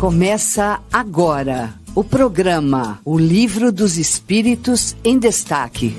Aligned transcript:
Começa 0.00 0.80
agora 0.92 1.74
o 1.92 2.04
programa 2.04 3.00
O 3.04 3.18
Livro 3.18 3.72
dos 3.72 3.98
Espíritos 3.98 4.96
em 5.02 5.18
Destaque. 5.18 5.96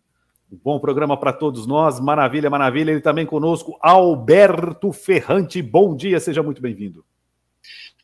Bom 0.50 0.80
programa 0.80 1.16
para 1.16 1.32
todos 1.32 1.64
nós. 1.64 2.00
Maravilha, 2.00 2.50
maravilha. 2.50 2.90
Ele 2.90 3.00
também 3.00 3.24
conosco, 3.24 3.78
Alberto 3.80 4.92
Ferrante. 4.92 5.62
Bom 5.62 5.94
dia, 5.94 6.18
seja 6.18 6.42
muito 6.42 6.60
bem-vindo. 6.60 7.04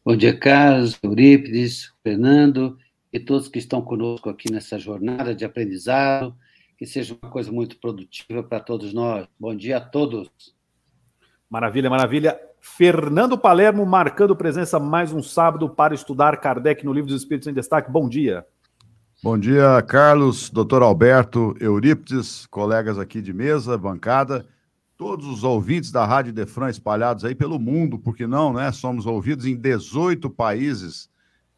Bom 0.06 0.14
dia, 0.14 0.38
Carlos, 0.38 0.96
Eurípides, 1.02 1.92
Fernando 2.00 2.78
e 3.12 3.18
todos 3.18 3.48
que 3.48 3.58
estão 3.58 3.82
conosco 3.82 4.30
aqui 4.30 4.52
nessa 4.52 4.78
jornada 4.78 5.34
de 5.34 5.44
aprendizado. 5.44 6.32
Que 6.78 6.86
seja 6.86 7.18
uma 7.20 7.28
coisa 7.28 7.50
muito 7.50 7.76
produtiva 7.80 8.40
para 8.40 8.60
todos 8.60 8.94
nós. 8.94 9.26
Bom 9.36 9.52
dia 9.52 9.78
a 9.78 9.80
todos. 9.80 10.30
Maravilha, 11.50 11.90
maravilha. 11.90 12.38
Fernando 12.60 13.36
Palermo 13.36 13.84
marcando 13.84 14.36
presença 14.36 14.78
mais 14.78 15.12
um 15.12 15.20
sábado 15.20 15.68
para 15.68 15.92
estudar 15.92 16.36
Kardec 16.36 16.84
no 16.84 16.92
Livro 16.92 17.08
dos 17.08 17.20
Espíritos 17.22 17.48
em 17.48 17.52
Destaque. 17.52 17.90
Bom 17.90 18.08
dia. 18.08 18.46
Bom 19.20 19.36
dia, 19.36 19.82
Carlos, 19.82 20.50
doutor 20.50 20.84
Alberto, 20.84 21.56
Eurípides, 21.60 22.46
colegas 22.46 22.96
aqui 22.96 23.20
de 23.20 23.32
mesa, 23.32 23.76
bancada 23.76 24.46
todos 24.96 25.26
os 25.26 25.44
ouvintes 25.44 25.90
da 25.90 26.04
Rádio 26.04 26.32
Defran 26.32 26.70
espalhados 26.70 27.24
aí 27.24 27.34
pelo 27.34 27.58
mundo, 27.58 27.98
porque 27.98 28.26
não, 28.26 28.52
né? 28.52 28.72
Somos 28.72 29.06
ouvidos 29.06 29.44
em 29.44 29.54
18 29.54 30.30
países. 30.30 31.10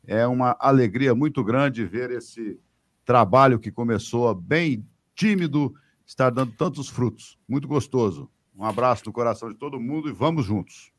É 0.06 0.26
uma 0.26 0.56
alegria 0.59 1.15
muito 1.15 1.44
grande 1.44 1.84
ver 1.84 2.10
esse 2.10 2.59
trabalho 3.04 3.59
que 3.59 3.71
começou 3.71 4.34
bem 4.34 4.84
tímido, 5.15 5.75
estar 6.04 6.31
dando 6.31 6.53
tantos 6.53 6.88
frutos. 6.88 7.38
Muito 7.48 7.69
gostoso. 7.69 8.28
Um 8.56 8.65
abraço 8.65 9.04
do 9.04 9.12
coração 9.12 9.48
de 9.48 9.54
todo 9.54 9.78
mundo 9.78 10.09
e 10.09 10.12
vamos 10.12 10.44
juntos. 10.44 10.91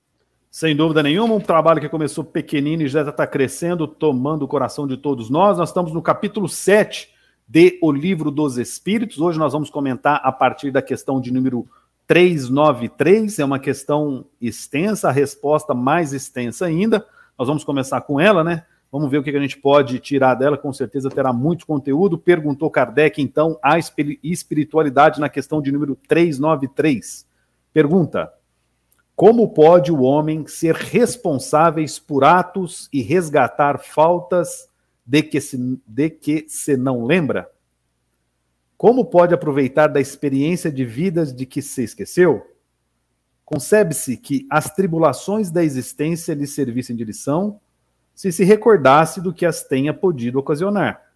Sem 0.49 0.75
dúvida 0.75 1.03
nenhuma, 1.03 1.35
um 1.35 1.39
trabalho 1.39 1.81
que 1.81 1.89
começou 1.89 2.23
pequenino 2.23 2.83
e 2.83 2.87
já 2.87 3.01
está 3.01 3.27
crescendo, 3.27 3.87
tomando 3.87 4.43
o 4.43 4.47
coração 4.47 4.87
de 4.87 4.97
todos 4.97 5.29
nós. 5.29 5.57
Nós 5.57 5.69
estamos 5.69 5.91
no 5.91 6.01
capítulo 6.01 6.47
7 6.47 7.09
de 7.47 7.77
O 7.81 7.91
Livro 7.91 8.31
dos 8.31 8.57
Espíritos. 8.57 9.19
Hoje 9.19 9.37
nós 9.37 9.53
vamos 9.53 9.69
comentar 9.69 10.21
a 10.23 10.31
partir 10.31 10.71
da 10.71 10.81
questão 10.81 11.19
de 11.19 11.31
número 11.31 11.67
393 12.09 13.37
é 13.37 13.45
uma 13.45 13.59
questão 13.59 14.25
extensa, 14.41 15.09
a 15.09 15.11
resposta 15.11 15.75
mais 15.75 16.11
extensa 16.11 16.65
ainda. 16.65 17.05
Nós 17.37 17.47
vamos 17.47 17.63
começar 17.63 18.01
com 18.01 18.19
ela, 18.19 18.43
né? 18.43 18.65
Vamos 18.91 19.11
ver 19.11 19.19
o 19.19 19.23
que 19.23 19.29
a 19.29 19.39
gente 19.39 19.59
pode 19.59 19.99
tirar 19.99 20.33
dela, 20.33 20.57
com 20.57 20.73
certeza 20.73 21.07
terá 21.07 21.31
muito 21.31 21.67
conteúdo. 21.67 22.17
Perguntou 22.17 22.71
Kardec, 22.71 23.21
então, 23.21 23.59
a 23.61 23.77
espiritualidade 24.23 25.19
na 25.19 25.29
questão 25.29 25.61
de 25.61 25.71
número 25.71 25.95
393. 26.07 27.27
Pergunta: 27.71 28.33
Como 29.15 29.47
pode 29.49 29.91
o 29.91 30.01
homem 30.01 30.47
ser 30.47 30.73
responsáveis 30.73 31.99
por 31.99 32.23
atos 32.23 32.89
e 32.91 33.03
resgatar 33.03 33.77
faltas 33.77 34.67
de 35.05 35.21
que 35.21 35.39
se, 35.39 35.79
de 35.85 36.09
que 36.09 36.45
se 36.47 36.75
não 36.75 37.05
lembra? 37.05 37.51
Como 38.79 39.03
pode 39.03 39.33
aproveitar 39.33 39.87
da 39.87 39.99
experiência 39.99 40.71
de 40.71 40.85
vidas 40.85 41.35
de 41.35 41.45
que 41.45 41.61
se 41.61 41.83
esqueceu? 41.83 42.49
Concebe-se 43.43 44.15
que 44.15 44.47
as 44.49 44.73
tribulações 44.73 45.51
da 45.51 45.61
existência 45.61 46.33
lhe 46.33 46.47
servissem 46.47 46.95
de 46.95 47.03
lição, 47.03 47.59
se 48.15 48.31
se 48.31 48.45
recordasse 48.45 49.19
do 49.19 49.33
que 49.33 49.45
as 49.45 49.63
tenha 49.63 49.93
podido 49.93 50.39
ocasionar. 50.39 51.11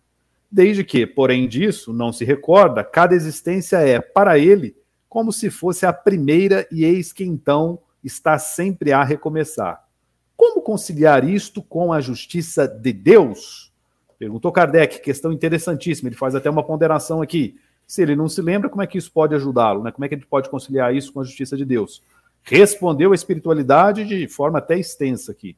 Desde 0.52 0.84
que, 0.84 1.08
porém 1.08 1.48
disso, 1.48 1.94
não 1.94 2.12
se 2.12 2.26
recorda, 2.26 2.84
cada 2.84 3.16
existência 3.16 3.78
é, 3.78 4.02
para 4.02 4.38
ele, 4.38 4.76
como 5.08 5.32
se 5.32 5.50
fosse 5.50 5.86
a 5.86 5.94
primeira, 5.94 6.68
e 6.70 6.84
eis 6.84 7.14
que 7.14 7.24
então 7.24 7.80
está 8.04 8.38
sempre 8.38 8.92
a 8.92 9.06
recomeçar. 9.06 9.88
Como 10.36 10.62
conciliar 10.62 11.24
isto 11.24 11.64
com 11.64 11.94
a 11.94 12.02
justiça 12.02 12.68
de 12.68 12.92
Deus? 12.92 13.73
Perguntou 14.18 14.52
Kardec, 14.52 15.02
questão 15.02 15.32
interessantíssima. 15.32 16.10
Ele 16.10 16.16
faz 16.16 16.36
até 16.36 16.50
uma 16.50 16.64
ponderação 16.64 17.22
aqui. 17.22 17.56
Se 17.86 18.02
ele 18.02 18.16
não 18.16 18.30
se 18.30 18.42
lembra, 18.42 18.70
como 18.70 18.82
é 18.82 18.88
que 18.88 18.98
isso 18.98 19.12
pode 19.12 19.36
ajudá-lo? 19.36 19.84
Né? 19.84 19.92
Como 19.92 20.06
é 20.06 20.08
que 20.08 20.16
gente 20.16 20.28
pode 20.28 20.50
conciliar 20.50 20.96
isso 20.96 21.12
com 21.12 21.20
a 21.20 21.24
justiça 21.24 21.58
de 21.58 21.66
Deus? 21.66 22.02
Respondeu 22.42 23.12
a 23.12 23.16
espiritualidade 23.16 24.06
de 24.06 24.28
forma 24.28 24.60
até 24.60 24.78
extensa 24.78 25.32
aqui. 25.32 25.56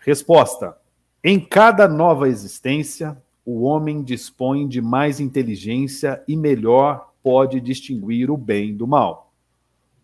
Resposta: 0.00 0.76
Em 1.22 1.40
cada 1.40 1.88
nova 1.88 2.28
existência, 2.28 3.16
o 3.44 3.62
homem 3.62 4.02
dispõe 4.02 4.66
de 4.66 4.80
mais 4.80 5.20
inteligência 5.20 6.22
e 6.26 6.36
melhor 6.36 7.12
pode 7.22 7.60
distinguir 7.60 8.30
o 8.30 8.36
bem 8.36 8.74
do 8.76 8.86
mal. 8.86 9.32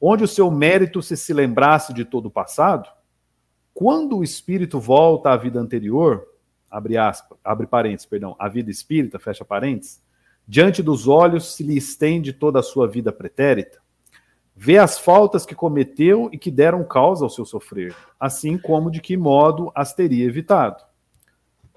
Onde 0.00 0.24
o 0.24 0.28
seu 0.28 0.50
mérito 0.50 1.02
se 1.02 1.16
se 1.16 1.32
lembrasse 1.32 1.92
de 1.92 2.04
todo 2.04 2.26
o 2.26 2.30
passado, 2.30 2.88
quando 3.74 4.18
o 4.18 4.24
espírito 4.24 4.78
volta 4.78 5.30
à 5.30 5.36
vida 5.36 5.58
anterior, 5.58 6.26
abre 6.70 6.96
aspas, 6.96 7.38
abre 7.42 7.66
parênteses, 7.66 8.06
perdão, 8.06 8.36
a 8.38 8.48
vida 8.48 8.70
espírita, 8.70 9.18
fecha 9.18 9.44
parênteses, 9.44 10.02
diante 10.46 10.82
dos 10.82 11.08
olhos 11.08 11.54
se 11.54 11.62
lhe 11.62 11.76
estende 11.76 12.32
toda 12.32 12.60
a 12.60 12.62
sua 12.62 12.88
vida 12.88 13.12
pretérita, 13.12 13.78
vê 14.54 14.78
as 14.78 14.98
faltas 14.98 15.46
que 15.46 15.54
cometeu 15.54 16.28
e 16.32 16.38
que 16.38 16.50
deram 16.50 16.84
causa 16.84 17.24
ao 17.24 17.30
seu 17.30 17.44
sofrer, 17.44 17.94
assim 18.18 18.58
como 18.58 18.90
de 18.90 19.00
que 19.00 19.16
modo 19.16 19.72
as 19.74 19.94
teria 19.94 20.26
evitado. 20.26 20.84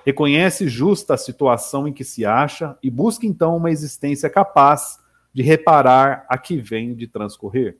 Reconhece 0.06 0.68
justa 0.68 1.14
a 1.14 1.18
situação 1.18 1.88
em 1.88 1.94
que 1.94 2.04
se 2.04 2.26
acha 2.26 2.78
e 2.84 2.90
busca 2.92 3.26
então 3.26 3.56
uma 3.56 3.72
existência 3.72 4.30
capaz 4.30 5.00
de 5.34 5.42
reparar 5.42 6.26
a 6.28 6.38
que 6.38 6.58
vem 6.58 6.94
de 6.94 7.08
transcorrer. 7.08 7.78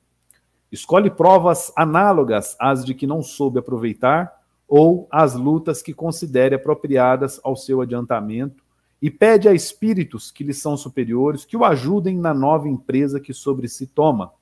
Escolhe 0.74 1.12
provas 1.12 1.72
análogas 1.76 2.56
às 2.60 2.84
de 2.84 2.96
que 2.96 3.06
não 3.06 3.22
soube 3.22 3.60
aproveitar 3.60 4.42
ou 4.68 5.08
as 5.12 5.36
lutas 5.36 5.84
que 5.84 5.94
considere 5.94 6.56
apropriadas 6.56 7.40
ao 7.44 7.56
seu 7.56 7.80
adiantamento 7.80 8.64
e 9.00 9.12
pede 9.12 9.48
a 9.48 9.54
espíritos 9.54 10.32
que 10.32 10.44
lhe 10.44 10.52
são 10.52 10.76
superiores 10.76 11.46
que 11.46 11.56
o 11.56 11.64
ajudem 11.64 12.18
na 12.18 12.34
nova 12.34 12.68
empresa 12.68 13.20
que 13.20 13.36
sobre 13.36 13.68
si 13.68 13.86
toma, 13.86 14.34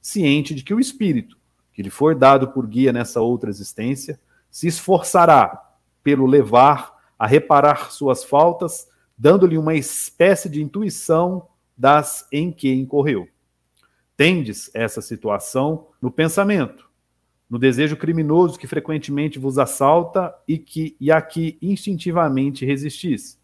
ciente 0.00 0.54
de 0.54 0.62
que 0.62 0.72
o 0.72 0.78
espírito, 0.78 1.36
que 1.72 1.82
lhe 1.82 1.90
for 1.90 2.14
dado 2.14 2.52
por 2.52 2.64
guia 2.64 2.92
nessa 2.92 3.20
outra 3.20 3.50
existência, 3.50 4.20
se 4.48 4.68
esforçará 4.68 5.68
pelo 6.00 6.26
levar 6.26 6.96
a 7.18 7.26
reparar 7.26 7.90
suas 7.90 8.22
faltas, 8.22 8.86
dando-lhe 9.18 9.58
uma 9.58 9.74
espécie 9.74 10.48
de 10.48 10.62
intuição 10.62 11.48
das 11.76 12.24
em 12.30 12.52
que 12.52 12.72
incorreu. 12.72 13.26
Tendes 14.22 14.70
essa 14.72 15.02
situação 15.02 15.88
no 16.00 16.08
pensamento, 16.08 16.88
no 17.50 17.58
desejo 17.58 17.96
criminoso 17.96 18.56
que 18.56 18.68
frequentemente 18.68 19.36
vos 19.36 19.58
assalta 19.58 20.32
e 20.46 20.58
que 20.58 20.96
e 21.00 21.10
a 21.10 21.20
que 21.20 21.58
instintivamente 21.60 22.64
resistis, 22.64 23.36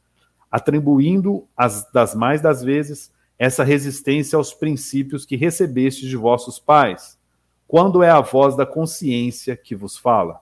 atribuindo 0.49 1.49
as 1.57 1.91
das 1.91 2.15
mais 2.15 2.41
das 2.41 2.63
vezes 2.63 3.13
essa 3.37 3.65
resistência 3.65 4.37
aos 4.37 4.55
princípios 4.55 5.27
que 5.27 5.35
recebestes 5.35 6.09
de 6.09 6.17
vossos 6.17 6.61
pais, 6.61 7.19
quando 7.67 8.01
é 8.01 8.11
a 8.11 8.21
voz 8.21 8.57
da 8.57 8.65
consciência 8.65 9.57
que 9.57 9.75
vos 9.75 9.99
fala. 9.99 10.41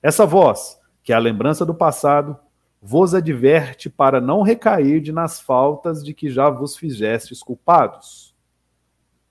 Essa 0.00 0.24
voz, 0.24 0.78
que 1.02 1.12
é 1.12 1.16
a 1.16 1.18
lembrança 1.18 1.66
do 1.66 1.74
passado, 1.74 2.38
vos 2.80 3.16
adverte 3.16 3.90
para 3.90 4.20
não 4.20 4.42
recair 4.42 5.12
nas 5.12 5.40
faltas 5.40 6.04
de 6.04 6.14
que 6.14 6.30
já 6.30 6.48
vos 6.48 6.76
fizestes 6.76 7.42
culpados. 7.42 8.31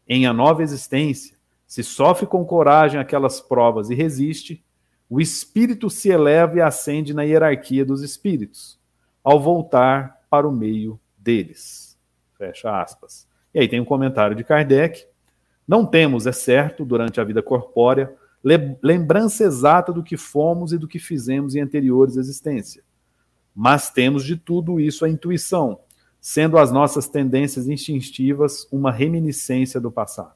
Em 0.08 0.26
a 0.26 0.34
nova 0.34 0.64
existência, 0.64 1.38
se 1.68 1.84
sofre 1.84 2.26
com 2.26 2.46
coragem 2.46 3.00
aquelas 3.00 3.40
provas 3.40 3.90
e 3.90 3.96
resiste, 3.96 4.64
o 5.10 5.20
espírito 5.20 5.90
se 5.90 6.10
eleva 6.10 6.58
e 6.58 6.62
ascende 6.62 7.14
na 7.14 7.24
hierarquia 7.24 7.86
dos 7.86 8.02
espíritos, 8.02 8.80
ao 9.24 9.40
voltar 9.40 10.22
para 10.30 10.48
o 10.48 10.52
meio 10.52 11.00
deles. 11.18 11.98
Fecha 12.38 12.82
aspas. 12.82 13.28
E 13.54 13.60
aí 13.60 13.68
tem 13.68 13.80
um 13.80 13.86
comentário 13.86 14.36
de 14.36 14.44
Kardec. 14.44 15.06
Não 15.68 15.86
temos, 15.86 16.26
é 16.26 16.32
certo, 16.32 16.84
durante 16.86 17.20
a 17.20 17.24
vida 17.24 17.42
corpórea, 17.42 18.14
lembrança 18.82 19.44
exata 19.44 19.94
do 19.94 20.02
que 20.04 20.18
fomos 20.18 20.74
e 20.74 20.78
do 20.78 20.88
que 20.88 20.98
fizemos 20.98 21.56
em 21.56 21.62
anteriores 21.62 22.18
existências. 22.18 22.84
Mas 23.56 23.90
temos 23.90 24.24
de 24.24 24.36
tudo 24.36 24.80
isso 24.80 25.06
a 25.06 25.10
intuição, 25.10 25.80
sendo 26.22 26.60
as 26.60 26.72
nossas 26.72 27.10
tendências 27.10 27.68
instintivas 27.68 28.68
uma 28.72 28.92
reminiscência 28.92 29.82
do 29.82 29.92
passado. 29.92 30.36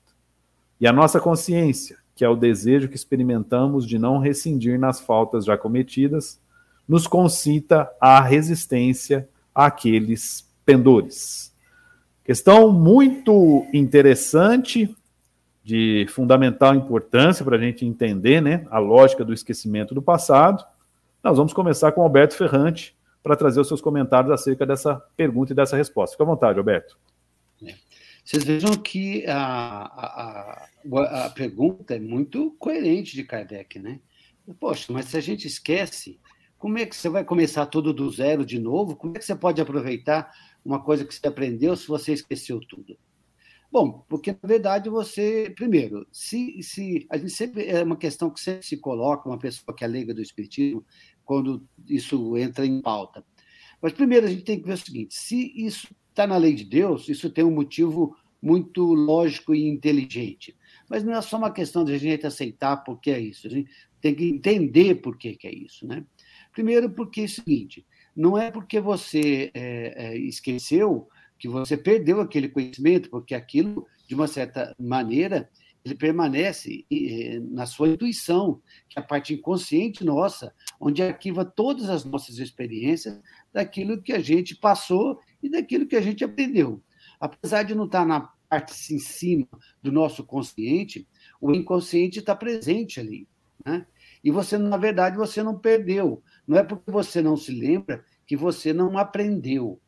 E 0.81 0.87
a 0.87 0.91
nossa 0.91 1.19
consciência, 1.19 1.97
que 2.15 2.25
é 2.25 2.29
o 2.29 2.35
desejo 2.35 2.89
que 2.89 2.95
experimentamos 2.95 3.85
de 3.87 3.99
não 3.99 4.17
rescindir 4.17 4.79
nas 4.79 4.99
faltas 4.99 5.45
já 5.45 5.55
cometidas, 5.55 6.41
nos 6.87 7.05
concita 7.05 7.89
à 8.01 8.19
resistência 8.19 9.29
àqueles 9.53 10.49
pendores. 10.65 11.53
Questão 12.23 12.71
muito 12.71 13.67
interessante, 13.71 14.93
de 15.63 16.05
fundamental 16.09 16.75
importância 16.75 17.45
para 17.45 17.57
a 17.57 17.59
gente 17.59 17.85
entender 17.85 18.41
né, 18.41 18.65
a 18.69 18.79
lógica 18.79 19.23
do 19.23 19.33
esquecimento 19.33 19.95
do 19.95 20.01
passado. 20.01 20.63
Nós 21.23 21.37
vamos 21.37 21.53
começar 21.53 21.91
com 21.91 22.01
Alberto 22.01 22.35
Ferrante 22.35 22.95
para 23.25 23.35
trazer 23.35 23.59
os 23.59 23.67
seus 23.67 23.81
comentários 23.81 24.31
acerca 24.31 24.67
dessa 24.67 24.97
pergunta 25.17 25.51
e 25.51 25.55
dessa 25.55 25.75
resposta. 25.75 26.13
Fique 26.13 26.21
à 26.21 26.27
vontade, 26.27 26.59
Alberto. 26.59 26.95
É. 27.65 27.73
Vocês 28.23 28.43
vejam 28.43 28.75
que 28.75 29.25
a, 29.25 29.35
a, 29.35 30.67
a, 30.93 31.25
a 31.25 31.29
pergunta 31.31 31.95
é 31.95 31.99
muito 31.99 32.51
coerente 32.59 33.15
de 33.15 33.23
Kardec, 33.23 33.79
né? 33.79 33.99
Poxa, 34.59 34.93
mas 34.93 35.05
se 35.05 35.17
a 35.17 35.21
gente 35.21 35.47
esquece, 35.47 36.19
como 36.55 36.77
é 36.77 36.85
que 36.85 36.95
você 36.95 37.09
vai 37.09 37.23
começar 37.23 37.65
tudo 37.65 37.91
do 37.91 38.11
zero 38.11 38.45
de 38.45 38.59
novo? 38.59 38.95
Como 38.95 39.15
é 39.15 39.19
que 39.19 39.25
você 39.25 39.35
pode 39.35 39.59
aproveitar 39.59 40.31
uma 40.63 40.79
coisa 40.79 41.03
que 41.03 41.15
você 41.15 41.27
aprendeu 41.27 41.75
se 41.75 41.87
você 41.87 42.13
esqueceu 42.13 42.59
tudo? 42.59 42.95
Bom, 43.71 44.05
porque 44.07 44.31
na 44.31 44.47
verdade 44.47 44.87
você, 44.87 45.51
primeiro, 45.55 46.07
se, 46.11 46.61
se 46.61 47.07
a 47.09 47.17
gente 47.17 47.31
sempre 47.31 47.65
é 47.65 47.83
uma 47.83 47.97
questão 47.97 48.29
que 48.29 48.39
sempre 48.39 48.65
se 48.67 48.77
coloca 48.77 49.27
uma 49.27 49.39
pessoa 49.39 49.75
que 49.75 49.83
é 49.83 49.87
leiga 49.87 50.13
do 50.13 50.21
espiritismo 50.21 50.85
quando 51.25 51.67
isso 51.87 52.37
entra 52.37 52.65
em 52.65 52.81
pauta. 52.81 53.25
Mas 53.81 53.93
primeiro 53.93 54.25
a 54.25 54.29
gente 54.29 54.43
tem 54.43 54.59
que 54.59 54.67
ver 54.67 54.73
o 54.73 54.77
seguinte: 54.77 55.15
se 55.15 55.51
isso 55.55 55.87
está 56.09 56.25
na 56.25 56.37
lei 56.37 56.53
de 56.53 56.63
Deus, 56.63 57.09
isso 57.09 57.29
tem 57.29 57.43
um 57.43 57.51
motivo 57.51 58.15
muito 58.41 58.93
lógico 58.93 59.53
e 59.53 59.67
inteligente. 59.67 60.55
Mas 60.89 61.03
não 61.03 61.13
é 61.13 61.21
só 61.21 61.37
uma 61.37 61.51
questão 61.51 61.83
de 61.83 61.93
a 61.93 61.97
gente 61.97 62.25
aceitar 62.27 62.77
porque 62.77 63.09
é 63.11 63.19
isso, 63.19 63.47
a 63.47 63.49
gente 63.49 63.69
tem 63.99 64.13
que 64.13 64.25
entender 64.25 64.95
por 64.95 65.17
que, 65.17 65.37
é 65.43 65.53
isso. 65.53 65.85
Né? 65.87 66.05
Primeiro, 66.53 66.89
porque 66.91 67.21
é 67.21 67.25
o 67.25 67.29
seguinte: 67.29 67.85
não 68.15 68.37
é 68.37 68.51
porque 68.51 68.79
você 68.79 69.51
é, 69.53 69.93
é, 70.13 70.17
esqueceu 70.17 71.07
que 71.37 71.47
você 71.47 71.75
perdeu 71.75 72.21
aquele 72.21 72.47
conhecimento, 72.47 73.09
porque 73.09 73.35
aquilo, 73.35 73.85
de 74.07 74.15
uma 74.15 74.27
certa 74.27 74.75
maneira, 74.79 75.49
ele 75.85 75.93
permanece 75.95 76.83
na 77.51 77.67
sua 77.67 77.89
intuição, 77.89 78.59
que 78.89 78.97
é 78.97 79.01
a 79.01 79.05
parte 79.05 79.35
inconsciente 79.35 80.03
nossa, 80.03 80.51
onde 80.79 81.03
arquiva 81.03 81.45
todas 81.45 81.89
as 81.89 82.03
nossas 82.03 82.39
experiências 82.39 83.21
daquilo 83.53 84.01
que 84.01 84.11
a 84.11 84.19
gente 84.19 84.55
passou 84.55 85.19
e 85.43 85.49
daquilo 85.49 85.85
que 85.85 85.95
a 85.95 86.01
gente 86.01 86.23
aprendeu. 86.23 86.81
Apesar 87.19 87.63
de 87.63 87.75
não 87.75 87.85
estar 87.85 88.03
na 88.03 88.21
parte 88.49 88.95
em 88.95 88.99
cima 88.99 89.47
do 89.81 89.91
nosso 89.91 90.23
consciente, 90.23 91.07
o 91.39 91.53
inconsciente 91.53 92.19
está 92.19 92.35
presente 92.35 92.99
ali. 92.99 93.27
Né? 93.63 93.85
E 94.23 94.31
você, 94.31 94.57
na 94.57 94.77
verdade, 94.77 95.15
você 95.15 95.43
não 95.43 95.57
perdeu. 95.57 96.23
Não 96.47 96.57
é 96.57 96.63
porque 96.63 96.89
você 96.89 97.21
não 97.21 97.37
se 97.37 97.51
lembra 97.51 98.03
que 98.25 98.35
você 98.35 98.73
não 98.73 98.97
aprendeu. 98.97 99.79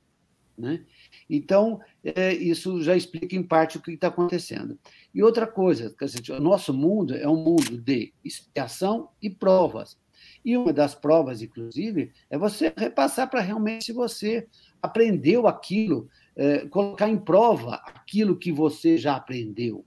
Né? 0.58 0.84
Então, 1.30 1.80
é, 2.04 2.34
isso 2.34 2.82
já 2.82 2.96
explica 2.96 3.36
em 3.36 3.44
parte 3.44 3.78
o 3.78 3.82
que 3.82 3.92
está 3.92 4.08
acontecendo. 4.08 4.78
E 5.14 5.22
outra 5.22 5.46
coisa, 5.46 5.96
o 6.32 6.42
nosso 6.42 6.74
mundo 6.74 7.16
é 7.16 7.28
um 7.28 7.44
mundo 7.44 7.78
de 7.78 8.12
expiação 8.24 9.10
e 9.22 9.30
provas. 9.30 9.98
E 10.44 10.58
uma 10.58 10.74
das 10.74 10.96
provas, 10.96 11.42
inclusive, 11.42 12.12
é 12.30 12.38
você 12.38 12.74
repassar 12.76 13.30
para 13.30 13.42
realmente 13.42 13.86
se 13.86 13.94
você 13.94 14.48
aprendeu 14.82 15.48
aquilo, 15.48 16.10
é, 16.36 16.66
colocar 16.68 17.08
em 17.08 17.18
prova 17.18 17.76
aquilo 17.76 18.38
que 18.38 18.52
você 18.52 18.98
já 18.98 19.16
aprendeu. 19.16 19.86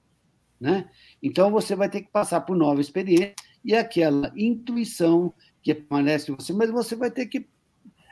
Né? 0.60 0.88
Então, 1.20 1.50
você 1.50 1.74
vai 1.74 1.88
ter 1.88 2.02
que 2.02 2.10
passar 2.10 2.42
por 2.42 2.56
nova 2.56 2.80
experiência 2.80 3.34
e 3.64 3.74
aquela 3.74 4.32
intuição 4.36 5.34
que 5.62 5.74
permanece 5.74 6.30
em 6.30 6.34
você, 6.36 6.52
mas 6.52 6.70
você 6.70 6.94
vai 6.94 7.10
ter 7.10 7.26
que 7.26 7.46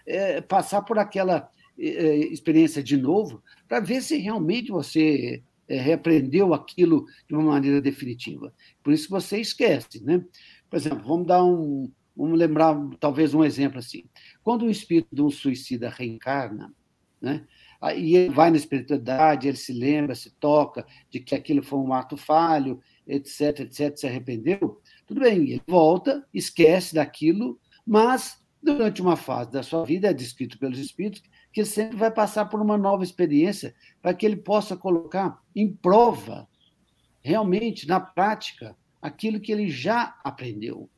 é, 0.07 0.41
passar 0.41 0.83
por 0.83 0.99
aquela 0.99 1.51
experiência 1.79 2.83
de 2.83 2.97
novo 2.97 3.43
para 3.69 3.81
ver 3.81 4.03
se 4.03 4.17
realmente 4.19 4.71
você 4.71 5.43
é, 5.69 5.79
reaprendeu 5.79 6.53
aquilo 6.53 7.07
de 7.29 7.35
uma 7.35 7.45
maneira 7.45 7.81
definitiva. 7.81 8.53
Por 8.83 8.93
isso 8.93 9.05
que 9.05 9.11
você 9.11 9.39
esquece, 9.39 10.03
né? 10.03 10.25
Por 10.69 10.77
exemplo, 10.77 11.07
vamos 11.07 11.27
dar 11.27 11.45
um, 11.45 11.91
vamos 12.17 12.39
lembrar 12.39 12.75
talvez 12.99 13.33
um 13.33 13.45
exemplo 13.45 13.79
assim. 13.79 14.05
Quando 14.43 14.65
o 14.65 14.71
espírito 14.71 15.15
de 15.15 15.23
um 15.23 15.31
suicida 15.31 15.89
reencarna, 15.89 16.75
né? 17.21 17.45
E 17.97 18.17
ele 18.17 18.31
vai 18.35 18.51
na 18.51 18.57
espiritualidade, 18.57 19.47
ele 19.47 19.57
se 19.57 19.73
lembra, 19.73 20.15
se 20.15 20.31
toca 20.33 20.85
de 21.09 21.21
que 21.21 21.35
aquilo 21.35 21.63
foi 21.63 21.79
um 21.79 21.93
ato 21.93 22.17
falho, 22.17 22.81
etc, 23.07 23.61
etc, 23.61 23.97
se 23.97 24.07
arrependeu. 24.07 24.81
Tudo 25.07 25.21
bem, 25.21 25.37
ele 25.37 25.63
volta, 25.65 26.27
esquece 26.35 26.97
daquilo, 26.97 27.61
mas 27.87 28.43
durante 28.61 29.01
uma 29.01 29.17
fase 29.17 29.53
da 29.53 29.63
sua 29.63 29.85
vida, 29.85 30.09
é 30.09 30.13
descrito 30.13 30.59
pelos 30.59 30.79
espíritos, 30.79 31.23
que 31.53 31.65
sempre 31.65 31.97
vai 31.97 32.11
passar 32.11 32.47
por 32.47 32.61
uma 32.61 32.77
nova 32.77 33.03
experiência 33.03 33.75
para 34.01 34.15
que 34.15 34.25
ele 34.25 34.37
possa 34.37 34.77
colocar 34.77 35.43
em 35.55 35.73
prova, 35.73 36.49
realmente, 37.21 37.87
na 37.87 38.01
prática, 38.01 38.77
aquilo 39.01 39.41
que 39.41 39.53
ele 39.53 39.69
já 39.69 40.19
aprendeu. 40.23 40.89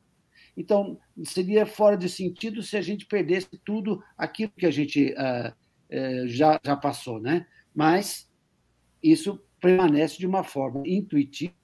Então, 0.57 0.99
seria 1.25 1.65
fora 1.65 1.97
de 1.97 2.09
sentido 2.09 2.63
se 2.63 2.77
a 2.77 2.83
gente 2.83 3.07
perdesse 3.07 3.49
tudo 3.65 4.03
aquilo 4.17 4.53
que 4.57 4.67
a 4.67 4.71
gente 4.71 5.15
uh, 5.15 5.51
uh, 5.51 6.29
já, 6.29 6.61
já 6.63 6.77
passou, 6.77 7.21
né? 7.21 7.47
Mas 7.75 8.29
isso 9.03 9.41
permanece 9.61 10.19
de 10.19 10.27
uma 10.27 10.43
forma 10.43 10.83
intuitiva 10.87 11.55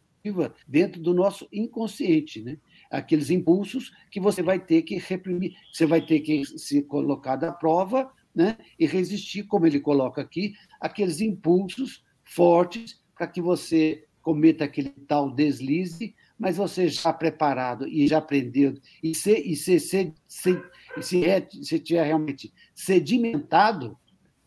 dentro 0.67 1.01
do 1.01 1.15
nosso 1.15 1.47
inconsciente, 1.53 2.43
né? 2.43 2.59
aqueles 2.91 3.31
impulsos 3.31 3.93
que 4.11 4.21
você 4.21 4.43
vai 4.43 4.59
ter 4.59 4.83
que 4.83 4.97
reprimir, 4.97 5.55
você 5.73 5.87
vai 5.87 6.05
ter 6.05 6.21
que 6.21 6.45
se 6.45 6.83
colocar 6.83 7.43
à 7.45 7.53
prova 7.53 8.11
né, 8.37 8.59
e 8.79 8.87
resistir, 8.87 9.45
como 9.45 9.67
ele 9.67 9.81
coloca 9.81 10.21
aqui, 10.21 10.55
aqueles 10.79 11.23
impulsos 11.23 12.05
fortes 12.23 13.01
para 13.17 13.27
que 13.27 13.41
você 13.41 14.05
cometa 14.21 14.65
aquele 14.65 14.91
tal 14.91 15.31
deslize, 15.31 16.15
mas 16.39 16.59
você 16.59 16.87
já 16.87 17.15
preparado 17.15 17.89
e 17.89 18.07
já 18.07 18.19
aprendeu, 18.19 18.75
e 19.03 19.15
se, 19.15 19.39
e 19.39 19.57
se, 19.57 19.81
se, 19.81 20.13
se, 20.29 20.63
se, 21.01 21.49
se 21.63 21.79
tiver 21.79 22.05
realmente 22.05 22.53
sedimentado 22.75 23.97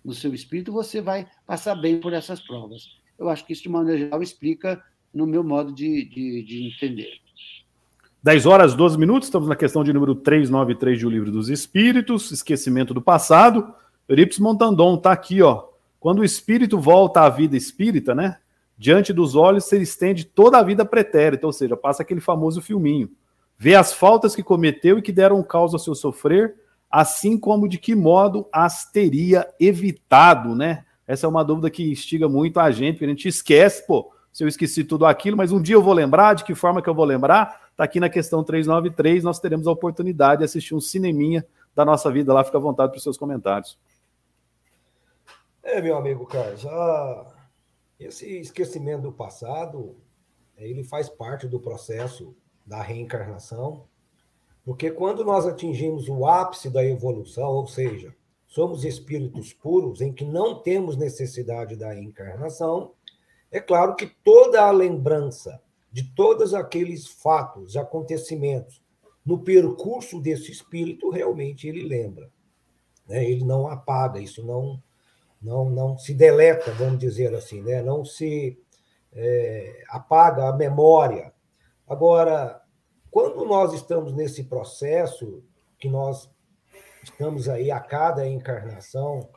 no 0.05 0.13
seu 0.13 0.35
espírito, 0.35 0.71
você 0.71 1.01
vai 1.01 1.27
passar 1.47 1.73
bem 1.73 1.99
por 1.99 2.13
essas 2.13 2.39
provas. 2.39 2.99
Eu 3.17 3.27
acho 3.27 3.43
que 3.43 3.53
isso, 3.53 3.63
de 3.63 3.69
maneira 3.69 3.97
geral, 3.97 4.21
explica 4.21 4.83
no 5.11 5.25
meu 5.25 5.43
modo 5.43 5.73
de, 5.73 6.05
de, 6.05 6.43
de 6.43 6.67
entender. 6.67 7.19
10 8.21 8.45
horas 8.45 8.75
12 8.75 8.97
minutos, 8.97 9.29
estamos 9.29 9.47
na 9.47 9.55
questão 9.55 9.81
de 9.81 9.93
número 9.93 10.13
393 10.13 10.99
de 10.99 11.07
O 11.07 11.09
Livro 11.09 11.31
dos 11.31 11.47
Espíritos, 11.47 12.31
Esquecimento 12.31 12.93
do 12.93 13.01
Passado. 13.01 13.73
Eurípides 14.09 14.39
Montandon 14.39 14.95
está 14.95 15.13
aqui, 15.13 15.41
ó. 15.41 15.63
Quando 16.01 16.19
o 16.19 16.25
espírito 16.25 16.77
volta 16.77 17.21
à 17.21 17.29
vida 17.29 17.55
espírita, 17.55 18.13
né? 18.13 18.37
Diante 18.77 19.13
dos 19.13 19.35
olhos 19.35 19.63
se 19.63 19.81
estende 19.81 20.25
toda 20.25 20.57
a 20.57 20.63
vida 20.63 20.83
pretérita, 20.83 21.47
ou 21.47 21.53
seja, 21.53 21.77
passa 21.77 22.03
aquele 22.03 22.19
famoso 22.19 22.61
filminho. 22.61 23.09
Vê 23.57 23.73
as 23.73 23.93
faltas 23.93 24.35
que 24.35 24.43
cometeu 24.43 24.99
e 24.99 25.01
que 25.01 25.13
deram 25.13 25.41
causa 25.41 25.75
ao 25.75 25.79
seu 25.79 25.95
sofrer, 25.95 26.55
assim 26.91 27.37
como 27.37 27.69
de 27.69 27.77
que 27.77 27.95
modo 27.95 28.49
as 28.51 28.91
teria 28.91 29.47
evitado, 29.57 30.53
né? 30.53 30.83
Essa 31.07 31.25
é 31.25 31.29
uma 31.29 31.43
dúvida 31.43 31.69
que 31.69 31.89
instiga 31.89 32.27
muito 32.27 32.59
a 32.59 32.69
gente, 32.69 32.95
porque 32.95 33.05
a 33.05 33.09
gente 33.09 33.29
esquece, 33.29 33.87
pô, 33.87 34.11
se 34.29 34.43
eu 34.43 34.47
esqueci 34.49 34.83
tudo 34.83 35.05
aquilo, 35.05 35.37
mas 35.37 35.53
um 35.53 35.61
dia 35.61 35.75
eu 35.75 35.81
vou 35.81 35.93
lembrar, 35.93 36.33
de 36.33 36.43
que 36.43 36.53
forma 36.53 36.81
que 36.81 36.89
eu 36.89 36.93
vou 36.93 37.05
lembrar? 37.05 37.58
Está 37.79 37.85
aqui 37.85 37.99
na 38.01 38.09
questão 38.09 38.43
393, 38.43 39.23
nós 39.23 39.39
teremos 39.39 39.65
a 39.65 39.71
oportunidade 39.71 40.39
de 40.39 40.43
assistir 40.43 40.75
um 40.75 40.81
cineminha 40.81 41.47
da 41.73 41.85
nossa 41.85 42.11
vida 42.11 42.33
lá, 42.33 42.43
fica 42.43 42.57
à 42.57 42.59
vontade 42.59 42.91
para 42.91 42.97
os 42.97 43.03
seus 43.03 43.17
comentários. 43.17 43.79
É, 45.63 45.81
meu 45.81 45.95
amigo 45.95 46.25
Carlos, 46.25 46.65
ah, 46.65 47.33
esse 47.97 48.37
esquecimento 48.37 49.03
do 49.03 49.13
passado, 49.13 49.95
ele 50.57 50.83
faz 50.83 51.07
parte 51.07 51.47
do 51.47 51.57
processo 51.57 52.35
da 52.65 52.81
reencarnação, 52.81 53.85
porque 54.65 54.91
quando 54.91 55.23
nós 55.23 55.47
atingimos 55.47 56.09
o 56.09 56.27
ápice 56.27 56.69
da 56.69 56.83
evolução, 56.83 57.47
ou 57.47 57.65
seja, 57.65 58.13
somos 58.45 58.83
espíritos 58.83 59.53
puros 59.53 60.01
em 60.01 60.11
que 60.11 60.25
não 60.25 60.59
temos 60.59 60.97
necessidade 60.97 61.77
da 61.77 61.93
reencarnação, 61.93 62.91
é 63.49 63.61
claro 63.61 63.95
que 63.95 64.05
toda 64.05 64.65
a 64.65 64.69
lembrança 64.69 65.61
de 65.91 66.03
todos 66.03 66.53
aqueles 66.53 67.07
fatos, 67.07 67.75
acontecimentos, 67.75 68.81
no 69.25 69.39
percurso 69.39 70.19
desse 70.19 70.51
espírito, 70.51 71.09
realmente 71.09 71.67
ele 71.67 71.83
lembra. 71.83 72.31
Né? 73.07 73.25
Ele 73.25 73.43
não 73.43 73.67
apaga, 73.67 74.19
isso 74.19 74.45
não, 74.45 74.81
não, 75.41 75.69
não 75.69 75.97
se 75.97 76.13
deleta, 76.13 76.71
vamos 76.71 76.99
dizer 76.99 77.33
assim, 77.35 77.61
né? 77.61 77.81
não 77.81 78.05
se 78.05 78.57
é, 79.13 79.83
apaga 79.89 80.47
a 80.47 80.55
memória. 80.55 81.33
Agora, 81.87 82.61
quando 83.11 83.43
nós 83.45 83.73
estamos 83.73 84.13
nesse 84.13 84.43
processo, 84.43 85.43
que 85.77 85.89
nós 85.89 86.29
estamos 87.03 87.49
aí 87.49 87.71
a 87.71 87.79
cada 87.79 88.27
encarnação, 88.27 89.29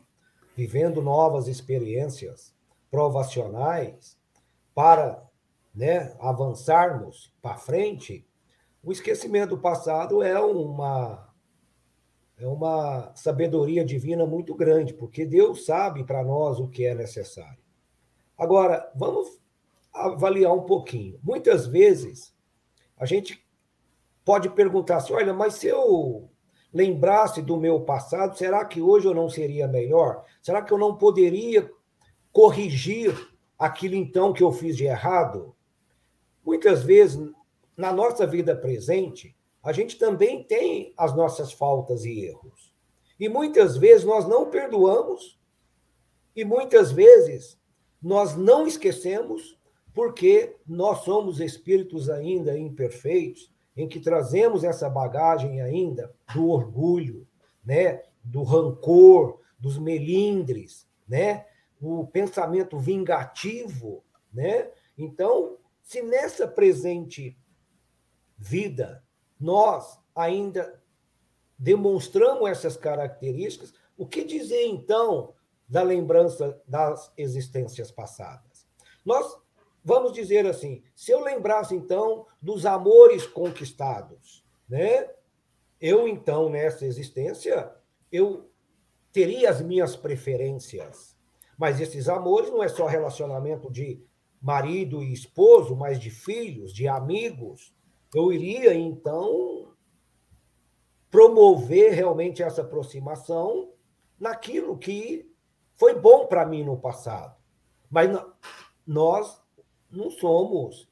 vivendo 0.54 1.00
novas 1.00 1.48
experiências, 1.48 2.54
provacionais 2.90 4.18
para 4.74 5.22
né, 5.74 6.14
avançarmos 6.20 7.32
para 7.40 7.56
frente, 7.56 8.26
o 8.82 8.92
esquecimento 8.92 9.50
do 9.50 9.58
passado 9.58 10.22
é 10.22 10.38
uma 10.40 11.28
é 12.38 12.46
uma 12.46 13.14
sabedoria 13.14 13.84
divina 13.84 14.26
muito 14.26 14.52
grande, 14.52 14.92
porque 14.92 15.24
Deus 15.24 15.64
sabe 15.64 16.02
para 16.02 16.24
nós 16.24 16.58
o 16.58 16.66
que 16.66 16.84
é 16.84 16.92
necessário. 16.92 17.62
Agora, 18.36 18.90
vamos 18.96 19.40
avaliar 19.92 20.52
um 20.52 20.62
pouquinho. 20.62 21.20
Muitas 21.22 21.68
vezes 21.68 22.34
a 22.96 23.06
gente 23.06 23.46
pode 24.24 24.48
perguntar 24.50 24.96
assim: 24.96 25.12
olha, 25.12 25.32
mas 25.32 25.54
se 25.54 25.68
eu 25.68 26.28
lembrasse 26.72 27.40
do 27.42 27.56
meu 27.56 27.82
passado, 27.82 28.36
será 28.36 28.64
que 28.64 28.82
hoje 28.82 29.06
eu 29.06 29.14
não 29.14 29.28
seria 29.28 29.68
melhor? 29.68 30.24
Será 30.40 30.62
que 30.62 30.72
eu 30.72 30.78
não 30.78 30.96
poderia 30.96 31.70
corrigir 32.32 33.14
aquilo 33.58 33.94
então 33.94 34.32
que 34.32 34.42
eu 34.42 34.50
fiz 34.50 34.76
de 34.76 34.84
errado. 34.84 35.54
Muitas 36.44 36.82
vezes, 36.82 37.20
na 37.76 37.92
nossa 37.92 38.26
vida 38.26 38.54
presente, 38.56 39.36
a 39.62 39.72
gente 39.72 39.96
também 39.96 40.42
tem 40.42 40.92
as 40.96 41.14
nossas 41.14 41.52
faltas 41.52 42.04
e 42.04 42.24
erros. 42.24 42.72
E 43.18 43.28
muitas 43.28 43.76
vezes 43.76 44.04
nós 44.04 44.26
não 44.28 44.50
perdoamos, 44.50 45.38
e 46.34 46.44
muitas 46.44 46.90
vezes 46.90 47.58
nós 48.02 48.36
não 48.36 48.66
esquecemos, 48.66 49.56
porque 49.94 50.56
nós 50.66 51.04
somos 51.04 51.40
espíritos 51.40 52.10
ainda 52.10 52.58
imperfeitos, 52.58 53.52
em 53.76 53.88
que 53.88 54.00
trazemos 54.00 54.64
essa 54.64 54.88
bagagem 54.88 55.60
ainda 55.60 56.12
do 56.34 56.48
orgulho, 56.48 57.26
né, 57.64 58.02
do 58.24 58.42
rancor, 58.42 59.40
dos 59.58 59.78
melindres, 59.78 60.86
né, 61.08 61.46
o 61.80 62.06
pensamento 62.06 62.78
vingativo, 62.78 64.02
né? 64.32 64.70
Então, 64.96 65.56
se 65.82 66.02
nessa 66.02 66.46
presente 66.46 67.38
vida 68.36 69.04
nós 69.38 69.98
ainda 70.14 70.82
demonstramos 71.58 72.48
essas 72.48 72.76
características, 72.76 73.72
o 73.96 74.06
que 74.06 74.24
dizer 74.24 74.64
então 74.66 75.34
da 75.68 75.82
lembrança 75.82 76.60
das 76.66 77.12
existências 77.16 77.90
passadas? 77.90 78.66
Nós 79.04 79.36
vamos 79.84 80.12
dizer 80.12 80.46
assim, 80.46 80.82
se 80.94 81.10
eu 81.10 81.20
lembrasse 81.20 81.74
então 81.74 82.26
dos 82.40 82.64
amores 82.64 83.26
conquistados, 83.26 84.44
né? 84.68 85.10
Eu 85.80 86.06
então 86.06 86.48
nessa 86.48 86.86
existência 86.86 87.74
eu 88.10 88.50
teria 89.12 89.50
as 89.50 89.60
minhas 89.60 89.96
preferências, 89.96 91.16
mas 91.58 91.80
esses 91.80 92.08
amores 92.08 92.50
não 92.50 92.62
é 92.62 92.68
só 92.68 92.86
relacionamento 92.86 93.70
de 93.70 94.04
marido 94.42 95.02
e 95.02 95.12
esposo, 95.12 95.76
mas 95.76 96.00
de 96.00 96.10
filhos, 96.10 96.74
de 96.74 96.88
amigos. 96.88 97.72
Eu 98.12 98.32
iria, 98.32 98.74
então, 98.74 99.72
promover 101.10 101.92
realmente 101.92 102.42
essa 102.42 102.62
aproximação 102.62 103.72
naquilo 104.18 104.76
que 104.76 105.30
foi 105.76 105.94
bom 105.94 106.26
para 106.26 106.44
mim 106.44 106.64
no 106.64 106.76
passado. 106.76 107.36
Mas 107.88 108.10
nós 108.86 109.40
não 109.90 110.10
somos 110.10 110.90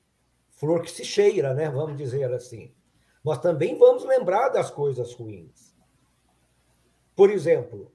flor 0.51 0.83
que 0.83 0.91
se 0.91 1.05
cheira, 1.05 1.55
né? 1.55 1.69
Vamos 1.71 1.97
dizer 1.97 2.33
assim. 2.33 2.73
Nós 3.25 3.39
também 3.39 3.77
vamos 3.77 4.05
lembrar 4.05 4.51
das 4.51 4.71
coisas 4.71 5.13
ruins. 5.13 5.75
Por 7.17 7.31
exemplo, 7.31 7.93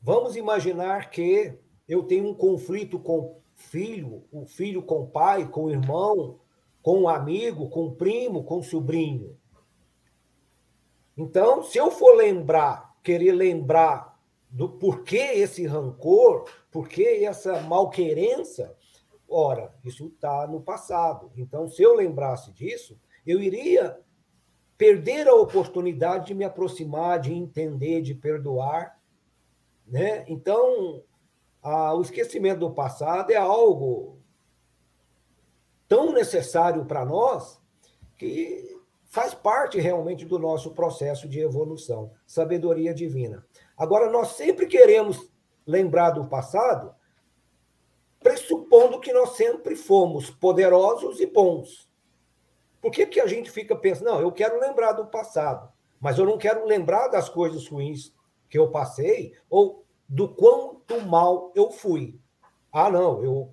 vamos 0.00 0.36
imaginar 0.36 1.10
que 1.10 1.58
eu 1.88 2.02
tenho 2.02 2.28
um 2.28 2.34
conflito 2.34 2.98
com 2.98 3.40
filho, 3.56 4.24
o 4.30 4.46
filho 4.46 4.82
com 4.82 5.00
o 5.00 5.06
pai, 5.08 5.48
com 5.48 5.64
o 5.64 5.70
irmão, 5.70 6.38
com 6.82 7.02
o 7.02 7.08
amigo, 7.08 7.68
com 7.68 7.86
o 7.86 7.96
primo, 7.96 8.44
com 8.44 8.58
o 8.58 8.62
sobrinho. 8.62 9.36
Então, 11.16 11.62
se 11.62 11.78
eu 11.78 11.90
for 11.90 12.14
lembrar, 12.14 12.94
querer 13.02 13.32
lembrar 13.32 14.16
do 14.50 14.68
porquê 14.68 15.32
esse 15.34 15.66
rancor, 15.66 16.48
porquê 16.70 17.24
essa 17.24 17.60
malquerença, 17.62 18.76
ora, 19.28 19.74
isso 19.82 20.06
está 20.08 20.46
no 20.46 20.60
passado. 20.60 21.32
Então, 21.36 21.66
se 21.66 21.82
eu 21.82 21.94
lembrasse 21.94 22.52
disso, 22.52 23.00
eu 23.26 23.40
iria 23.40 23.98
perder 24.76 25.26
a 25.26 25.34
oportunidade 25.34 26.26
de 26.26 26.34
me 26.34 26.44
aproximar, 26.44 27.18
de 27.18 27.32
entender, 27.32 28.02
de 28.02 28.14
perdoar, 28.14 29.00
né? 29.86 30.24
Então, 30.28 31.02
ah, 31.68 31.92
o 31.92 32.00
esquecimento 32.00 32.60
do 32.60 32.70
passado 32.70 33.32
é 33.32 33.36
algo 33.36 34.20
tão 35.88 36.12
necessário 36.12 36.84
para 36.84 37.04
nós 37.04 37.60
que 38.16 38.80
faz 39.06 39.34
parte 39.34 39.80
realmente 39.80 40.24
do 40.24 40.38
nosso 40.38 40.70
processo 40.70 41.28
de 41.28 41.40
evolução, 41.40 42.12
sabedoria 42.24 42.94
divina. 42.94 43.44
Agora, 43.76 44.08
nós 44.12 44.28
sempre 44.28 44.66
queremos 44.66 45.28
lembrar 45.66 46.10
do 46.10 46.28
passado, 46.28 46.94
pressupondo 48.20 49.00
que 49.00 49.12
nós 49.12 49.30
sempre 49.30 49.74
fomos 49.74 50.30
poderosos 50.30 51.18
e 51.18 51.26
bons. 51.26 51.90
Por 52.80 52.92
que, 52.92 53.06
que 53.06 53.20
a 53.20 53.26
gente 53.26 53.50
fica 53.50 53.74
pensando, 53.74 54.12
não, 54.12 54.20
eu 54.20 54.30
quero 54.30 54.60
lembrar 54.60 54.92
do 54.92 55.06
passado, 55.06 55.68
mas 55.98 56.16
eu 56.16 56.26
não 56.26 56.38
quero 56.38 56.64
lembrar 56.64 57.08
das 57.08 57.28
coisas 57.28 57.66
ruins 57.66 58.14
que 58.48 58.56
eu 58.56 58.70
passei, 58.70 59.34
ou 59.50 59.85
do 60.08 60.28
quanto 60.28 61.00
mal 61.06 61.52
eu 61.54 61.70
fui. 61.70 62.18
Ah, 62.72 62.90
não, 62.90 63.22
eu 63.22 63.52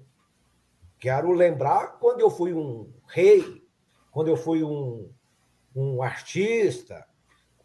quero 1.00 1.32
lembrar 1.32 2.00
quando 2.00 2.22
eu 2.22 2.30
fui 2.30 2.54
um 2.54 2.92
rei, 3.08 3.64
quando 4.12 4.28
eu 4.28 4.38
fui 4.38 4.64
um, 4.64 5.10
um 5.76 6.02
artista, 6.02 7.06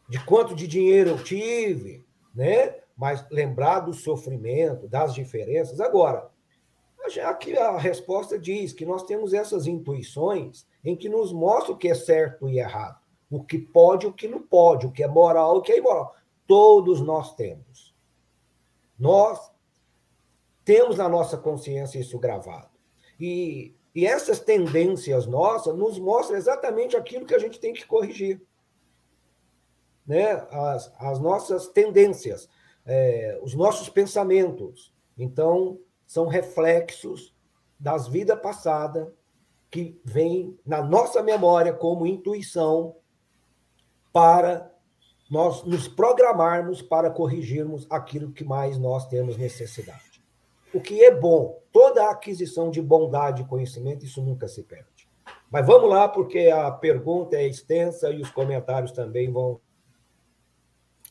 de 0.08 0.22
quanto 0.24 0.54
de 0.54 0.66
dinheiro 0.66 1.10
eu 1.10 1.22
tive, 1.22 2.06
né? 2.34 2.76
Mas 2.96 3.24
lembrar 3.30 3.80
do 3.80 3.92
sofrimento, 3.92 4.88
das 4.88 5.14
diferenças. 5.14 5.80
Agora, 5.80 6.30
aqui 7.24 7.56
a 7.56 7.78
resposta 7.78 8.38
diz 8.38 8.72
que 8.72 8.84
nós 8.84 9.04
temos 9.04 9.32
essas 9.32 9.66
intuições 9.66 10.66
em 10.84 10.96
que 10.96 11.08
nos 11.08 11.32
mostra 11.32 11.72
o 11.72 11.76
que 11.76 11.88
é 11.88 11.94
certo 11.94 12.48
e 12.48 12.58
errado, 12.58 12.98
o 13.30 13.44
que 13.44 13.58
pode 13.58 14.06
e 14.06 14.08
o 14.08 14.12
que 14.12 14.26
não 14.26 14.42
pode, 14.42 14.86
o 14.86 14.90
que 14.90 15.02
é 15.02 15.08
moral 15.08 15.58
o 15.58 15.62
que 15.62 15.72
é 15.72 15.78
imoral. 15.78 16.14
Todos 16.46 17.00
nós 17.00 17.34
temos. 17.34 17.87
Nós 18.98 19.50
temos 20.64 20.96
na 20.96 21.08
nossa 21.08 21.36
consciência 21.36 21.98
isso 21.98 22.18
gravado. 22.18 22.68
E, 23.18 23.74
e 23.94 24.06
essas 24.06 24.40
tendências 24.40 25.26
nossas 25.26 25.74
nos 25.76 25.98
mostram 25.98 26.36
exatamente 26.36 26.96
aquilo 26.96 27.26
que 27.26 27.34
a 27.34 27.38
gente 27.38 27.58
tem 27.58 27.72
que 27.72 27.86
corrigir. 27.86 28.40
Né? 30.06 30.32
As, 30.50 30.92
as 30.98 31.18
nossas 31.20 31.68
tendências, 31.68 32.48
é, 32.84 33.38
os 33.42 33.54
nossos 33.54 33.88
pensamentos. 33.88 34.92
Então, 35.16 35.78
são 36.06 36.26
reflexos 36.26 37.34
das 37.78 38.08
vidas 38.08 38.40
passadas 38.40 39.08
que 39.70 40.00
vêm 40.04 40.58
na 40.64 40.82
nossa 40.82 41.22
memória 41.22 41.72
como 41.72 42.06
intuição 42.06 42.96
para 44.12 44.74
nós 45.30 45.62
nos 45.64 45.86
programarmos 45.86 46.80
para 46.80 47.10
corrigirmos 47.10 47.86
aquilo 47.90 48.32
que 48.32 48.44
mais 48.44 48.78
nós 48.78 49.06
temos 49.06 49.36
necessidade. 49.36 50.22
O 50.72 50.80
que 50.80 51.02
é 51.02 51.14
bom, 51.14 51.58
toda 51.72 52.10
aquisição 52.10 52.70
de 52.70 52.80
bondade 52.80 53.42
e 53.42 53.44
conhecimento, 53.44 54.04
isso 54.04 54.22
nunca 54.22 54.48
se 54.48 54.62
perde. 54.62 55.08
Mas 55.50 55.66
vamos 55.66 55.88
lá, 55.88 56.08
porque 56.08 56.48
a 56.48 56.70
pergunta 56.70 57.36
é 57.36 57.46
extensa 57.46 58.10
e 58.10 58.20
os 58.20 58.30
comentários 58.30 58.92
também 58.92 59.30
vão. 59.30 59.60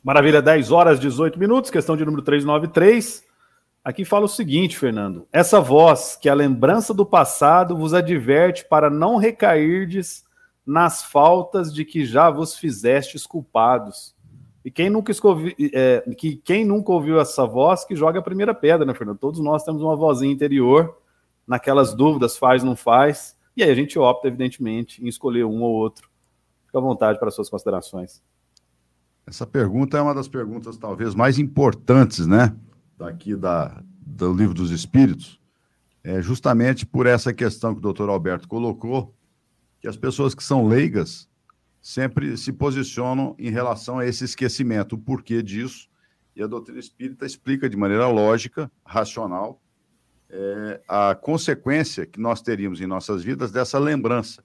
Maravilha, 0.03 0.41
10 0.41 0.71
horas 0.71 0.99
18 0.99 1.39
minutos, 1.39 1.71
questão 1.71 1.97
de 1.97 2.05
número 2.05 2.23
393. 2.23 3.25
Aqui 3.83 4.05
fala 4.05 4.25
o 4.25 4.29
seguinte, 4.29 4.77
Fernando: 4.77 5.27
essa 5.31 5.59
voz 5.59 6.15
que 6.15 6.29
a 6.29 6.33
lembrança 6.33 6.93
do 6.93 7.05
passado 7.05 7.75
vos 7.75 7.93
adverte 7.93 8.65
para 8.65 8.89
não 8.89 9.17
recairdes 9.17 10.26
nas 10.67 11.01
faltas 11.01 11.73
de 11.73 11.85
que 11.85 12.05
já 12.05 12.29
vos 12.29 12.57
fizestes 12.57 13.25
culpados. 13.25 14.13
E 14.65 14.69
quem 14.69 14.89
nunca, 14.89 15.13
escovi, 15.13 15.55
é, 15.73 16.01
que, 16.17 16.35
quem 16.35 16.65
nunca 16.65 16.91
ouviu 16.91 17.21
essa 17.21 17.45
voz, 17.47 17.85
que 17.85 17.95
joga 17.95 18.19
a 18.19 18.21
primeira 18.21 18.53
pedra, 18.53 18.85
né, 18.85 18.93
Fernando? 18.93 19.17
Todos 19.17 19.39
nós 19.39 19.63
temos 19.63 19.81
uma 19.81 19.95
vozinha 19.95 20.33
interior, 20.33 20.97
naquelas 21.47 21.95
dúvidas, 21.95 22.37
faz, 22.37 22.65
não 22.65 22.75
faz, 22.75 23.33
e 23.55 23.63
aí 23.63 23.71
a 23.71 23.75
gente 23.75 23.97
opta, 23.97 24.27
evidentemente, 24.27 25.01
em 25.01 25.07
escolher 25.07 25.45
um 25.45 25.61
ou 25.61 25.73
outro. 25.73 26.09
Fica 26.65 26.79
à 26.79 26.81
vontade 26.81 27.17
para 27.17 27.31
suas 27.31 27.49
considerações. 27.49 28.21
Essa 29.25 29.47
pergunta 29.47 29.97
é 29.97 30.01
uma 30.01 30.13
das 30.13 30.27
perguntas 30.27 30.77
talvez 30.77 31.15
mais 31.15 31.39
importantes, 31.39 32.27
né? 32.27 32.53
Daqui 32.97 33.35
da, 33.35 33.81
do 34.01 34.33
Livro 34.33 34.53
dos 34.53 34.71
Espíritos, 34.71 35.39
é 36.03 36.21
justamente 36.21 36.85
por 36.85 37.05
essa 37.05 37.33
questão 37.33 37.73
que 37.73 37.79
o 37.79 37.81
doutor 37.81 38.09
Alberto 38.09 38.47
colocou, 38.47 39.13
que 39.79 39.87
as 39.87 39.97
pessoas 39.97 40.33
que 40.33 40.43
são 40.43 40.67
leigas 40.67 41.29
sempre 41.81 42.35
se 42.37 42.51
posicionam 42.51 43.35
em 43.39 43.49
relação 43.49 43.99
a 43.99 44.05
esse 44.05 44.25
esquecimento, 44.25 44.95
o 44.95 44.97
porquê 44.97 45.41
disso, 45.41 45.89
e 46.35 46.43
a 46.43 46.47
doutrina 46.47 46.79
espírita 46.79 47.25
explica 47.25 47.69
de 47.69 47.77
maneira 47.77 48.07
lógica, 48.07 48.71
racional, 48.85 49.61
é, 50.29 50.81
a 50.87 51.15
consequência 51.15 52.05
que 52.05 52.19
nós 52.19 52.41
teríamos 52.41 52.81
em 52.81 52.85
nossas 52.85 53.23
vidas 53.23 53.51
dessa 53.51 53.79
lembrança. 53.79 54.43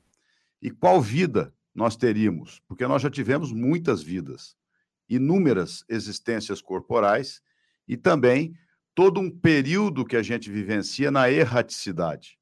E 0.61 0.71
qual 0.71 1.01
vida 1.03 1.53
nós 1.75 1.97
teríamos? 1.97 2.63
Porque 2.69 2.87
nós 2.87 3.03
já 3.03 3.11
tivemos 3.11 3.53
muitas 3.53 4.03
vidas, 4.03 4.57
inúmeras 5.09 5.85
existências 5.89 6.61
corporais 6.61 7.43
e 7.89 7.97
também 7.97 8.57
todo 8.95 9.21
um 9.21 9.31
período 9.31 10.05
que 10.05 10.17
a 10.17 10.23
gente 10.23 10.51
vivencia 10.51 11.11
na 11.11 11.31
erraticidade. 11.31 12.39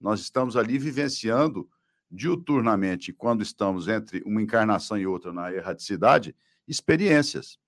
Nós 0.00 0.20
estamos 0.20 0.56
ali 0.56 0.78
vivenciando 0.78 1.68
diuturnamente, 2.10 3.12
quando 3.12 3.42
estamos 3.42 3.86
entre 3.86 4.22
uma 4.26 4.42
encarnação 4.42 4.98
e 4.98 5.06
outra 5.06 5.32
na 5.32 5.52
erraticidade, 5.52 6.34
experiências. 6.66 7.58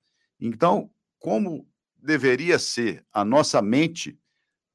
Então, 0.41 0.91
como 1.19 1.67
deveria 1.97 2.59
ser 2.59 3.05
a 3.13 3.25
nossa 3.25 3.63
mente 3.63 4.19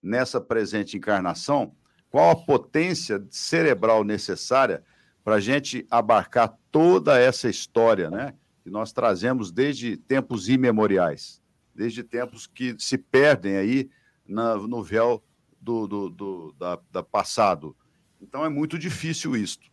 nessa 0.02 0.40
presente 0.40 0.96
encarnação, 0.96 1.76
qual 2.10 2.32
a 2.32 2.36
potência 2.36 3.26
cerebral 3.30 4.04
necessária 4.04 4.84
para 5.24 5.36
a 5.36 5.40
gente 5.42 5.86
abarcar 5.92 6.58
toda 6.72 7.20
essa 7.20 7.50
história, 7.50 8.10
né? 8.10 8.34
Que 8.64 8.70
nós 8.70 8.94
trazemos 8.94 9.52
desde 9.52 9.98
tempos 9.98 10.48
imemoriais, 10.48 11.42
desde 11.76 12.02
tempos 12.04 12.48
que 12.48 12.76
se 12.80 12.98
perdem 12.98 13.58
aí 13.58 13.90
na, 14.26 14.56
no 14.56 14.82
véu 14.82 15.22
do, 15.60 15.86
do, 15.86 16.10
do 16.10 16.56
da, 16.58 16.80
da 16.92 17.04
passado, 17.04 17.76
então 18.22 18.44
é 18.44 18.50
muito 18.50 18.78
difícil 18.78 19.36
isto. 19.36 19.70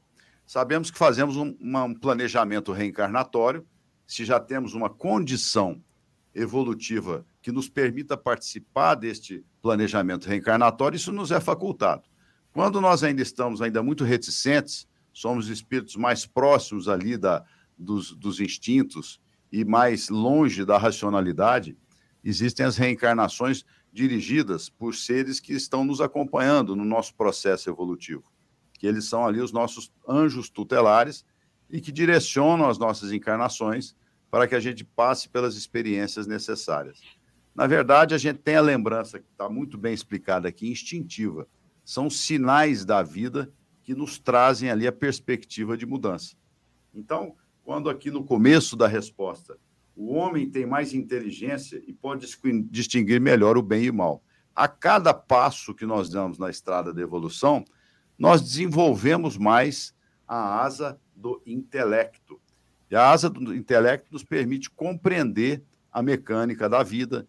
Sabemos 0.47 0.91
que 0.91 0.99
fazemos 0.99 1.37
um, 1.37 1.57
um 1.61 1.95
planejamento 1.95 2.73
reencarnatório, 2.73 3.67
se 4.07 4.25
já 4.25 4.39
temos 4.39 4.75
uma 4.75 4.91
condição 4.91 5.83
evolutiva 6.35 7.25
que 7.41 7.51
nos 7.51 7.69
permita 7.69 8.17
participar 8.17 8.95
deste 8.97 9.45
planejamento 9.63 10.29
reencarnatório, 10.29 10.97
isso 10.97 11.13
nos 11.13 11.31
é 11.31 11.41
facultado. 11.41 12.03
Quando 12.53 12.81
nós 12.81 13.03
ainda 13.03 13.23
estamos 13.23 13.63
ainda 13.63 13.83
muito 13.83 14.05
reticentes, 14.05 14.87
somos 15.13 15.49
espíritos 15.49 15.97
mais 15.97 16.27
próximos 16.27 16.89
ali 16.89 17.17
da, 17.17 17.43
dos, 17.79 18.15
dos 18.15 18.41
instintos 18.41 19.21
e 19.51 19.65
mais 19.65 20.09
longe 20.11 20.65
da 20.65 20.77
racionalidade, 20.77 21.77
existem 22.23 22.67
as 22.67 22.77
reencarnações 22.77 23.65
dirigidas 23.93 24.69
por 24.69 24.95
seres 24.95 25.41
que 25.41 25.55
estão 25.55 25.85
nos 25.85 26.01
acompanhando 26.01 26.77
no 26.77 26.85
nosso 26.85 27.15
processo 27.15 27.71
evolutivo 27.71 28.34
que 28.85 28.89
eles 28.89 29.07
são 29.07 29.27
ali 29.27 29.41
os 29.41 29.51
nossos 29.51 29.91
anjos 30.07 30.51
tutelares 30.51 31.25
e 31.71 31.81
que 31.81 31.91
direcionam 31.91 32.69
as 32.69 32.77
nossas 32.77 33.13
encarnações 33.13 33.97
para 34.31 34.47
que 34.47 34.55
a 34.55 34.61
gente 34.61 34.85
passe 34.85 35.27
pelas 35.27 35.57
experiências 35.57 36.27
necessárias. 36.27 37.01
Na 37.55 37.67
verdade, 37.67 38.15
a 38.15 38.19
gente 38.19 38.41
tem 38.41 38.57
a 38.57 38.61
lembrança, 38.61 39.19
que 39.19 39.25
está 39.33 39.49
muito 39.49 39.79
bem 39.79 39.95
explicada 39.95 40.47
aqui, 40.47 40.71
instintiva. 40.71 41.49
São 41.83 42.11
sinais 42.11 42.85
da 42.85 43.03
vida 43.03 43.51
que 43.83 43.95
nos 43.95 44.19
trazem 44.19 44.71
ali 44.71 44.87
a 44.87 44.93
perspectiva 44.93 45.79
de 45.79 45.87
mudança. 45.87 46.37
Então, 46.95 47.35
quando 47.63 47.89
aqui 47.89 48.11
no 48.11 48.23
começo 48.23 48.77
da 48.77 48.87
resposta, 48.87 49.57
o 49.97 50.13
homem 50.13 50.51
tem 50.51 50.67
mais 50.67 50.93
inteligência 50.93 51.83
e 51.87 51.93
pode 51.95 52.27
distinguir 52.71 53.19
melhor 53.19 53.57
o 53.57 53.63
bem 53.63 53.85
e 53.85 53.91
o 53.91 53.95
mal. 53.95 54.23
A 54.55 54.69
cada 54.69 55.15
passo 55.15 55.75
que 55.75 55.87
nós 55.87 56.11
damos 56.11 56.39
na 56.39 56.51
estrada 56.51 56.93
da 56.93 57.01
evolução, 57.01 57.65
nós 58.19 58.41
desenvolvemos 58.41 59.37
mais 59.37 59.95
a 60.27 60.63
asa 60.63 60.99
do 61.15 61.41
intelecto. 61.47 62.41
E 62.91 62.97
a 62.97 63.11
asa 63.11 63.29
do 63.29 63.55
intelecto 63.55 64.09
nos 64.13 64.25
permite 64.25 64.71
compreender 64.71 65.63
a 65.93 66.03
mecânica 66.03 66.69
da 66.69 66.83
vida, 66.83 67.27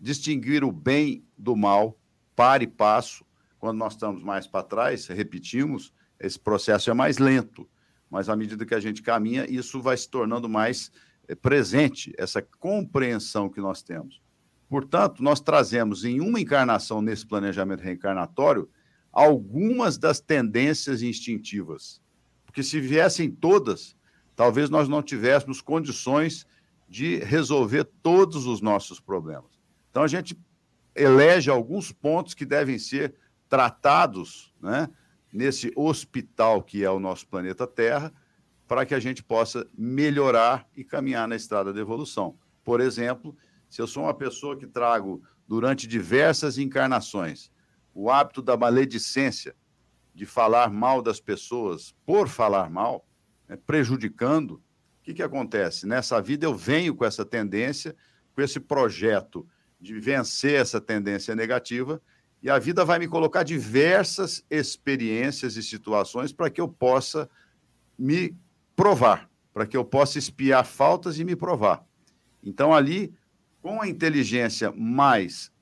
distinguir 0.00 0.64
o 0.64 0.72
bem 0.72 1.24
do 1.36 1.56
mal, 1.56 1.98
par 2.34 2.62
e 2.62 2.66
passo. 2.66 3.24
Quando 3.58 3.78
nós 3.78 3.94
estamos 3.94 4.22
mais 4.22 4.46
para 4.46 4.64
trás, 4.64 5.06
repetimos, 5.06 5.92
esse 6.18 6.38
processo 6.38 6.90
é 6.90 6.94
mais 6.94 7.18
lento, 7.18 7.68
mas 8.10 8.28
à 8.28 8.36
medida 8.36 8.64
que 8.64 8.74
a 8.74 8.80
gente 8.80 9.02
caminha, 9.02 9.46
isso 9.50 9.80
vai 9.80 9.96
se 9.96 10.08
tornando 10.08 10.48
mais 10.48 10.92
eh, 11.26 11.34
presente, 11.34 12.12
essa 12.16 12.42
compreensão 12.42 13.48
que 13.48 13.60
nós 13.60 13.82
temos. 13.82 14.20
Portanto, 14.68 15.22
nós 15.22 15.40
trazemos 15.40 16.04
em 16.04 16.20
uma 16.20 16.40
encarnação 16.40 17.00
nesse 17.00 17.26
planejamento 17.26 17.80
reencarnatório 17.80 18.68
algumas 19.14 19.96
das 19.96 20.20
tendências 20.20 21.00
instintivas. 21.00 22.02
Porque 22.44 22.62
se 22.62 22.80
viessem 22.80 23.30
todas, 23.30 23.96
talvez 24.34 24.68
nós 24.68 24.88
não 24.88 25.02
tivéssemos 25.02 25.60
condições 25.60 26.46
de 26.88 27.18
resolver 27.18 27.84
todos 28.02 28.46
os 28.46 28.60
nossos 28.60 28.98
problemas. 28.98 29.60
Então 29.90 30.02
a 30.02 30.08
gente 30.08 30.36
elege 30.94 31.48
alguns 31.48 31.92
pontos 31.92 32.34
que 32.34 32.44
devem 32.44 32.78
ser 32.78 33.14
tratados, 33.48 34.52
né, 34.60 34.88
nesse 35.32 35.72
hospital 35.76 36.62
que 36.62 36.84
é 36.84 36.90
o 36.90 37.00
nosso 37.00 37.26
planeta 37.26 37.66
Terra, 37.66 38.12
para 38.66 38.84
que 38.84 38.94
a 38.94 39.00
gente 39.00 39.22
possa 39.22 39.66
melhorar 39.76 40.68
e 40.76 40.82
caminhar 40.82 41.28
na 41.28 41.36
estrada 41.36 41.72
da 41.72 41.80
evolução. 41.80 42.36
Por 42.64 42.80
exemplo, 42.80 43.36
se 43.68 43.80
eu 43.80 43.86
sou 43.86 44.04
uma 44.04 44.14
pessoa 44.14 44.56
que 44.56 44.66
trago 44.66 45.22
durante 45.46 45.86
diversas 45.86 46.58
encarnações 46.58 47.52
o 47.94 48.10
hábito 48.10 48.42
da 48.42 48.56
maledicência, 48.56 49.54
de 50.14 50.26
falar 50.26 50.70
mal 50.70 51.02
das 51.02 51.20
pessoas 51.20 51.94
por 52.06 52.28
falar 52.28 52.70
mal, 52.70 53.06
né, 53.48 53.56
prejudicando, 53.66 54.52
o 54.52 54.60
que, 55.02 55.14
que 55.14 55.22
acontece? 55.22 55.86
Nessa 55.86 56.20
vida 56.20 56.46
eu 56.46 56.54
venho 56.54 56.94
com 56.94 57.04
essa 57.04 57.24
tendência, 57.24 57.94
com 58.34 58.40
esse 58.40 58.60
projeto 58.60 59.46
de 59.80 59.98
vencer 59.98 60.60
essa 60.60 60.80
tendência 60.80 61.34
negativa, 61.34 62.00
e 62.42 62.48
a 62.48 62.58
vida 62.58 62.84
vai 62.84 62.98
me 62.98 63.08
colocar 63.08 63.42
diversas 63.42 64.44
experiências 64.50 65.56
e 65.56 65.62
situações 65.62 66.32
para 66.32 66.50
que 66.50 66.60
eu 66.60 66.68
possa 66.68 67.28
me 67.98 68.36
provar 68.76 69.28
para 69.54 69.64
que 69.64 69.76
eu 69.76 69.84
possa 69.84 70.18
espiar 70.18 70.66
faltas 70.66 71.20
e 71.20 71.24
me 71.24 71.36
provar. 71.36 71.86
Então, 72.42 72.74
ali, 72.74 73.14
com 73.62 73.80
a 73.80 73.88
inteligência 73.88 74.72
mais, 74.76 75.52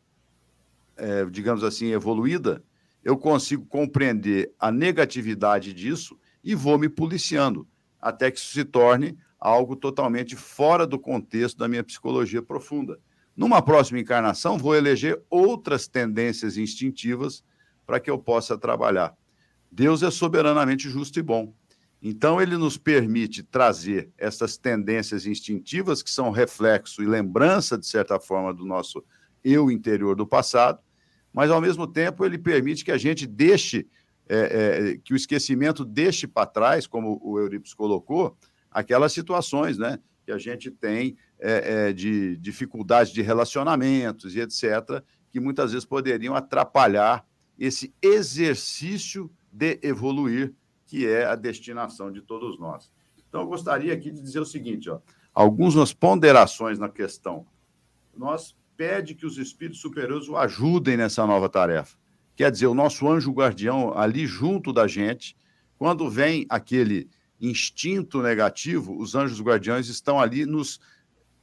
é, 0.96 1.24
digamos 1.26 1.64
assim, 1.64 1.92
evoluída, 1.92 2.62
eu 3.04 3.16
consigo 3.16 3.66
compreender 3.66 4.52
a 4.58 4.70
negatividade 4.70 5.72
disso 5.72 6.18
e 6.42 6.54
vou 6.54 6.78
me 6.78 6.88
policiando, 6.88 7.66
até 8.00 8.30
que 8.30 8.38
isso 8.38 8.52
se 8.52 8.64
torne 8.64 9.16
algo 9.38 9.74
totalmente 9.74 10.36
fora 10.36 10.86
do 10.86 10.98
contexto 10.98 11.58
da 11.58 11.66
minha 11.66 11.82
psicologia 11.82 12.40
profunda. 12.40 13.00
Numa 13.36 13.60
próxima 13.60 13.98
encarnação, 13.98 14.56
vou 14.56 14.74
eleger 14.74 15.20
outras 15.28 15.88
tendências 15.88 16.56
instintivas 16.56 17.42
para 17.84 17.98
que 17.98 18.10
eu 18.10 18.18
possa 18.18 18.56
trabalhar. 18.56 19.14
Deus 19.70 20.02
é 20.02 20.10
soberanamente 20.10 20.88
justo 20.88 21.18
e 21.18 21.22
bom. 21.22 21.52
Então, 22.00 22.42
ele 22.42 22.56
nos 22.56 22.76
permite 22.76 23.42
trazer 23.42 24.10
essas 24.18 24.56
tendências 24.56 25.24
instintivas, 25.24 26.02
que 26.02 26.10
são 26.10 26.30
reflexo 26.30 27.02
e 27.02 27.06
lembrança, 27.06 27.78
de 27.78 27.86
certa 27.86 28.20
forma, 28.20 28.52
do 28.52 28.66
nosso 28.66 29.02
eu 29.44 29.70
interior 29.70 30.14
do 30.16 30.26
passado, 30.26 30.80
mas, 31.32 31.50
ao 31.50 31.60
mesmo 31.60 31.86
tempo, 31.86 32.24
ele 32.24 32.36
permite 32.36 32.84
que 32.84 32.92
a 32.92 32.98
gente 32.98 33.26
deixe, 33.26 33.86
é, 34.28 34.38
é, 34.92 34.98
que 34.98 35.14
o 35.14 35.16
esquecimento 35.16 35.84
deixe 35.84 36.26
para 36.26 36.46
trás, 36.46 36.86
como 36.86 37.18
o 37.22 37.38
Euripides 37.38 37.72
colocou, 37.72 38.36
aquelas 38.70 39.12
situações 39.12 39.78
né, 39.78 39.98
que 40.24 40.32
a 40.32 40.38
gente 40.38 40.70
tem 40.70 41.16
é, 41.38 41.88
é, 41.88 41.92
de 41.92 42.36
dificuldades 42.36 43.12
de 43.12 43.22
relacionamentos 43.22 44.36
e 44.36 44.40
etc., 44.40 45.02
que 45.30 45.40
muitas 45.40 45.72
vezes 45.72 45.86
poderiam 45.86 46.34
atrapalhar 46.34 47.26
esse 47.58 47.94
exercício 48.02 49.30
de 49.50 49.78
evoluir, 49.82 50.52
que 50.86 51.06
é 51.06 51.24
a 51.24 51.34
destinação 51.34 52.12
de 52.12 52.20
todos 52.20 52.58
nós. 52.58 52.92
Então, 53.28 53.40
eu 53.40 53.46
gostaria 53.46 53.94
aqui 53.94 54.10
de 54.10 54.20
dizer 54.20 54.40
o 54.40 54.44
seguinte: 54.44 54.90
ó, 54.90 55.00
algumas 55.32 55.94
ponderações 55.94 56.78
na 56.78 56.88
questão. 56.88 57.46
Nós 58.14 58.54
pede 58.76 59.14
que 59.14 59.26
os 59.26 59.38
espíritos 59.38 59.80
superiores 59.80 60.28
o 60.28 60.36
ajudem 60.36 60.96
nessa 60.96 61.26
nova 61.26 61.48
tarefa. 61.48 61.96
Quer 62.34 62.50
dizer, 62.50 62.66
o 62.66 62.74
nosso 62.74 63.08
anjo 63.08 63.32
guardião 63.32 63.96
ali 63.96 64.26
junto 64.26 64.72
da 64.72 64.86
gente, 64.86 65.36
quando 65.76 66.08
vem 66.08 66.46
aquele 66.48 67.08
instinto 67.40 68.22
negativo, 68.22 68.96
os 68.96 69.14
anjos 69.14 69.40
guardiões 69.40 69.88
estão 69.88 70.20
ali 70.20 70.46
nos, 70.46 70.80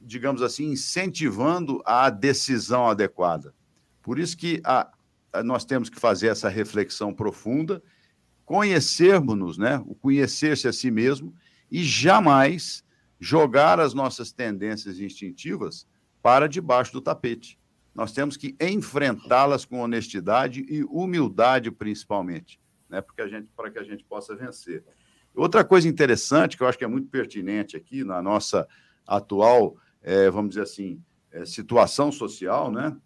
digamos 0.00 0.42
assim, 0.42 0.72
incentivando 0.72 1.82
a 1.84 2.10
decisão 2.10 2.88
adequada. 2.88 3.54
Por 4.02 4.18
isso 4.18 4.36
que 4.36 4.60
a, 4.64 4.90
a, 5.32 5.42
nós 5.42 5.64
temos 5.64 5.90
que 5.90 6.00
fazer 6.00 6.28
essa 6.28 6.48
reflexão 6.48 7.12
profunda 7.12 7.82
conhecermos-nos, 8.44 9.58
né? 9.58 9.80
o 9.86 9.94
conhecer-se 9.94 10.66
a 10.66 10.72
si 10.72 10.90
mesmo, 10.90 11.32
e 11.70 11.84
jamais 11.84 12.82
jogar 13.20 13.78
as 13.78 13.94
nossas 13.94 14.32
tendências 14.32 14.98
instintivas 14.98 15.86
para 16.22 16.48
debaixo 16.48 16.92
do 16.92 17.00
tapete. 17.00 17.58
Nós 17.94 18.12
temos 18.12 18.36
que 18.36 18.56
enfrentá-las 18.60 19.64
com 19.64 19.80
honestidade 19.80 20.64
e 20.68 20.84
humildade, 20.84 21.70
principalmente, 21.70 22.60
né? 22.88 23.00
Porque 23.00 23.22
a 23.22 23.28
gente, 23.28 23.48
para 23.56 23.70
que 23.70 23.78
a 23.78 23.82
gente 23.82 24.04
possa 24.04 24.34
vencer. 24.36 24.84
Outra 25.34 25.64
coisa 25.64 25.88
interessante, 25.88 26.56
que 26.56 26.62
eu 26.62 26.68
acho 26.68 26.78
que 26.78 26.84
é 26.84 26.88
muito 26.88 27.08
pertinente 27.08 27.76
aqui 27.76 28.04
na 28.04 28.22
nossa 28.22 28.66
atual, 29.06 29.76
é, 30.02 30.30
vamos 30.30 30.50
dizer 30.50 30.62
assim, 30.62 31.02
é, 31.30 31.44
situação 31.44 32.12
social, 32.12 32.70
né? 32.70 32.96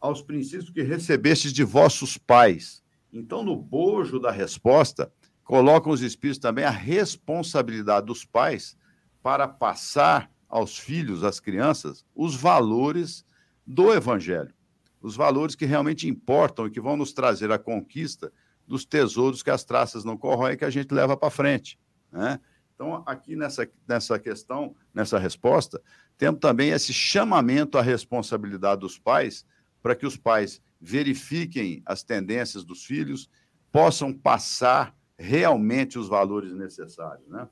Aos 0.00 0.22
princípios 0.22 0.70
que 0.70 0.82
recebestes 0.82 1.52
de 1.52 1.64
vossos 1.64 2.18
pais, 2.18 2.84
então, 3.14 3.44
no 3.44 3.54
bojo 3.54 4.18
da 4.18 4.32
resposta, 4.32 5.12
colocam 5.44 5.92
os 5.92 6.02
espíritos 6.02 6.40
também 6.40 6.64
a 6.64 6.70
responsabilidade 6.70 8.06
dos 8.06 8.24
pais 8.24 8.76
para 9.22 9.46
passar 9.46 10.28
aos 10.54 10.78
filhos, 10.78 11.24
às 11.24 11.40
crianças, 11.40 12.06
os 12.14 12.36
valores 12.36 13.26
do 13.66 13.92
evangelho, 13.92 14.54
os 15.02 15.16
valores 15.16 15.56
que 15.56 15.66
realmente 15.66 16.08
importam 16.08 16.68
e 16.68 16.70
que 16.70 16.80
vão 16.80 16.96
nos 16.96 17.12
trazer 17.12 17.50
a 17.50 17.58
conquista 17.58 18.32
dos 18.64 18.84
tesouros 18.84 19.42
que 19.42 19.50
as 19.50 19.64
traças 19.64 20.04
não 20.04 20.16
corroem 20.16 20.56
que 20.56 20.64
a 20.64 20.70
gente 20.70 20.94
leva 20.94 21.16
para 21.16 21.28
frente. 21.28 21.76
Né? 22.12 22.38
Então, 22.72 23.02
aqui 23.04 23.34
nessa, 23.34 23.68
nessa 23.88 24.16
questão, 24.16 24.76
nessa 24.94 25.18
resposta, 25.18 25.82
temos 26.16 26.38
também 26.38 26.70
esse 26.70 26.92
chamamento 26.92 27.76
à 27.76 27.82
responsabilidade 27.82 28.82
dos 28.82 28.96
pais, 28.96 29.44
para 29.82 29.96
que 29.96 30.06
os 30.06 30.16
pais 30.16 30.62
verifiquem 30.80 31.82
as 31.84 32.04
tendências 32.04 32.62
dos 32.62 32.84
filhos, 32.84 33.28
possam 33.72 34.12
passar 34.12 34.96
realmente 35.18 35.98
os 35.98 36.06
valores 36.06 36.54
necessários. 36.54 37.26
Né? 37.26 37.48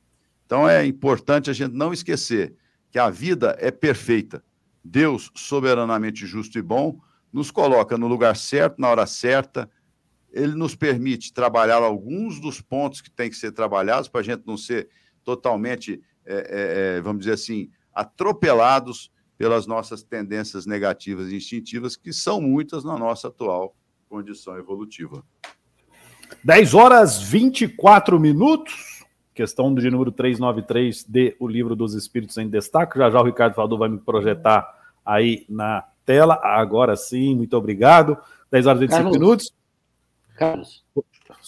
Então 0.46 0.68
é 0.68 0.86
importante 0.86 1.50
a 1.50 1.52
gente 1.52 1.74
não 1.74 1.92
esquecer 1.92 2.54
que 2.92 2.98
a 2.98 3.09
vida 3.09 3.57
é 3.59 3.70
perfeita. 3.70 4.44
Deus, 4.85 5.31
soberanamente 5.35 6.26
justo 6.26 6.59
e 6.59 6.62
bom, 6.62 7.00
nos 7.33 7.50
coloca 7.50 7.96
no 7.96 8.07
lugar 8.07 8.37
certo, 8.37 8.78
na 8.78 8.88
hora 8.88 9.07
certa. 9.07 9.68
Ele 10.31 10.55
nos 10.55 10.74
permite 10.74 11.33
trabalhar 11.33 11.83
alguns 11.83 12.38
dos 12.38 12.61
pontos 12.61 13.00
que 13.00 13.11
têm 13.11 13.31
que 13.31 13.37
ser 13.37 13.52
trabalhados 13.52 14.09
para 14.09 14.20
a 14.20 14.24
gente 14.24 14.46
não 14.46 14.59
ser 14.59 14.90
totalmente, 15.24 16.02
é, 16.26 16.35
é, 16.35 16.96
é, 16.96 17.00
vamos 17.00 17.20
dizer 17.20 17.33
assim, 17.33 17.70
atropelados 17.94 19.11
pelas 19.38 19.66
nossas 19.66 20.02
tendências 20.02 20.66
negativas 20.66 21.33
e 21.33 21.37
instintivas, 21.37 21.96
que 21.96 22.12
são 22.12 22.42
muitas 22.42 22.85
na 22.85 22.98
nossa 22.98 23.28
atual 23.28 23.74
condição 24.07 24.59
evolutiva. 24.59 25.24
10 26.44 26.74
horas 26.74 27.22
24 27.22 28.20
minutos. 28.20 28.91
Questão 29.34 29.74
de 29.74 29.90
número 29.90 30.12
393 30.12 31.04
de 31.04 31.36
O 31.38 31.48
Livro 31.48 31.74
dos 31.74 31.94
Espíritos 31.94 32.36
em 32.36 32.48
Destaque. 32.48 32.98
Já 32.98 33.10
já 33.10 33.20
o 33.20 33.24
Ricardo 33.24 33.54
Faldor 33.54 33.78
vai 33.78 33.88
me 33.88 33.98
projetar 33.98 34.66
aí 35.04 35.44
na 35.48 35.84
tela. 36.04 36.38
Agora 36.42 36.96
sim, 36.96 37.34
muito 37.34 37.56
obrigado. 37.56 38.16
10 38.50 38.66
horas 38.66 38.80
e 38.80 38.86
25 38.86 39.02
Carlos, 39.02 39.18
minutos. 39.18 39.54
Carlos. 40.36 40.84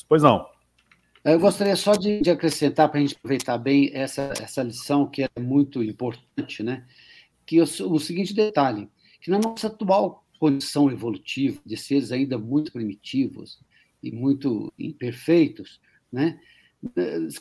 Pois 0.08 0.22
não. 0.22 0.46
Eu 1.24 1.38
gostaria 1.38 1.76
só 1.76 1.92
de, 1.92 2.20
de 2.20 2.30
acrescentar, 2.30 2.88
para 2.88 2.98
a 2.98 3.00
gente 3.02 3.16
aproveitar 3.16 3.56
bem 3.58 3.90
essa, 3.94 4.32
essa 4.40 4.62
lição 4.62 5.06
que 5.06 5.22
é 5.22 5.40
muito 5.40 5.82
importante, 5.82 6.62
né? 6.62 6.84
que 7.46 7.60
o, 7.60 7.64
o 7.64 8.00
seguinte 8.00 8.34
detalhe, 8.34 8.88
que 9.20 9.30
na 9.30 9.38
nossa 9.38 9.66
atual 9.68 10.24
condição 10.38 10.90
evolutiva, 10.90 11.60
de 11.64 11.76
seres 11.76 12.12
ainda 12.12 12.38
muito 12.38 12.72
primitivos 12.72 13.58
e 14.02 14.10
muito 14.10 14.72
imperfeitos, 14.78 15.80
né? 16.12 16.38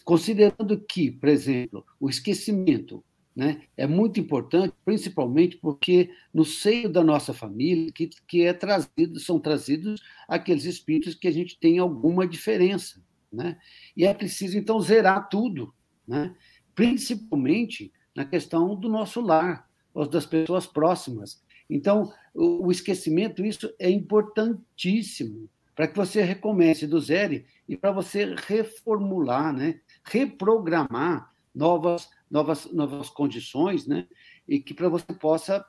Considerando 0.04 0.80
que, 0.80 1.12
por 1.12 1.30
exemplo, 1.30 1.86
o 2.00 2.10
esquecimento 2.10 3.04
né, 3.36 3.64
é 3.76 3.88
muito 3.88 4.20
importante, 4.20 4.74
principalmente 4.86 5.58
porque 5.58 6.12
no 6.34 6.46
seio 6.46 6.88
da 6.88 7.04
nossa 7.04 7.34
família 7.34 7.92
que, 7.92 8.10
que 8.28 8.44
é 8.44 8.54
trazido, 8.54 9.20
são 9.20 9.40
trazidos 9.40 10.02
aqueles 10.28 10.66
espíritos 10.66 11.16
que 11.16 11.28
a 11.28 11.32
gente 11.32 11.58
tem 11.60 11.80
alguma 11.80 12.28
diferença. 12.28 13.02
Né? 13.32 13.58
E 13.98 14.06
é 14.06 14.14
preciso, 14.14 14.58
então, 14.58 14.80
zerar 14.80 15.28
tudo, 15.30 15.74
né? 16.08 16.36
principalmente 16.76 17.92
na 18.16 18.24
questão 18.24 18.76
do 18.76 18.88
nosso 18.88 19.20
lar, 19.20 19.68
das 20.12 20.26
pessoas 20.26 20.68
próximas. 20.68 21.42
Então, 21.70 22.12
o, 22.34 22.72
esquecimento, 22.72 23.46
isso 23.46 23.74
é 23.80 23.90
importantíssimo 23.90 25.50
para 25.76 25.88
que 25.88 25.96
você 25.96 26.22
recomece 26.22 26.86
do 26.86 27.00
zero 27.00 27.44
e 27.68 27.76
para 27.76 27.92
você 27.92 28.36
reformular, 28.48 29.54
né? 29.54 29.80
reprogramar 30.04 31.32
novas, 31.54 32.10
novas, 32.30 32.72
novas 32.72 33.10
condições, 33.10 33.88
né? 33.88 34.08
e 34.48 34.60
que 34.60 34.74
para 34.74 34.90
você 34.90 35.14
possa 35.14 35.66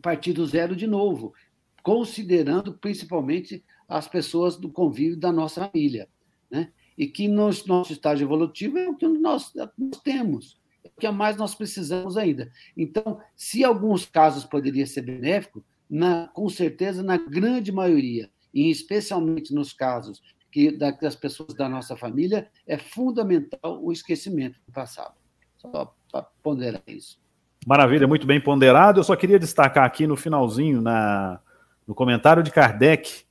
partir 0.00 0.32
do 0.32 0.46
zero 0.46 0.74
de 0.74 0.86
novo, 0.86 1.34
considerando 1.82 2.74
principalmente 2.74 3.64
as 3.86 4.08
pessoas 4.08 4.56
do 4.56 4.70
convívio 4.70 5.18
da 5.18 5.30
nossa 5.30 5.68
família. 5.68 6.08
Né? 6.50 6.72
E 6.96 7.06
que 7.06 7.28
no 7.28 7.50
nosso 7.66 7.92
estágio 7.92 8.24
evolutivo 8.24 8.78
é 8.78 8.88
o 8.88 8.96
que 8.96 9.06
nós, 9.06 9.52
nós 9.54 10.00
temos 10.02 10.60
o 10.84 11.00
que 11.00 11.08
mais 11.10 11.36
nós 11.36 11.54
precisamos 11.54 12.16
ainda. 12.16 12.50
Então, 12.76 13.20
se 13.36 13.64
alguns 13.64 14.04
casos 14.04 14.44
poderia 14.44 14.86
ser 14.86 15.02
benéfico, 15.02 15.64
na, 15.88 16.28
com 16.28 16.48
certeza, 16.48 17.02
na 17.02 17.16
grande 17.16 17.70
maioria, 17.70 18.30
e 18.52 18.70
especialmente 18.70 19.54
nos 19.54 19.72
casos 19.72 20.22
que 20.50 20.70
das 20.70 21.16
pessoas 21.16 21.54
da 21.54 21.68
nossa 21.68 21.96
família, 21.96 22.50
é 22.66 22.76
fundamental 22.76 23.82
o 23.82 23.90
esquecimento 23.90 24.60
do 24.66 24.72
passado. 24.72 25.14
Só 25.56 25.94
para 26.10 26.26
ponderar 26.42 26.82
isso. 26.86 27.18
Maravilha, 27.66 28.06
muito 28.06 28.26
bem 28.26 28.38
ponderado. 28.38 29.00
Eu 29.00 29.04
só 29.04 29.16
queria 29.16 29.38
destacar 29.38 29.84
aqui 29.84 30.06
no 30.06 30.16
finalzinho, 30.16 30.82
na, 30.82 31.40
no 31.86 31.94
comentário 31.94 32.42
de 32.42 32.50
Kardec, 32.50 33.24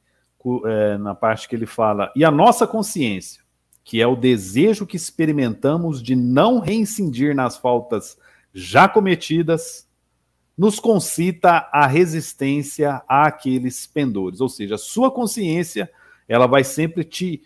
é, 0.65 0.97
na 0.97 1.13
parte 1.13 1.47
que 1.47 1.55
ele 1.55 1.67
fala, 1.67 2.11
e 2.15 2.25
a 2.25 2.31
nossa 2.31 2.65
consciência 2.65 3.41
que 3.83 4.01
é 4.01 4.07
o 4.07 4.15
desejo 4.15 4.85
que 4.85 4.95
experimentamos 4.95 6.01
de 6.01 6.15
não 6.15 6.59
reincidir 6.59 7.35
nas 7.35 7.57
faltas 7.57 8.17
já 8.53 8.87
cometidas, 8.87 9.87
nos 10.57 10.79
concita 10.79 11.69
a 11.71 11.87
resistência 11.87 13.01
àqueles 13.07 13.87
pendores. 13.87 14.41
Ou 14.41 14.49
seja, 14.49 14.75
a 14.75 14.77
sua 14.77 15.09
consciência, 15.09 15.89
ela 16.27 16.47
vai 16.47 16.63
sempre 16.63 17.03
te 17.03 17.41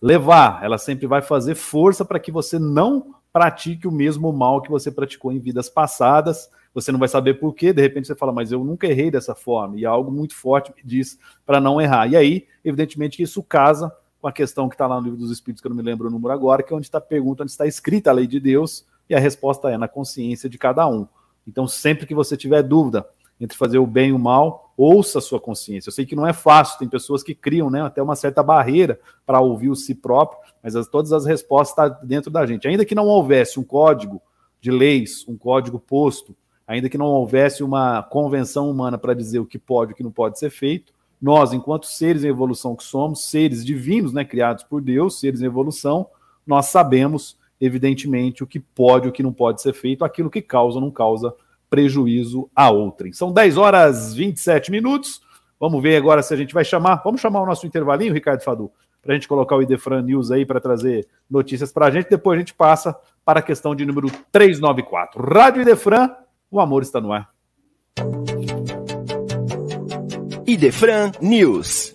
levar, 0.00 0.62
ela 0.62 0.78
sempre 0.78 1.06
vai 1.06 1.22
fazer 1.22 1.54
força 1.54 2.04
para 2.04 2.18
que 2.18 2.30
você 2.30 2.58
não 2.58 3.14
pratique 3.32 3.88
o 3.88 3.92
mesmo 3.92 4.32
mal 4.32 4.62
que 4.62 4.70
você 4.70 4.90
praticou 4.90 5.32
em 5.32 5.38
vidas 5.38 5.68
passadas. 5.68 6.48
Você 6.72 6.90
não 6.90 6.98
vai 6.98 7.08
saber 7.08 7.34
por 7.34 7.54
quê, 7.54 7.72
de 7.72 7.80
repente 7.80 8.06
você 8.06 8.14
fala, 8.14 8.32
mas 8.32 8.50
eu 8.50 8.64
nunca 8.64 8.86
errei 8.86 9.10
dessa 9.10 9.34
forma, 9.34 9.78
e 9.78 9.86
algo 9.86 10.10
muito 10.10 10.34
forte 10.34 10.72
me 10.76 10.82
diz 10.84 11.18
para 11.46 11.60
não 11.60 11.80
errar. 11.80 12.08
E 12.08 12.16
aí, 12.16 12.46
evidentemente, 12.64 13.22
isso 13.22 13.42
casa 13.42 13.94
com 14.20 14.26
a 14.26 14.32
questão 14.32 14.68
que 14.68 14.74
está 14.74 14.86
lá 14.86 14.96
no 14.96 15.04
livro 15.04 15.18
dos 15.18 15.30
Espíritos, 15.30 15.60
que 15.60 15.66
eu 15.66 15.70
não 15.70 15.76
me 15.76 15.82
lembro 15.82 16.08
o 16.08 16.10
número 16.10 16.32
agora, 16.32 16.62
que 16.62 16.72
é 16.72 16.76
onde 16.76 16.86
está 16.86 16.98
a 16.98 17.00
pergunta, 17.00 17.42
onde 17.42 17.52
está 17.52 17.66
escrita 17.66 18.10
a 18.10 18.12
lei 18.12 18.26
de 18.26 18.40
Deus, 18.40 18.84
e 19.08 19.14
a 19.14 19.18
resposta 19.18 19.70
é 19.70 19.78
na 19.78 19.86
consciência 19.86 20.48
de 20.48 20.58
cada 20.58 20.86
um. 20.88 21.06
Então, 21.46 21.66
sempre 21.66 22.06
que 22.06 22.14
você 22.14 22.36
tiver 22.36 22.62
dúvida 22.62 23.06
entre 23.40 23.56
fazer 23.56 23.78
o 23.78 23.86
bem 23.86 24.10
e 24.10 24.12
o 24.12 24.18
mal, 24.18 24.72
ouça 24.76 25.18
a 25.18 25.22
sua 25.22 25.40
consciência. 25.40 25.88
Eu 25.88 25.92
sei 25.92 26.06
que 26.06 26.16
não 26.16 26.26
é 26.26 26.32
fácil, 26.32 26.78
tem 26.78 26.88
pessoas 26.88 27.22
que 27.22 27.34
criam 27.34 27.68
né, 27.68 27.82
até 27.82 28.02
uma 28.02 28.16
certa 28.16 28.42
barreira 28.42 28.98
para 29.26 29.40
ouvir 29.40 29.68
o 29.68 29.76
si 29.76 29.94
próprio, 29.94 30.38
mas 30.62 30.76
as, 30.76 30.86
todas 30.86 31.12
as 31.12 31.26
respostas 31.26 31.70
estão 31.70 31.90
tá 31.90 32.04
dentro 32.04 32.30
da 32.30 32.46
gente. 32.46 32.68
Ainda 32.68 32.84
que 32.84 32.94
não 32.94 33.06
houvesse 33.06 33.58
um 33.58 33.64
código 33.64 34.22
de 34.60 34.70
leis, 34.70 35.24
um 35.28 35.36
código 35.36 35.78
posto, 35.78 36.34
ainda 36.66 36.88
que 36.88 36.96
não 36.96 37.06
houvesse 37.06 37.62
uma 37.62 38.02
convenção 38.02 38.70
humana 38.70 38.96
para 38.96 39.14
dizer 39.14 39.38
o 39.38 39.46
que 39.46 39.58
pode 39.58 39.90
e 39.90 39.94
o 39.94 39.96
que 39.96 40.02
não 40.02 40.12
pode 40.12 40.38
ser 40.38 40.50
feito, 40.50 40.92
nós, 41.20 41.52
enquanto 41.52 41.86
seres 41.86 42.24
em 42.24 42.28
evolução 42.28 42.76
que 42.76 42.84
somos, 42.84 43.30
seres 43.30 43.64
divinos, 43.64 44.12
né, 44.12 44.24
criados 44.24 44.62
por 44.64 44.80
Deus, 44.80 45.20
seres 45.20 45.40
em 45.40 45.46
evolução, 45.46 46.06
nós 46.46 46.66
sabemos, 46.66 47.36
evidentemente, 47.60 48.42
o 48.42 48.46
que 48.46 48.60
pode 48.60 49.06
e 49.06 49.08
o 49.08 49.12
que 49.12 49.22
não 49.22 49.32
pode 49.32 49.62
ser 49.62 49.72
feito, 49.72 50.04
aquilo 50.04 50.30
que 50.30 50.42
causa 50.42 50.78
ou 50.78 50.84
não 50.84 50.90
causa 50.90 51.34
prejuízo 51.68 52.48
a 52.54 52.70
outrem. 52.70 53.12
São 53.12 53.32
10 53.32 53.56
horas 53.56 54.14
27 54.14 54.70
minutos. 54.70 55.20
Vamos 55.58 55.82
ver 55.82 55.96
agora 55.96 56.22
se 56.22 56.32
a 56.32 56.36
gente 56.36 56.54
vai 56.54 56.64
chamar. 56.64 57.02
Vamos 57.04 57.20
chamar 57.20 57.42
o 57.42 57.46
nosso 57.46 57.66
intervalinho, 57.66 58.12
Ricardo 58.12 58.42
Fadu, 58.42 58.70
para 59.02 59.12
a 59.12 59.14
gente 59.14 59.26
colocar 59.26 59.56
o 59.56 59.62
Idefran 59.62 60.02
News 60.02 60.30
aí 60.30 60.46
para 60.46 60.60
trazer 60.60 61.06
notícias 61.28 61.72
para 61.72 61.86
a 61.86 61.90
gente. 61.90 62.08
Depois 62.08 62.36
a 62.36 62.38
gente 62.38 62.54
passa 62.54 62.96
para 63.24 63.40
a 63.40 63.42
questão 63.42 63.74
de 63.74 63.84
número 63.84 64.08
394. 64.30 65.22
Rádio 65.22 65.62
Idefran, 65.62 66.10
o 66.50 66.60
amor 66.60 66.82
está 66.82 67.00
no 67.00 67.12
ar. 67.12 67.30
Idefran 70.46 71.10
News. 71.20 71.92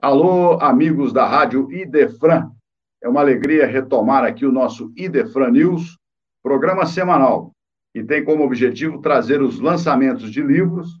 Alô, 0.00 0.58
amigos 0.60 1.12
da 1.12 1.26
Rádio 1.26 1.72
Idefran. 1.72 2.50
É 3.02 3.08
uma 3.08 3.20
alegria 3.20 3.66
retomar 3.66 4.24
aqui 4.24 4.44
o 4.44 4.52
nosso 4.52 4.92
Idefran 4.96 5.50
News, 5.50 5.98
programa 6.42 6.86
semanal 6.86 7.52
que 7.92 8.04
tem 8.04 8.24
como 8.24 8.44
objetivo 8.44 9.00
trazer 9.00 9.42
os 9.42 9.58
lançamentos 9.58 10.30
de 10.30 10.42
livros, 10.42 10.98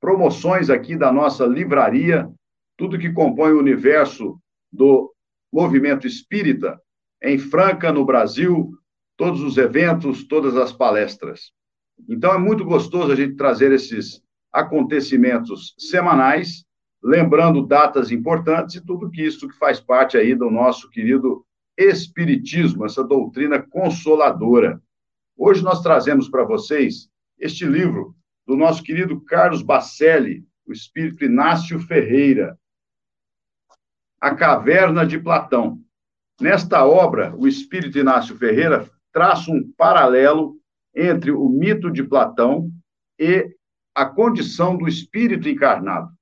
promoções 0.00 0.68
aqui 0.68 0.96
da 0.96 1.12
nossa 1.12 1.46
livraria, 1.46 2.28
tudo 2.76 2.98
que 2.98 3.12
compõe 3.12 3.52
o 3.52 3.58
universo 3.58 4.38
do 4.70 5.12
movimento 5.52 6.06
espírita 6.06 6.78
em 7.22 7.38
Franca, 7.38 7.92
no 7.92 8.04
Brasil, 8.04 8.72
todos 9.16 9.40
os 9.40 9.56
eventos, 9.56 10.26
todas 10.26 10.56
as 10.56 10.72
palestras. 10.72 11.52
Então 12.08 12.34
é 12.34 12.38
muito 12.38 12.64
gostoso 12.64 13.12
a 13.12 13.16
gente 13.16 13.36
trazer 13.36 13.72
esses 13.72 14.20
acontecimentos 14.52 15.74
semanais, 15.78 16.64
lembrando 17.04 17.66
datas 17.66 18.10
importantes 18.10 18.76
e 18.76 18.80
tudo 18.80 19.10
que 19.10 19.22
isso 19.22 19.46
que 19.46 19.58
faz 19.58 19.78
parte 19.78 20.16
aí 20.16 20.34
do 20.34 20.50
nosso 20.50 20.88
querido 20.88 21.44
espiritismo, 21.76 22.86
essa 22.86 23.04
doutrina 23.04 23.60
consoladora. 23.60 24.82
Hoje 25.36 25.62
nós 25.62 25.82
trazemos 25.82 26.30
para 26.30 26.44
vocês 26.44 27.10
este 27.38 27.66
livro 27.66 28.16
do 28.46 28.56
nosso 28.56 28.82
querido 28.82 29.20
Carlos 29.20 29.60
Bacelli, 29.60 30.46
o 30.66 30.72
espírito 30.72 31.24
Inácio 31.24 31.78
Ferreira, 31.78 32.58
A 34.18 34.34
Caverna 34.34 35.04
de 35.04 35.18
Platão. 35.18 35.78
Nesta 36.40 36.86
obra, 36.86 37.34
o 37.36 37.46
espírito 37.46 37.98
Inácio 37.98 38.34
Ferreira 38.38 38.90
traça 39.12 39.50
um 39.50 39.70
paralelo 39.76 40.56
entre 40.94 41.32
o 41.32 41.50
mito 41.50 41.90
de 41.90 42.02
Platão 42.02 42.70
e 43.18 43.54
a 43.94 44.06
condição 44.06 44.74
do 44.76 44.88
espírito 44.88 45.48
encarnado. 45.48 46.13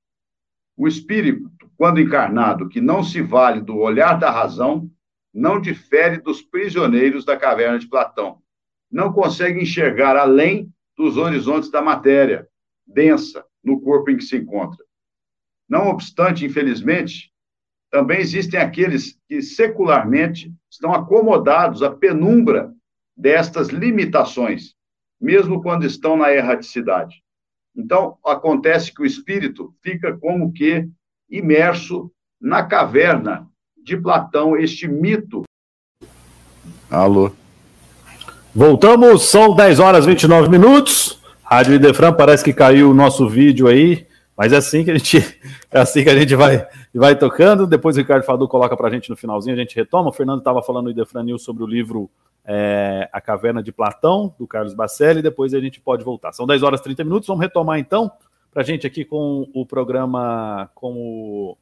O 0.77 0.89
espírito, 0.89 1.51
quando 1.77 2.01
encarnado, 2.01 2.69
que 2.69 2.81
não 2.81 3.03
se 3.03 3.21
vale 3.21 3.61
do 3.61 3.77
olhar 3.77 4.15
da 4.15 4.31
razão, 4.31 4.91
não 5.33 5.61
difere 5.61 6.19
dos 6.19 6.43
prisioneiros 6.43 7.25
da 7.25 7.37
caverna 7.37 7.79
de 7.79 7.89
Platão 7.89 8.43
não 8.93 9.11
consegue 9.11 9.61
enxergar 9.61 10.17
além 10.17 10.71
dos 10.97 11.17
horizontes 11.17 11.71
da 11.71 11.81
matéria 11.81 12.47
densa 12.87 13.43
no 13.65 13.81
corpo 13.81 14.11
em 14.11 14.19
que 14.19 14.25
se 14.25 14.37
encontra. 14.37 14.85
Não 15.67 15.89
obstante, 15.89 16.45
infelizmente, 16.45 17.33
também 17.91 18.21
existem 18.21 18.61
aqueles 18.61 19.19
que 19.27 19.41
secularmente 19.41 20.53
estão 20.71 20.93
acomodados 20.93 21.83
à 21.83 21.91
penumbra 21.91 22.73
destas 23.17 23.69
limitações, 23.69 24.75
mesmo 25.19 25.63
quando 25.63 25.87
estão 25.87 26.17
na 26.17 26.31
erraticidade. 26.33 27.23
Então, 27.77 28.17
acontece 28.25 28.93
que 28.93 29.03
o 29.03 29.07
espírito 29.07 29.75
fica 29.83 30.17
como 30.17 30.53
que 30.53 30.89
imerso 31.31 32.11
na 32.41 32.63
caverna 32.63 33.49
de 33.83 33.97
Platão, 33.97 34.57
este 34.57 34.87
mito. 34.87 35.43
Alô. 36.91 37.33
Voltamos, 38.55 39.23
são 39.23 39.55
10 39.55 39.81
horas 39.81 40.05
e 40.05 40.09
29 40.09 40.49
minutos. 40.51 41.21
Rádio 41.43 41.75
Idefran, 41.75 42.13
parece 42.13 42.45
que 42.45 42.53
caiu 42.53 42.91
o 42.91 42.95
nosso 42.95 43.29
vídeo 43.29 43.67
aí, 43.67 44.07
mas 44.37 44.53
é 44.53 44.57
assim 44.57 44.85
que 44.85 44.91
a 44.91 44.97
gente, 44.97 45.19
é 45.71 45.81
assim 45.81 46.03
que 46.03 46.11
a 46.11 46.19
gente 46.19 46.35
vai, 46.35 46.67
vai 46.95 47.17
tocando. 47.17 47.67
Depois 47.67 47.97
o 47.97 48.01
Ricardo 48.01 48.25
Fadu 48.25 48.47
coloca 48.47 48.77
para 48.77 48.89
a 48.89 48.91
gente 48.91 49.09
no 49.09 49.17
finalzinho, 49.17 49.57
a 49.57 49.59
gente 49.59 49.75
retoma. 49.75 50.11
O 50.11 50.13
Fernando 50.13 50.41
estava 50.41 50.63
falando 50.63 50.85
no 50.85 50.91
Idefran 50.91 51.23
News 51.25 51.43
sobre 51.43 51.63
o 51.63 51.67
livro 51.67 52.11
é, 52.44 53.09
A 53.12 53.20
Caverna 53.20 53.62
de 53.62 53.72
Platão, 53.72 54.35
do 54.38 54.46
Carlos 54.46 54.74
Bacelli, 54.74 55.22
depois 55.22 55.55
a 55.55 55.61
gente 55.61 55.81
pode 55.81 56.05
voltar. 56.05 56.33
São 56.33 56.46
10 56.46 56.62
horas 56.62 56.81
e 56.81 56.85
30 56.85 57.05
minutos, 57.05 57.26
vamos 57.26 57.42
retomar 57.42 57.78
então, 57.78 58.11
para 58.50 58.62
a 58.62 58.64
gente 58.64 58.87
aqui 58.87 59.05
com 59.05 59.48
o 59.55 59.64
programa, 59.64 60.70
com 60.74 60.92
o 60.94 61.57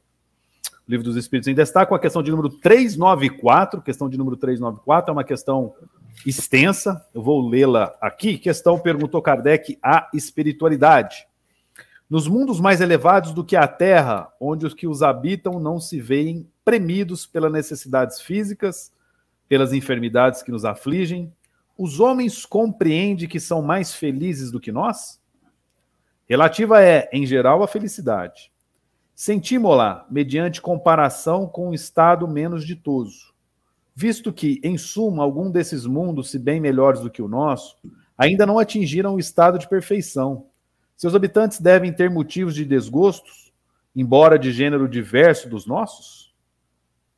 Livro 0.87 1.05
dos 1.05 1.15
Espíritos 1.15 1.47
em 1.47 1.55
Destaque, 1.55 1.93
a 1.93 1.99
questão 1.99 2.21
de 2.21 2.31
número 2.31 2.49
394, 2.49 3.81
questão 3.81 4.09
de 4.09 4.17
número 4.17 4.35
394, 4.35 5.11
é 5.11 5.13
uma 5.13 5.23
questão 5.23 5.73
extensa, 6.25 7.05
eu 7.13 7.21
vou 7.21 7.47
lê-la 7.47 7.95
aqui. 8.01 8.37
Questão 8.37 8.79
perguntou 8.79 9.21
Kardec 9.21 9.77
a 9.81 10.09
espiritualidade. 10.13 11.27
Nos 12.09 12.27
mundos 12.27 12.59
mais 12.59 12.81
elevados 12.81 13.31
do 13.31 13.43
que 13.43 13.55
a 13.55 13.67
Terra, 13.67 14.27
onde 14.39 14.65
os 14.65 14.73
que 14.73 14.85
os 14.85 15.01
habitam 15.01 15.59
não 15.59 15.79
se 15.79 16.01
veem 16.01 16.45
premidos 16.65 17.25
pelas 17.25 17.51
necessidades 17.51 18.19
físicas, 18.19 18.91
pelas 19.51 19.73
enfermidades 19.73 20.41
que 20.41 20.49
nos 20.49 20.63
afligem, 20.63 21.29
os 21.77 21.99
homens 21.99 22.45
compreendem 22.45 23.27
que 23.27 23.37
são 23.37 23.61
mais 23.61 23.93
felizes 23.93 24.49
do 24.49 24.61
que 24.61 24.71
nós? 24.71 25.19
Relativa 26.25 26.81
é, 26.81 27.09
em 27.11 27.25
geral, 27.25 27.61
a 27.61 27.67
felicidade. 27.67 28.49
Sentimos-la 29.13 30.07
mediante 30.09 30.61
comparação 30.61 31.45
com 31.45 31.67
um 31.67 31.73
estado 31.73 32.25
menos 32.29 32.65
ditoso 32.65 33.31
visto 33.93 34.31
que, 34.31 34.59
em 34.63 34.77
suma, 34.77 35.21
algum 35.21 35.51
desses 35.51 35.85
mundos, 35.85 36.31
se 36.31 36.39
bem 36.39 36.59
melhores 36.59 37.01
do 37.01 37.09
que 37.11 37.21
o 37.21 37.27
nosso, 37.27 37.77
ainda 38.17 38.45
não 38.45 38.57
atingiram 38.57 39.15
o 39.15 39.19
estado 39.19 39.59
de 39.59 39.67
perfeição. 39.67 40.47
Seus 40.95 41.13
habitantes 41.13 41.59
devem 41.59 41.91
ter 41.91 42.09
motivos 42.09 42.55
de 42.55 42.65
desgostos, 42.65 43.51
embora 43.95 44.39
de 44.39 44.51
gênero 44.51 44.87
diverso 44.87 45.49
dos 45.49 45.65
nossos? 45.65 46.33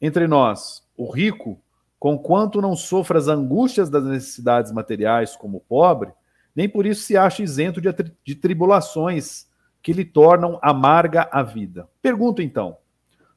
Entre 0.01 0.27
nós, 0.27 0.83
o 0.97 1.09
rico, 1.09 1.62
conquanto 2.03 2.61
não 2.61 2.75
sofra 2.75 3.17
as 3.17 3.29
angústias 3.29 3.89
das 3.89 4.03
necessidades 4.03 4.73
materiais 4.73 5.37
como 5.37 5.61
pobre, 5.61 6.11
nem 6.53 6.67
por 6.67 6.85
isso 6.85 7.03
se 7.03 7.15
acha 7.15 7.41
isento 7.41 7.79
de, 7.79 7.87
de 8.25 8.35
tribulações 8.35 9.47
que 9.81 9.93
lhe 9.93 10.03
tornam 10.03 10.59
amarga 10.61 11.29
a 11.31 11.41
vida. 11.41 11.87
Pergunto 12.01 12.41
então: 12.41 12.75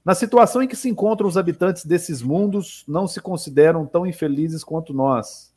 na 0.05 0.17
situação 0.17 0.65
em 0.65 0.67
que 0.67 0.75
se 0.75 0.89
encontram 0.89 1.29
os 1.29 1.37
habitantes 1.37 1.87
desses 1.87 2.21
mundos, 2.21 2.83
não 2.89 3.07
se 3.07 3.21
consideram 3.21 3.87
tão 3.87 4.05
infelizes 4.05 4.65
quanto 4.65 4.93
nós. 4.93 5.55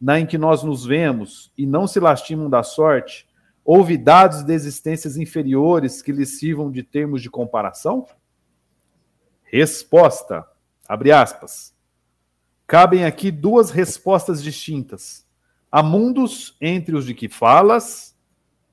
Na 0.00 0.18
em 0.18 0.24
que 0.24 0.38
nós 0.38 0.62
nos 0.62 0.86
vemos 0.86 1.52
e 1.58 1.66
não 1.66 1.86
se 1.86 2.00
lastimam 2.00 2.48
da 2.48 2.62
sorte, 2.62 3.28
houve 3.62 3.98
dados 3.98 4.42
de 4.44 4.54
existências 4.54 5.18
inferiores 5.18 6.00
que 6.00 6.10
lhes 6.10 6.38
sirvam 6.38 6.70
de 6.70 6.82
termos 6.82 7.20
de 7.20 7.28
comparação? 7.28 8.06
Resposta. 9.42 10.42
Abre 10.88 11.12
aspas. 11.12 11.78
Cabem 12.70 13.04
aqui 13.04 13.32
duas 13.32 13.72
respostas 13.72 14.40
distintas. 14.40 15.26
Há 15.72 15.82
mundos 15.82 16.56
entre 16.60 16.94
os 16.94 17.04
de 17.04 17.14
que 17.14 17.28
falas 17.28 18.16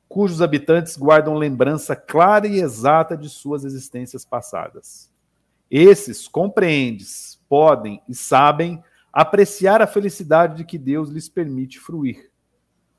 cujos 0.07 0.39
habitantes 0.39 0.95
guardam 0.95 1.33
lembrança 1.33 1.95
clara 1.95 2.45
e 2.45 2.59
exata 2.59 3.17
de 3.17 3.27
suas 3.27 3.65
existências 3.65 4.23
passadas. 4.23 5.11
Esses 5.67 6.27
compreendes, 6.27 7.41
podem 7.49 7.99
e 8.07 8.13
sabem 8.13 8.83
apreciar 9.11 9.81
a 9.81 9.87
felicidade 9.87 10.57
de 10.57 10.63
que 10.63 10.77
Deus 10.77 11.09
lhes 11.09 11.27
permite 11.27 11.79
fruir. 11.79 12.29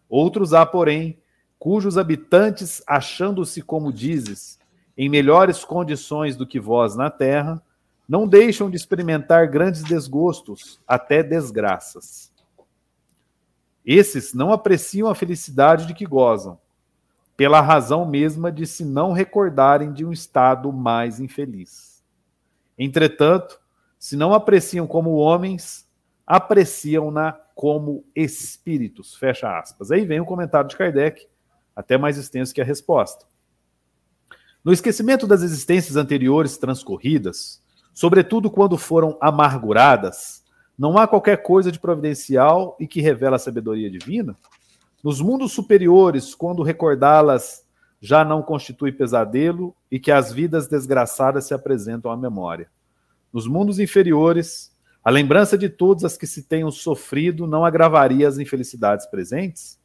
Outros 0.08 0.52
há, 0.52 0.66
porém, 0.66 1.16
cujos 1.60 1.96
habitantes, 1.96 2.82
achando-se, 2.84 3.62
como 3.62 3.92
dizes, 3.92 4.58
em 4.96 5.08
melhores 5.08 5.64
condições 5.64 6.34
do 6.34 6.44
que 6.44 6.58
vós 6.58 6.96
na 6.96 7.08
terra, 7.08 7.62
não 8.08 8.26
deixam 8.26 8.70
de 8.70 8.76
experimentar 8.76 9.46
grandes 9.48 9.82
desgostos, 9.82 10.80
até 10.86 11.22
desgraças. 11.22 12.32
Esses 13.84 14.32
não 14.32 14.50
apreciam 14.50 15.08
a 15.08 15.14
felicidade 15.14 15.86
de 15.86 15.94
que 15.94 16.06
gozam, 16.06 16.58
pela 17.36 17.60
razão 17.60 18.06
mesma 18.06 18.50
de 18.50 18.66
se 18.66 18.84
não 18.84 19.12
recordarem 19.12 19.92
de 19.92 20.04
um 20.04 20.12
estado 20.12 20.72
mais 20.72 21.20
infeliz. 21.20 22.02
Entretanto, 22.78 23.60
se 23.98 24.16
não 24.16 24.32
apreciam 24.32 24.86
como 24.86 25.16
homens, 25.16 25.86
apreciam-na 26.26 27.32
como 27.54 28.04
espíritos. 28.14 29.16
Fecha 29.16 29.58
aspas. 29.58 29.90
Aí 29.90 30.04
vem 30.04 30.20
o 30.20 30.24
comentário 30.24 30.68
de 30.68 30.76
Kardec, 30.76 31.26
até 31.74 31.98
mais 31.98 32.16
extenso 32.16 32.54
que 32.54 32.60
a 32.60 32.64
resposta. 32.64 33.26
No 34.64 34.72
esquecimento 34.72 35.26
das 35.26 35.42
existências 35.42 35.96
anteriores 35.96 36.56
transcorridas, 36.56 37.62
sobretudo 37.98 38.48
quando 38.48 38.78
foram 38.78 39.18
amarguradas, 39.20 40.44
não 40.78 40.96
há 40.96 41.08
qualquer 41.08 41.42
coisa 41.42 41.72
de 41.72 41.80
providencial 41.80 42.76
e 42.78 42.86
que 42.86 43.00
revela 43.00 43.34
a 43.34 43.40
sabedoria 43.40 43.90
divina? 43.90 44.36
Nos 45.02 45.20
mundos 45.20 45.50
superiores, 45.50 46.32
quando 46.32 46.62
recordá-las 46.62 47.66
já 48.00 48.24
não 48.24 48.40
constitui 48.40 48.92
pesadelo 48.92 49.74
e 49.90 49.98
que 49.98 50.12
as 50.12 50.32
vidas 50.32 50.68
desgraçadas 50.68 51.46
se 51.46 51.54
apresentam 51.54 52.08
à 52.08 52.16
memória. 52.16 52.70
Nos 53.32 53.48
mundos 53.48 53.80
inferiores, 53.80 54.72
a 55.02 55.10
lembrança 55.10 55.58
de 55.58 55.68
todas 55.68 56.04
as 56.04 56.16
que 56.16 56.24
se 56.24 56.44
tenham 56.44 56.70
sofrido 56.70 57.48
não 57.48 57.64
agravaria 57.64 58.28
as 58.28 58.38
infelicidades 58.38 59.06
presentes? 59.06 59.76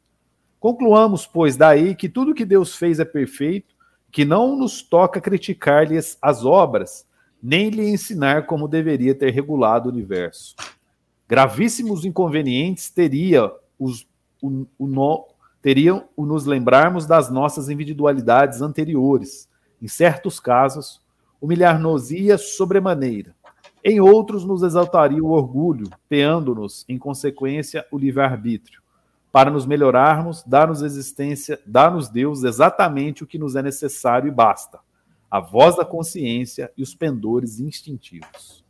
Concluamos, 0.60 1.26
pois, 1.26 1.56
daí 1.56 1.96
que 1.96 2.08
tudo 2.08 2.32
que 2.32 2.44
Deus 2.44 2.76
fez 2.76 3.00
é 3.00 3.04
perfeito, 3.04 3.74
que 4.12 4.24
não 4.24 4.56
nos 4.56 4.82
toca 4.82 5.20
criticar-lhes 5.20 6.16
as 6.22 6.44
obras, 6.44 7.12
nem 7.44 7.68
lhe 7.68 7.86
ensinar 7.90 8.46
como 8.46 8.66
deveria 8.66 9.14
ter 9.14 9.30
regulado 9.30 9.88
o 9.88 9.92
universo. 9.92 10.56
Gravíssimos 11.28 12.04
inconvenientes 12.04 12.88
teria 12.88 13.52
os, 13.78 14.06
o, 14.40 14.66
o 14.78 14.86
no, 14.86 15.28
teriam 15.60 16.08
o 16.16 16.24
nos 16.24 16.46
lembrarmos 16.46 17.06
das 17.06 17.30
nossas 17.30 17.68
individualidades 17.68 18.62
anteriores. 18.62 19.46
Em 19.82 19.88
certos 19.88 20.40
casos, 20.40 21.02
humilhar-nos-ia 21.40 22.38
sobremaneira 22.38 23.34
em 23.86 24.00
outros, 24.00 24.46
nos 24.46 24.62
exaltaria 24.62 25.22
o 25.22 25.32
orgulho, 25.32 25.90
peando-nos, 26.08 26.86
em 26.88 26.96
consequência, 26.96 27.86
o 27.92 27.98
livre-arbítrio. 27.98 28.80
Para 29.30 29.50
nos 29.50 29.66
melhorarmos, 29.66 30.42
dá-nos 30.46 30.80
existência, 30.80 31.60
dá-nos 31.66 32.08
Deus 32.08 32.44
exatamente 32.44 33.22
o 33.22 33.26
que 33.26 33.38
nos 33.38 33.56
é 33.56 33.62
necessário 33.62 34.26
e 34.26 34.30
basta: 34.30 34.78
a 35.34 35.40
voz 35.40 35.74
da 35.74 35.84
consciência 35.84 36.70
e 36.76 36.82
os 36.84 36.94
pendores 36.94 37.58
instintivos. 37.58 38.64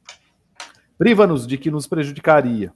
Priva-nos 0.97 1.47
de 1.47 1.59
que 1.59 1.71
nos 1.71 1.87
prejudicaria. 1.87 2.73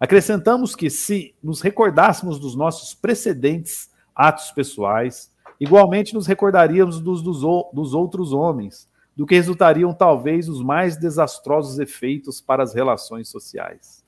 Acrescentamos 0.00 0.74
que, 0.74 0.88
se 0.88 1.34
nos 1.42 1.60
recordássemos 1.60 2.38
dos 2.38 2.56
nossos 2.56 2.94
precedentes 2.94 3.90
atos 4.16 4.50
pessoais, 4.52 5.30
igualmente 5.60 6.14
nos 6.14 6.26
recordaríamos 6.26 7.02
dos, 7.02 7.20
dos, 7.20 7.42
dos 7.70 7.92
outros 7.92 8.32
homens, 8.32 8.88
do 9.14 9.26
que 9.26 9.34
resultariam 9.34 9.92
talvez 9.92 10.48
os 10.48 10.62
mais 10.62 10.96
desastrosos 10.96 11.78
efeitos 11.78 12.40
para 12.40 12.62
as 12.62 12.72
relações 12.72 13.28
sociais. 13.28 14.02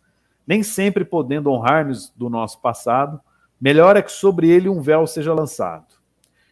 Nem 0.47 0.63
sempre 0.63 1.05
podendo 1.05 1.51
honrar-nos 1.51 2.09
do 2.17 2.31
nosso 2.31 2.59
passado, 2.63 3.21
melhor 3.61 3.99
é 3.99 4.03
que 4.03 4.13
sobre 4.13 4.49
ele 4.49 4.71
um 4.71 4.81
véu 4.81 5.07
seja 5.07 5.35
lançado. 5.35 6.00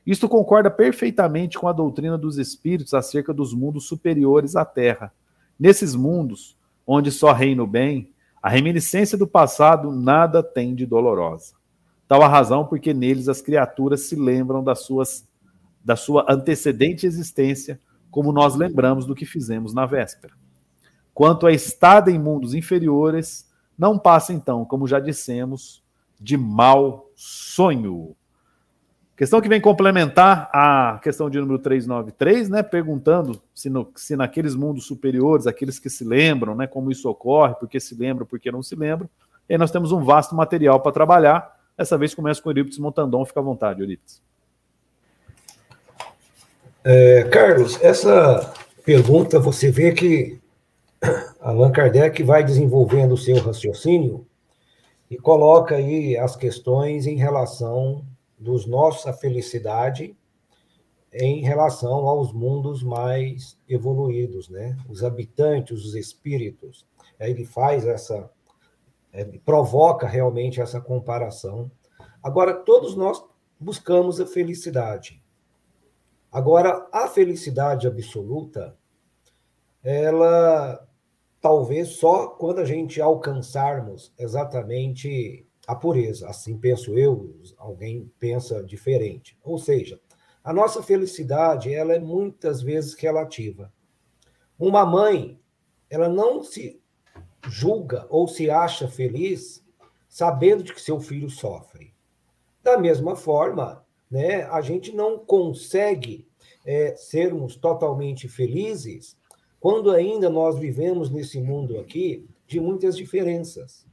Isto 0.08 0.26
concorda 0.26 0.70
perfeitamente 0.70 1.58
com 1.58 1.68
a 1.68 1.72
doutrina 1.72 2.16
dos 2.16 2.38
espíritos 2.38 2.94
acerca 2.94 3.30
dos 3.30 3.52
mundos 3.52 3.86
superiores 3.86 4.56
à 4.56 4.64
Terra. 4.64 5.12
Nesses 5.60 5.94
mundos, 5.94 6.56
onde 6.86 7.12
só 7.12 7.30
reina 7.30 7.62
o 7.62 7.66
bem, 7.66 8.10
a 8.42 8.48
reminiscência 8.48 9.18
do 9.18 9.26
passado 9.26 9.92
nada 9.92 10.42
tem 10.42 10.74
de 10.74 10.86
dolorosa. 10.86 11.52
Tal 12.08 12.22
a 12.22 12.26
razão 12.26 12.64
porque 12.64 12.94
neles 12.94 13.28
as 13.28 13.42
criaturas 13.42 14.08
se 14.08 14.16
lembram 14.16 14.64
das 14.64 14.78
suas, 14.78 15.28
da 15.84 15.94
sua 15.94 16.24
antecedente 16.26 17.04
existência 17.04 17.78
como 18.10 18.32
nós 18.32 18.56
lembramos 18.56 19.04
do 19.04 19.14
que 19.14 19.26
fizemos 19.26 19.74
na 19.74 19.84
véspera. 19.84 20.32
Quanto 21.12 21.46
à 21.46 21.52
estada 21.52 22.10
em 22.10 22.18
mundos 22.18 22.54
inferiores, 22.54 23.46
não 23.76 23.98
passa 23.98 24.32
então, 24.32 24.64
como 24.64 24.88
já 24.88 25.00
dissemos, 25.00 25.84
de 26.18 26.38
mau 26.38 27.10
sonho. 27.14 28.16
Questão 29.18 29.40
que 29.40 29.48
vem 29.48 29.60
complementar 29.60 30.48
a 30.52 31.00
questão 31.02 31.28
de 31.28 31.40
número 31.40 31.58
393, 31.58 32.48
né, 32.48 32.62
perguntando 32.62 33.42
se, 33.52 33.68
no, 33.68 33.90
se 33.96 34.14
naqueles 34.14 34.54
mundos 34.54 34.86
superiores, 34.86 35.48
aqueles 35.48 35.80
que 35.80 35.90
se 35.90 36.04
lembram, 36.04 36.54
né, 36.54 36.68
como 36.68 36.88
isso 36.88 37.10
ocorre, 37.10 37.56
por 37.56 37.68
que 37.68 37.80
se 37.80 37.96
lembram, 37.96 38.24
por 38.24 38.38
que 38.38 38.52
não 38.52 38.62
se 38.62 38.76
lembram. 38.76 39.10
E 39.48 39.54
aí 39.54 39.58
nós 39.58 39.72
temos 39.72 39.90
um 39.90 40.04
vasto 40.04 40.36
material 40.36 40.78
para 40.78 40.92
trabalhar. 40.92 41.52
Dessa 41.76 41.98
vez 41.98 42.14
começa 42.14 42.40
com 42.40 42.48
o 42.48 42.52
Eurípides 42.52 42.78
Montandon, 42.78 43.24
fica 43.24 43.40
à 43.40 43.42
vontade, 43.42 43.80
Eurípides. 43.80 44.22
É, 46.84 47.24
Carlos, 47.24 47.76
essa 47.82 48.54
pergunta 48.84 49.40
você 49.40 49.68
vê 49.68 49.90
que 49.90 50.38
Allan 51.40 51.72
Kardec 51.72 52.22
vai 52.22 52.44
desenvolvendo 52.44 53.14
o 53.14 53.18
seu 53.18 53.40
raciocínio 53.40 54.24
e 55.10 55.16
coloca 55.16 55.74
aí 55.74 56.16
as 56.16 56.36
questões 56.36 57.04
em 57.04 57.16
relação 57.16 58.04
dos 58.38 58.66
nossa 58.66 59.12
felicidade 59.12 60.16
em 61.12 61.42
relação 61.42 62.06
aos 62.06 62.32
mundos 62.32 62.82
mais 62.82 63.58
evoluídos, 63.68 64.48
né? 64.48 64.76
Os 64.88 65.02
habitantes, 65.02 65.84
os 65.84 65.94
espíritos. 65.94 66.86
Ele 67.18 67.44
faz 67.44 67.86
essa, 67.86 68.30
ele 69.12 69.38
provoca 69.38 70.06
realmente 70.06 70.60
essa 70.60 70.80
comparação. 70.80 71.70
Agora, 72.22 72.54
todos 72.54 72.94
nós 72.94 73.24
buscamos 73.58 74.20
a 74.20 74.26
felicidade. 74.26 75.22
Agora, 76.30 76.86
a 76.92 77.08
felicidade 77.08 77.86
absoluta, 77.86 78.76
ela 79.82 80.86
talvez 81.40 81.96
só 81.96 82.28
quando 82.28 82.58
a 82.58 82.64
gente 82.64 83.00
alcançarmos 83.00 84.12
exatamente 84.18 85.46
a 85.68 85.74
pureza. 85.74 86.26
Assim 86.26 86.56
penso 86.56 86.98
eu, 86.98 87.36
alguém 87.58 88.10
pensa 88.18 88.64
diferente. 88.64 89.38
Ou 89.44 89.58
seja, 89.58 90.00
a 90.42 90.50
nossa 90.50 90.82
felicidade, 90.82 91.72
ela 91.72 91.92
é 91.92 91.98
muitas 91.98 92.62
vezes 92.62 92.94
relativa. 92.94 93.70
Uma 94.58 94.86
mãe, 94.86 95.38
ela 95.90 96.08
não 96.08 96.42
se 96.42 96.80
julga 97.46 98.06
ou 98.08 98.26
se 98.26 98.48
acha 98.50 98.88
feliz 98.88 99.62
sabendo 100.08 100.62
de 100.62 100.72
que 100.72 100.80
seu 100.80 100.98
filho 100.98 101.28
sofre. 101.28 101.92
Da 102.62 102.78
mesma 102.78 103.14
forma, 103.14 103.84
né, 104.10 104.44
a 104.44 104.62
gente 104.62 104.90
não 104.96 105.18
consegue 105.18 106.26
é, 106.64 106.96
sermos 106.96 107.56
totalmente 107.56 108.26
felizes 108.26 109.18
quando 109.60 109.90
ainda 109.90 110.30
nós 110.30 110.58
vivemos 110.58 111.10
nesse 111.10 111.38
mundo 111.40 111.78
aqui 111.78 112.26
de 112.46 112.58
muitas 112.58 112.96
diferenças, 112.96 113.86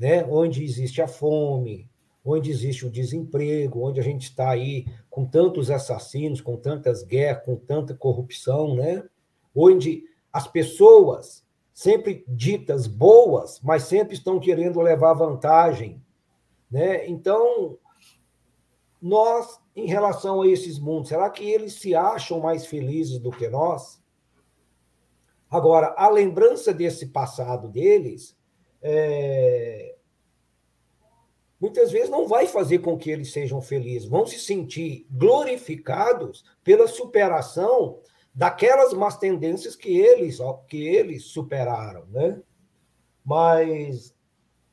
né? 0.00 0.24
Onde 0.24 0.64
existe 0.64 1.02
a 1.02 1.06
fome, 1.06 1.86
onde 2.24 2.50
existe 2.50 2.86
o 2.86 2.90
desemprego, 2.90 3.86
onde 3.86 4.00
a 4.00 4.02
gente 4.02 4.22
está 4.22 4.48
aí 4.48 4.86
com 5.10 5.26
tantos 5.26 5.70
assassinos, 5.70 6.40
com 6.40 6.56
tantas 6.56 7.02
guerras, 7.02 7.44
com 7.44 7.54
tanta 7.54 7.94
corrupção, 7.94 8.74
né? 8.74 9.04
Onde 9.54 10.04
as 10.32 10.48
pessoas 10.48 11.44
sempre 11.74 12.24
ditas 12.26 12.86
boas, 12.86 13.60
mas 13.62 13.82
sempre 13.84 14.14
estão 14.14 14.40
querendo 14.40 14.80
levar 14.80 15.12
vantagem, 15.12 16.02
né? 16.70 17.06
Então, 17.06 17.76
nós, 19.02 19.60
em 19.76 19.86
relação 19.86 20.40
a 20.40 20.48
esses 20.48 20.78
mundos, 20.78 21.10
será 21.10 21.28
que 21.28 21.44
eles 21.44 21.74
se 21.74 21.94
acham 21.94 22.40
mais 22.40 22.64
felizes 22.64 23.18
do 23.18 23.30
que 23.30 23.48
nós? 23.48 24.00
Agora, 25.50 25.94
a 25.96 26.08
lembrança 26.08 26.72
desse 26.72 27.06
passado 27.06 27.68
deles 27.68 28.38
é... 28.80 29.89
muitas 31.60 31.92
vezes 31.92 32.08
não 32.08 32.26
vai 32.26 32.46
fazer 32.46 32.78
com 32.78 32.96
que 32.96 33.10
eles 33.10 33.32
sejam 33.32 33.60
felizes, 33.60 34.08
vão 34.08 34.26
se 34.26 34.38
sentir 34.38 35.06
glorificados 35.10 36.44
pela 36.64 36.88
superação 36.88 37.98
daquelas 38.34 38.92
más 38.94 39.18
tendências 39.18 39.76
que 39.76 39.98
eles, 39.98 40.38
que 40.68 40.88
eles 40.88 41.24
superaram, 41.24 42.06
né? 42.06 42.40
Mas 43.24 44.14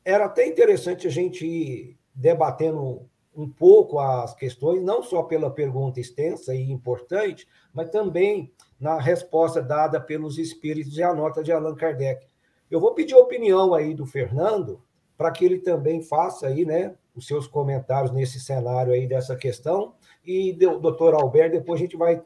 era 0.04 0.24
até 0.24 0.46
interessante 0.46 1.06
a 1.06 1.10
gente 1.10 1.46
ir 1.46 1.98
debatendo 2.14 3.06
um 3.36 3.48
pouco 3.48 4.00
as 4.00 4.34
questões, 4.34 4.82
não 4.82 5.02
só 5.02 5.22
pela 5.22 5.50
pergunta 5.50 6.00
extensa 6.00 6.54
e 6.54 6.70
importante, 6.70 7.46
mas 7.72 7.90
também 7.90 8.52
na 8.80 8.98
resposta 8.98 9.62
dada 9.62 10.00
pelos 10.00 10.38
espíritos 10.38 10.96
e 10.96 11.02
a 11.02 11.14
nota 11.14 11.42
de 11.42 11.52
Allan 11.52 11.76
Kardec. 11.76 12.26
Eu 12.70 12.80
vou 12.80 12.94
pedir 12.94 13.14
a 13.14 13.18
opinião 13.18 13.74
aí 13.74 13.94
do 13.94 14.06
Fernando, 14.06 14.82
para 15.18 15.32
que 15.32 15.44
ele 15.44 15.58
também 15.58 16.00
faça 16.00 16.46
aí, 16.46 16.64
né, 16.64 16.94
os 17.14 17.26
seus 17.26 17.48
comentários 17.48 18.12
nesse 18.12 18.38
cenário 18.38 18.92
aí 18.92 19.08
dessa 19.08 19.34
questão, 19.34 19.94
e 20.24 20.56
o 20.64 20.78
doutor 20.78 21.12
Alberto, 21.14 21.58
depois 21.58 21.80
a 21.80 21.82
gente 21.82 21.96
vai 21.96 22.22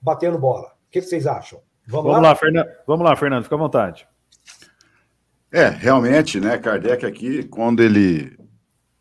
batendo 0.00 0.38
bola. 0.38 0.68
O 0.68 0.90
que 0.90 1.02
vocês 1.02 1.26
acham? 1.26 1.60
Vamos, 1.86 2.06
Vamos 2.06 2.22
lá, 2.22 2.28
lá 2.28 2.34
Fernando. 2.36 2.68
Vamos 2.86 3.04
lá, 3.04 3.16
Fernando, 3.16 3.42
fica 3.42 3.56
à 3.56 3.58
vontade. 3.58 4.08
É, 5.50 5.68
realmente, 5.68 6.38
né, 6.38 6.56
Kardec 6.56 7.04
aqui, 7.04 7.42
quando 7.42 7.82
ele 7.82 8.38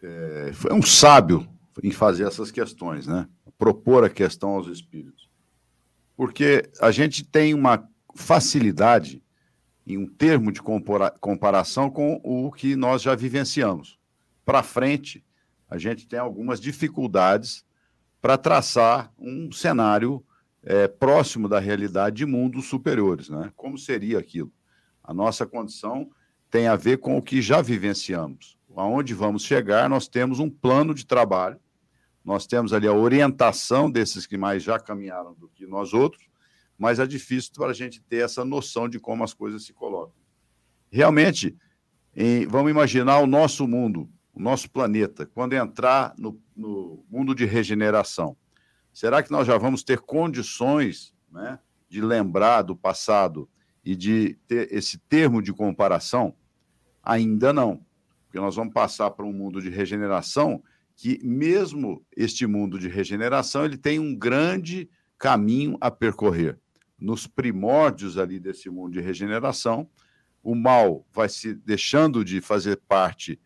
é, 0.02 0.52
foi 0.54 0.74
um 0.74 0.82
sábio 0.82 1.48
em 1.84 1.92
fazer 1.92 2.26
essas 2.26 2.50
questões, 2.50 3.06
né? 3.06 3.28
Propor 3.58 4.04
a 4.04 4.10
questão 4.10 4.52
aos 4.52 4.68
espíritos. 4.68 5.30
Porque 6.18 6.64
a 6.82 6.90
gente 6.90 7.24
tem 7.24 7.54
uma 7.54 7.88
facilidade 8.16 9.22
em 9.90 9.98
um 9.98 10.06
termo 10.06 10.52
de 10.52 10.62
compara 10.62 11.10
comparação 11.20 11.90
com 11.90 12.22
o 12.24 12.52
que 12.52 12.76
nós 12.76 13.02
já 13.02 13.16
vivenciamos. 13.16 13.98
Para 14.46 14.62
frente, 14.62 15.26
a 15.68 15.80
gente 15.80 16.08
tem 16.08 16.20
algumas 16.20 16.62
dificuldades 16.62 17.66
para 18.22 18.38
traçar 18.38 19.12
um 19.18 19.52
cenário 19.52 20.24
é, 20.64 20.88
próximo 20.88 21.50
da 21.50 21.60
realidade 21.60 22.18
de 22.18 22.26
mundos 22.26 22.68
superiores. 22.68 23.30
Né? 23.30 23.52
Como 23.56 23.78
seria 23.80 24.20
aquilo? 24.20 24.52
A 25.04 25.12
nossa 25.12 25.46
condição 25.46 26.10
tem 26.52 26.68
a 26.68 26.76
ver 26.76 27.00
com 27.00 27.18
o 27.18 27.22
que 27.22 27.42
já 27.42 27.62
vivenciamos. 27.62 28.58
Aonde 28.76 29.14
vamos 29.14 29.44
chegar, 29.44 29.90
nós 29.90 30.08
temos 30.08 30.40
um 30.40 30.50
plano 30.50 30.94
de 30.94 31.06
trabalho, 31.06 31.60
nós 32.24 32.46
temos 32.46 32.72
ali 32.74 32.88
a 32.88 32.94
orientação 32.94 33.90
desses 33.90 34.28
que 34.28 34.38
mais 34.38 34.62
já 34.62 34.80
caminharam 34.80 35.34
do 35.34 35.50
que 35.50 35.66
nós 35.66 35.94
outros, 35.94 36.29
mas 36.80 36.98
é 36.98 37.06
difícil 37.06 37.52
para 37.54 37.72
a 37.72 37.74
gente 37.74 38.02
ter 38.02 38.24
essa 38.24 38.46
noção 38.46 38.88
de 38.88 39.00
como 39.00 39.22
as 39.22 39.34
coisas 39.34 39.66
se 39.66 39.74
colocam. 39.74 40.16
Realmente, 40.90 41.56
em, 42.16 42.48
vamos 42.48 42.72
imaginar 42.72 43.20
o 43.20 43.28
nosso 43.28 43.68
mundo, 43.68 44.10
o 44.34 44.42
nosso 44.42 44.72
planeta, 44.72 45.26
quando 45.26 45.54
entrar 45.54 46.16
no, 46.18 46.42
no 46.56 47.04
mundo 47.10 47.36
de 47.36 47.46
regeneração. 47.46 48.38
Será 48.94 49.22
que 49.22 49.30
nós 49.30 49.46
já 49.46 49.58
vamos 49.58 49.84
ter 49.84 50.00
condições 50.00 51.14
né, 51.30 51.60
de 51.90 52.00
lembrar 52.02 52.62
do 52.62 52.76
passado 52.76 53.48
e 53.84 53.94
de 53.94 54.38
ter 54.48 54.74
esse 54.74 54.98
termo 54.98 55.42
de 55.42 55.52
comparação? 55.52 56.34
Ainda 57.04 57.52
não, 57.52 57.86
porque 58.26 58.40
nós 58.40 58.56
vamos 58.56 58.74
passar 58.74 59.12
para 59.12 59.26
um 59.26 59.34
mundo 59.34 59.62
de 59.62 59.70
regeneração 59.70 60.64
que, 60.96 61.20
mesmo 61.24 62.06
este 62.16 62.48
mundo 62.48 62.80
de 62.80 62.88
regeneração, 62.88 63.66
ele 63.66 63.78
tem 63.78 64.00
um 64.00 64.16
grande 64.16 64.90
caminho 65.18 65.78
a 65.82 65.92
percorrer. 65.92 66.58
Nos 67.00 67.28
primórdios 67.28 68.18
ali 68.18 68.40
desse 68.40 68.70
mundo 68.70 68.94
de 68.94 69.02
regeneração, 69.02 69.90
o 70.44 70.56
mal 70.56 71.06
vai 71.14 71.30
se 71.30 71.54
deixando 71.54 72.24
de 72.24 72.42
fazer 72.42 72.78
parte 72.88 73.40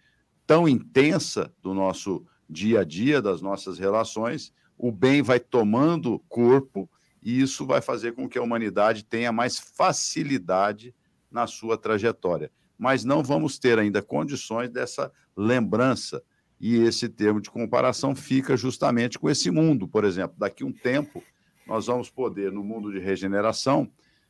tão 0.46 0.68
intensa 0.68 1.54
do 1.62 1.74
nosso 1.74 2.26
dia 2.50 2.82
a 2.82 2.84
dia, 2.84 3.22
das 3.22 3.42
nossas 3.42 3.80
relações, 3.80 4.54
o 4.78 4.92
bem 4.92 5.22
vai 5.22 5.40
tomando 5.40 6.20
corpo 6.28 6.90
e 7.22 7.42
isso 7.42 7.66
vai 7.66 7.82
fazer 7.82 8.14
com 8.14 8.28
que 8.28 8.38
a 8.38 8.42
humanidade 8.42 9.06
tenha 9.06 9.32
mais 9.32 9.58
facilidade 9.58 10.94
na 11.32 11.48
sua 11.48 11.78
trajetória. 11.78 12.52
Mas 12.78 13.04
não 13.04 13.24
vamos 13.24 13.58
ter 13.58 13.80
ainda 13.80 14.02
condições 14.02 14.70
dessa 14.70 15.12
lembrança. 15.36 16.22
E 16.60 16.76
esse 16.76 17.10
termo 17.10 17.42
de 17.42 17.50
comparação 17.50 18.16
fica 18.16 18.58
justamente 18.58 19.18
com 19.18 19.30
esse 19.30 19.50
mundo. 19.50 19.88
Por 19.88 20.04
exemplo, 20.04 20.36
daqui 20.38 20.64
um 20.64 20.72
tempo, 20.72 21.24
nós 21.68 21.88
vamos 21.88 22.10
poder, 22.10 22.52
no 22.52 22.64
mundo 22.64 22.92
de 22.92 23.00
regeneração, 23.00 23.90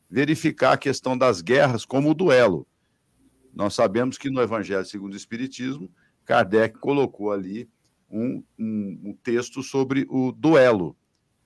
verificar 0.10 0.74
a 0.74 0.78
questão 0.78 1.18
das 1.18 1.42
guerras 1.42 1.86
como 1.86 2.12
o 2.12 2.14
duelo. 2.14 2.68
Nós 3.54 3.74
sabemos 3.74 4.18
que 4.18 4.30
no 4.30 4.42
Evangelho 4.42 4.86
segundo 4.86 5.14
o 5.14 5.18
Espiritismo, 5.18 5.92
Kardec 6.26 6.80
colocou 6.80 7.32
ali 7.32 7.70
um, 8.10 8.44
um, 8.58 9.02
um 9.06 9.18
texto 9.24 9.62
sobre 9.62 10.06
o 10.10 10.32
duelo, 10.32 10.96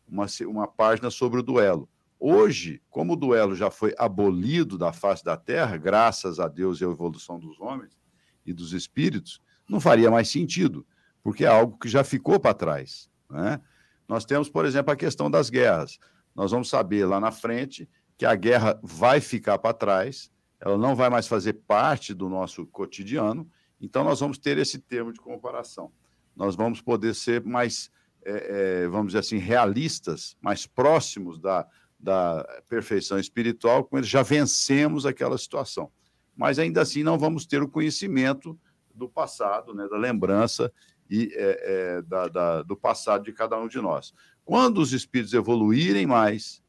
uma, 0.08 0.26
uma 0.48 0.68
página 0.68 1.10
sobre 1.10 1.40
o 1.40 1.44
duelo. 1.44 1.90
Hoje, 2.20 2.82
como 2.90 3.14
o 3.14 3.16
duelo 3.16 3.56
já 3.56 3.70
foi 3.70 3.94
abolido 3.98 4.78
da 4.78 4.92
face 4.92 5.24
da 5.24 5.38
Terra, 5.38 5.78
graças 5.78 6.40
a 6.40 6.48
Deus 6.48 6.82
e 6.82 6.86
à 6.86 6.88
evolução 6.88 7.40
dos 7.40 7.60
homens 7.60 7.98
e 8.46 8.54
dos 8.54 8.74
espíritos, 8.74 9.42
não 9.70 9.80
faria 9.80 10.10
mais 10.10 10.30
sentido, 10.30 10.86
porque 11.22 11.46
é 11.46 11.48
algo 11.48 11.78
que 11.78 11.88
já 11.88 12.04
ficou 12.04 12.40
para 12.40 12.54
trás. 12.54 13.10
Né? 13.30 13.62
Nós 14.08 14.26
temos, 14.26 14.50
por 14.50 14.66
exemplo, 14.66 14.92
a 14.92 14.96
questão 14.96 15.30
das 15.30 15.50
guerras. 15.50 16.00
Nós 16.36 16.52
vamos 16.52 16.70
saber 16.70 17.06
lá 17.06 17.20
na 17.20 17.32
frente 17.32 17.90
que 18.18 18.26
a 18.26 18.36
guerra 18.36 18.80
vai 18.82 19.20
ficar 19.20 19.58
para 19.60 19.74
trás, 19.74 20.32
ela 20.60 20.78
não 20.78 20.96
vai 20.96 21.10
mais 21.10 21.28
fazer 21.28 21.54
parte 21.54 22.14
do 22.14 22.28
nosso 22.28 22.66
cotidiano, 22.68 23.48
então 23.80 24.04
nós 24.04 24.20
vamos 24.20 24.38
ter 24.38 24.58
esse 24.58 24.80
termo 24.80 25.14
de 25.14 25.20
comparação 25.20 25.92
nós 26.38 26.56
vamos 26.56 26.80
poder 26.80 27.16
ser 27.16 27.44
mais, 27.44 27.92
é, 28.24 28.84
é, 28.84 28.88
vamos 28.88 29.08
dizer 29.08 29.20
assim, 29.20 29.38
realistas, 29.38 30.38
mais 30.40 30.68
próximos 30.68 31.40
da, 31.40 31.68
da 32.00 32.62
perfeição 32.70 33.18
espiritual, 33.18 33.84
quando 33.84 34.04
já 34.04 34.22
vencemos 34.22 35.06
aquela 35.06 35.38
situação. 35.38 35.92
Mas 36.36 36.60
ainda 36.60 36.82
assim 36.82 37.02
não 37.02 37.18
vamos 37.18 37.48
ter 37.48 37.64
o 37.64 37.68
conhecimento 37.68 38.58
do 38.94 39.10
passado, 39.10 39.74
né, 39.74 39.88
da 39.90 39.98
lembrança 39.98 40.72
e 41.10 41.32
é, 41.34 41.98
é, 41.98 42.02
da, 42.02 42.28
da, 42.28 42.62
do 42.62 42.76
passado 42.76 43.24
de 43.24 43.34
cada 43.34 43.58
um 43.58 43.68
de 43.68 43.80
nós. 43.80 44.14
Quando 44.44 44.80
os 44.80 44.94
espíritos 44.94 45.34
evoluírem 45.34 46.06
mais, 46.06 46.64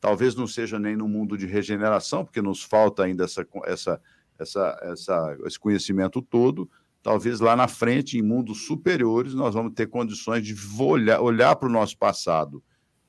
talvez 0.00 0.34
não 0.34 0.46
seja 0.46 0.78
nem 0.78 0.96
no 0.96 1.08
mundo 1.08 1.36
de 1.36 1.46
regeneração, 1.46 2.24
porque 2.24 2.42
nos 2.42 2.62
falta 2.62 3.04
ainda 3.04 3.24
essa, 3.24 3.46
essa, 3.64 4.00
essa, 4.38 4.78
essa, 4.82 5.38
esse 5.44 5.58
conhecimento 5.58 6.20
todo, 6.20 6.70
talvez 7.02 7.40
lá 7.40 7.56
na 7.56 7.68
frente, 7.68 8.18
em 8.18 8.22
mundos 8.22 8.66
superiores, 8.66 9.34
nós 9.34 9.54
vamos 9.54 9.74
ter 9.74 9.88
condições 9.88 10.44
de 10.44 10.54
olhar, 10.80 11.20
olhar 11.20 11.56
para 11.56 11.68
o 11.68 11.72
nosso 11.72 11.96
passado 11.98 12.62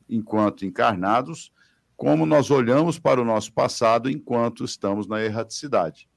enquanto 0.09 0.65
encarnados, 0.65 1.51
como 1.95 2.25
nós 2.25 2.51
olhamos 2.51 2.99
para 2.99 3.21
o 3.21 3.25
nosso 3.25 3.53
passado 3.53 4.09
enquanto 4.09 4.65
estamos 4.65 5.07
na 5.07 5.23
erraticidade. 5.23 6.09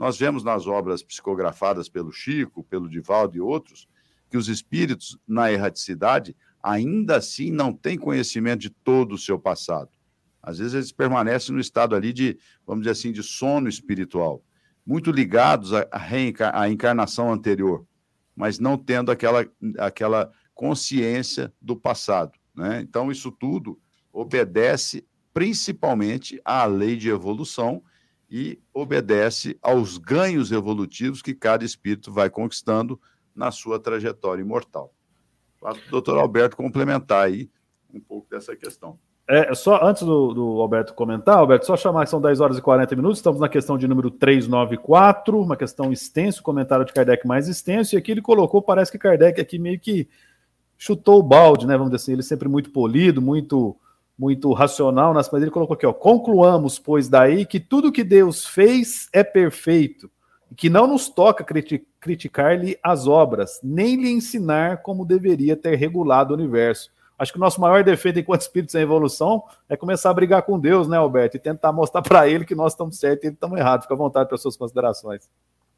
Nós 0.00 0.18
vemos 0.18 0.42
nas 0.42 0.66
obras 0.66 1.02
psicografadas 1.02 1.86
pelo 1.86 2.10
Chico, 2.10 2.64
pelo 2.64 2.88
Divaldo 2.88 3.36
e 3.36 3.40
outros, 3.42 3.86
que 4.30 4.38
os 4.38 4.48
espíritos 4.48 5.18
na 5.28 5.52
erraticidade 5.52 6.34
ainda 6.62 7.16
assim 7.16 7.50
não 7.50 7.70
têm 7.70 7.98
conhecimento 7.98 8.60
de 8.60 8.70
todo 8.70 9.12
o 9.12 9.18
seu 9.18 9.38
passado. 9.38 9.90
Às 10.42 10.56
vezes 10.56 10.72
eles 10.72 10.90
permanecem 10.90 11.54
no 11.54 11.60
estado 11.60 11.94
ali 11.94 12.14
de, 12.14 12.38
vamos 12.66 12.84
dizer 12.84 12.92
assim, 12.92 13.12
de 13.12 13.22
sono 13.22 13.68
espiritual 13.68 14.42
muito 14.86 15.10
ligados 15.10 15.72
à, 15.74 16.66
encarnação 16.70 17.30
anterior, 17.30 17.86
mas 18.34 18.58
não 18.58 18.78
tendo 18.78 19.12
aquela, 19.12 19.46
aquela 19.78 20.32
consciência 20.54 21.52
do 21.60 21.76
passado. 21.76 22.32
Né? 22.54 22.80
Então, 22.80 23.12
isso 23.12 23.30
tudo 23.30 23.78
obedece 24.10 25.06
principalmente 25.34 26.40
à 26.42 26.64
lei 26.64 26.96
de 26.96 27.10
evolução 27.10 27.82
e 28.30 28.60
obedece 28.72 29.58
aos 29.60 29.98
ganhos 29.98 30.52
evolutivos 30.52 31.20
que 31.20 31.34
cada 31.34 31.64
espírito 31.64 32.12
vai 32.12 32.30
conquistando 32.30 33.00
na 33.34 33.50
sua 33.50 33.80
trajetória 33.80 34.42
imortal. 34.42 34.92
Para 35.60 35.76
o 35.76 35.90
doutor 35.90 36.18
Alberto 36.18 36.56
complementar 36.56 37.26
aí 37.26 37.50
um 37.92 38.00
pouco 38.00 38.28
dessa 38.30 38.54
questão. 38.54 38.98
É, 39.28 39.54
só 39.54 39.84
antes 39.84 40.02
do, 40.02 40.34
do, 40.34 40.60
Alberto 40.60 40.92
comentar, 40.92 41.38
Alberto, 41.38 41.66
só 41.66 41.76
chamar 41.76 42.04
que 42.04 42.10
são 42.10 42.20
10 42.20 42.40
horas 42.40 42.58
e 42.58 42.62
40 42.62 42.96
minutos, 42.96 43.18
estamos 43.18 43.40
na 43.40 43.48
questão 43.48 43.78
de 43.78 43.86
número 43.86 44.10
394, 44.10 45.40
uma 45.40 45.56
questão 45.56 45.92
extensa, 45.92 46.42
comentário 46.42 46.84
de 46.84 46.92
Kardec 46.92 47.26
mais 47.26 47.46
extenso, 47.46 47.94
e 47.94 47.98
aqui 47.98 48.10
ele 48.10 48.22
colocou, 48.22 48.60
parece 48.60 48.90
que 48.90 48.98
Kardec 48.98 49.40
aqui 49.40 49.56
meio 49.56 49.78
que 49.78 50.08
chutou 50.76 51.20
o 51.20 51.22
balde, 51.22 51.64
né? 51.64 51.76
Vamos 51.76 51.92
dizer 51.92 52.02
assim, 52.02 52.12
ele 52.12 52.22
sempre 52.22 52.48
muito 52.48 52.70
polido, 52.70 53.22
muito 53.22 53.76
muito 54.20 54.52
racional, 54.52 55.14
mas 55.14 55.32
ele 55.32 55.50
colocou 55.50 55.74
aqui, 55.74 55.86
ó, 55.86 55.92
concluamos, 55.92 56.78
pois 56.78 57.08
daí 57.08 57.46
que 57.46 57.58
tudo 57.58 57.90
que 57.90 58.04
Deus 58.04 58.46
fez 58.46 59.08
é 59.12 59.24
perfeito, 59.24 60.10
e 60.50 60.54
que 60.54 60.68
não 60.68 60.86
nos 60.86 61.08
toca 61.08 61.44
criticar-lhe 61.98 62.78
as 62.82 63.06
obras, 63.06 63.58
nem 63.62 63.96
lhe 63.96 64.10
ensinar 64.10 64.82
como 64.82 65.06
deveria 65.06 65.56
ter 65.56 65.74
regulado 65.76 66.34
o 66.34 66.36
universo 66.36 66.90
Acho 67.20 67.32
que 67.32 67.38
o 67.38 67.40
nosso 67.40 67.60
maior 67.60 67.84
defeito 67.84 68.18
enquanto 68.18 68.40
espíritos 68.40 68.74
em 68.74 68.80
evolução 68.80 69.44
é 69.68 69.76
começar 69.76 70.08
a 70.08 70.14
brigar 70.14 70.40
com 70.40 70.58
Deus, 70.58 70.88
né, 70.88 70.96
Alberto? 70.96 71.36
E 71.36 71.38
tentar 71.38 71.70
mostrar 71.70 72.00
para 72.00 72.26
ele 72.26 72.46
que 72.46 72.54
nós 72.54 72.72
estamos 72.72 72.98
certos 72.98 73.24
e 73.24 73.26
ele 73.26 73.34
estamos 73.34 73.58
errados. 73.58 73.84
Fica 73.84 73.92
à 73.92 73.98
vontade 73.98 74.26
para 74.26 74.38
suas 74.38 74.56
considerações. 74.56 75.28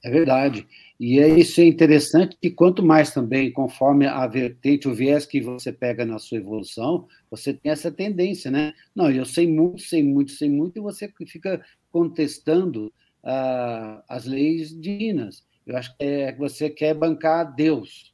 É 0.05 0.11
verdade. 0.11 0.67
E 0.99 1.21
é 1.21 1.29
isso 1.29 1.61
é 1.61 1.65
interessante 1.65 2.37
que 2.41 2.51
quanto 2.51 2.83
mais 2.83 3.13
também, 3.13 3.53
conforme 3.53 4.07
a 4.07 4.27
vertente, 4.27 4.89
o 4.89 4.95
viés 4.95 5.25
que 5.25 5.41
você 5.41 5.73
pega 5.73 6.05
na 6.05 6.19
sua 6.19 6.39
evolução, 6.39 7.07
você 7.31 7.55
tem 7.55 7.71
essa 7.71 7.91
tendência, 7.91 8.51
né? 8.51 8.73
Não, 8.95 9.11
eu 9.11 9.25
sei 9.25 9.47
muito, 9.47 9.83
sei 9.83 10.03
muito, 10.03 10.33
sei 10.33 10.49
muito, 10.49 10.77
e 10.77 10.81
você 10.81 11.13
fica 11.27 11.65
contestando 11.91 12.93
uh, 13.23 14.03
as 14.09 14.25
leis 14.27 14.79
divinas. 14.79 15.45
Eu 15.65 15.77
acho 15.77 15.97
que 15.97 16.05
é, 16.05 16.35
você 16.35 16.69
quer 16.69 16.95
bancar 16.95 17.55
Deus, 17.55 18.13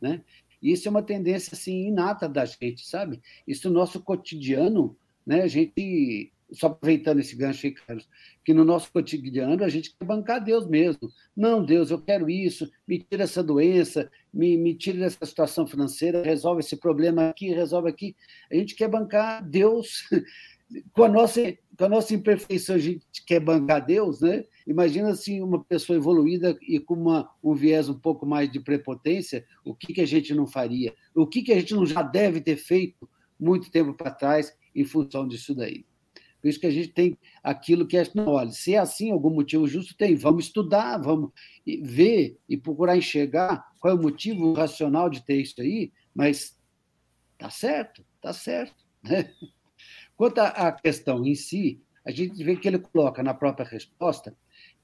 né? 0.00 0.22
Isso 0.62 0.88
é 0.88 0.90
uma 0.90 1.02
tendência 1.02 1.54
assim 1.54 1.88
inata 1.88 2.26
da 2.28 2.46
gente, 2.46 2.86
sabe? 2.86 3.20
Isso 3.46 3.68
no 3.68 3.74
nosso 3.74 4.00
cotidiano, 4.00 4.96
né? 5.26 5.42
A 5.42 5.48
gente 5.48 6.32
só 6.52 6.68
aproveitando 6.68 7.18
esse 7.18 7.34
gancho 7.34 7.66
aí, 7.66 7.72
Carlos, 7.72 8.08
que 8.44 8.54
no 8.54 8.64
nosso 8.64 8.90
cotidiano 8.92 9.62
a 9.64 9.68
gente 9.68 9.94
quer 9.96 10.04
bancar 10.04 10.42
Deus 10.42 10.66
mesmo. 10.66 11.10
Não, 11.36 11.64
Deus, 11.64 11.90
eu 11.90 12.00
quero 12.00 12.30
isso, 12.30 12.70
me 12.86 12.98
tira 12.98 13.24
essa 13.24 13.42
doença, 13.42 14.10
me, 14.32 14.56
me 14.56 14.74
tira 14.74 14.98
dessa 14.98 15.24
situação 15.26 15.66
financeira, 15.66 16.22
resolve 16.22 16.60
esse 16.60 16.76
problema 16.76 17.28
aqui, 17.28 17.48
resolve 17.48 17.88
aqui. 17.88 18.16
A 18.50 18.54
gente 18.54 18.74
quer 18.74 18.88
bancar 18.88 19.44
Deus 19.44 20.08
com 20.92 21.04
a 21.04 21.08
nossa, 21.08 21.40
com 21.76 21.84
a 21.84 21.88
nossa 21.88 22.14
imperfeição, 22.14 22.76
a 22.76 22.78
gente 22.78 23.04
quer 23.26 23.40
bancar 23.40 23.84
Deus, 23.84 24.20
né? 24.20 24.44
Imagina 24.66 25.10
assim 25.10 25.40
uma 25.40 25.62
pessoa 25.62 25.96
evoluída 25.96 26.56
e 26.62 26.78
com 26.78 26.94
uma, 26.94 27.30
um 27.42 27.54
viés 27.54 27.88
um 27.88 27.98
pouco 27.98 28.24
mais 28.24 28.50
de 28.50 28.60
prepotência, 28.60 29.44
o 29.64 29.74
que, 29.74 29.92
que 29.92 30.00
a 30.00 30.06
gente 30.06 30.34
não 30.34 30.46
faria? 30.46 30.94
O 31.14 31.26
que, 31.26 31.42
que 31.42 31.52
a 31.52 31.56
gente 31.56 31.74
não 31.74 31.86
já 31.86 32.02
deve 32.02 32.40
ter 32.40 32.56
feito 32.56 33.08
muito 33.38 33.70
tempo 33.70 33.94
para 33.94 34.10
trás 34.10 34.56
em 34.74 34.84
função 34.84 35.26
disso 35.26 35.54
daí? 35.54 35.84
Por 36.40 36.48
isso 36.48 36.60
que 36.60 36.66
a 36.66 36.70
gente 36.70 36.88
tem 36.88 37.18
aquilo 37.42 37.86
que 37.86 37.96
é, 37.96 38.04
não, 38.14 38.28
olha, 38.28 38.50
se 38.50 38.74
é 38.74 38.78
assim, 38.78 39.10
algum 39.10 39.30
motivo 39.30 39.66
justo 39.66 39.96
tem, 39.96 40.14
vamos 40.14 40.46
estudar, 40.46 40.98
vamos 40.98 41.30
ver 41.82 42.38
e 42.48 42.56
procurar 42.56 42.96
enxergar 42.96 43.66
qual 43.80 43.94
é 43.94 43.98
o 43.98 44.02
motivo 44.02 44.52
racional 44.52 45.08
de 45.10 45.24
ter 45.24 45.40
isso 45.40 45.60
aí, 45.60 45.92
mas 46.14 46.56
tá 47.38 47.50
certo, 47.50 48.04
tá 48.20 48.32
certo. 48.32 48.76
Né? 49.02 49.32
Quanto 50.16 50.38
à 50.38 50.72
questão 50.72 51.24
em 51.24 51.34
si, 51.34 51.80
a 52.04 52.10
gente 52.10 52.42
vê 52.42 52.56
que 52.56 52.68
ele 52.68 52.78
coloca 52.78 53.22
na 53.22 53.34
própria 53.34 53.66
resposta 53.66 54.36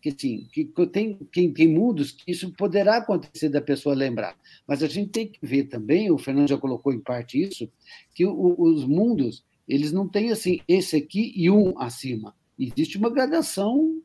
que 0.03 0.11
sim, 0.11 0.49
que 0.53 0.65
tem, 0.89 1.17
quem 1.31 1.53
tem 1.53 1.69
mundos 1.69 2.11
que 2.11 2.33
isso 2.33 2.53
poderá 2.55 2.97
acontecer 2.97 3.49
da 3.49 3.61
pessoa 3.61 3.95
lembrar, 3.95 4.37
mas 4.67 4.83
a 4.83 4.89
gente 4.89 5.11
tem 5.11 5.29
que 5.29 5.39
ver 5.41 5.65
também, 5.65 6.11
o 6.11 6.19
Fernando 6.19 6.49
já 6.49 6.59
colocou 6.59 6.93
em 6.93 6.99
parte 6.99 7.41
isso, 7.41 7.71
que 8.13 8.27
o, 8.27 8.61
os 8.61 8.85
mundos 8.85 9.45
eles 9.69 9.93
não 9.93 10.09
têm 10.09 10.31
assim 10.31 10.61
esse 10.67 10.97
aqui 10.97 11.33
e 11.37 11.51
um 11.51 11.79
acima, 11.79 12.35
existe 12.59 12.99
uma 12.99 13.11
gradação 13.11 14.03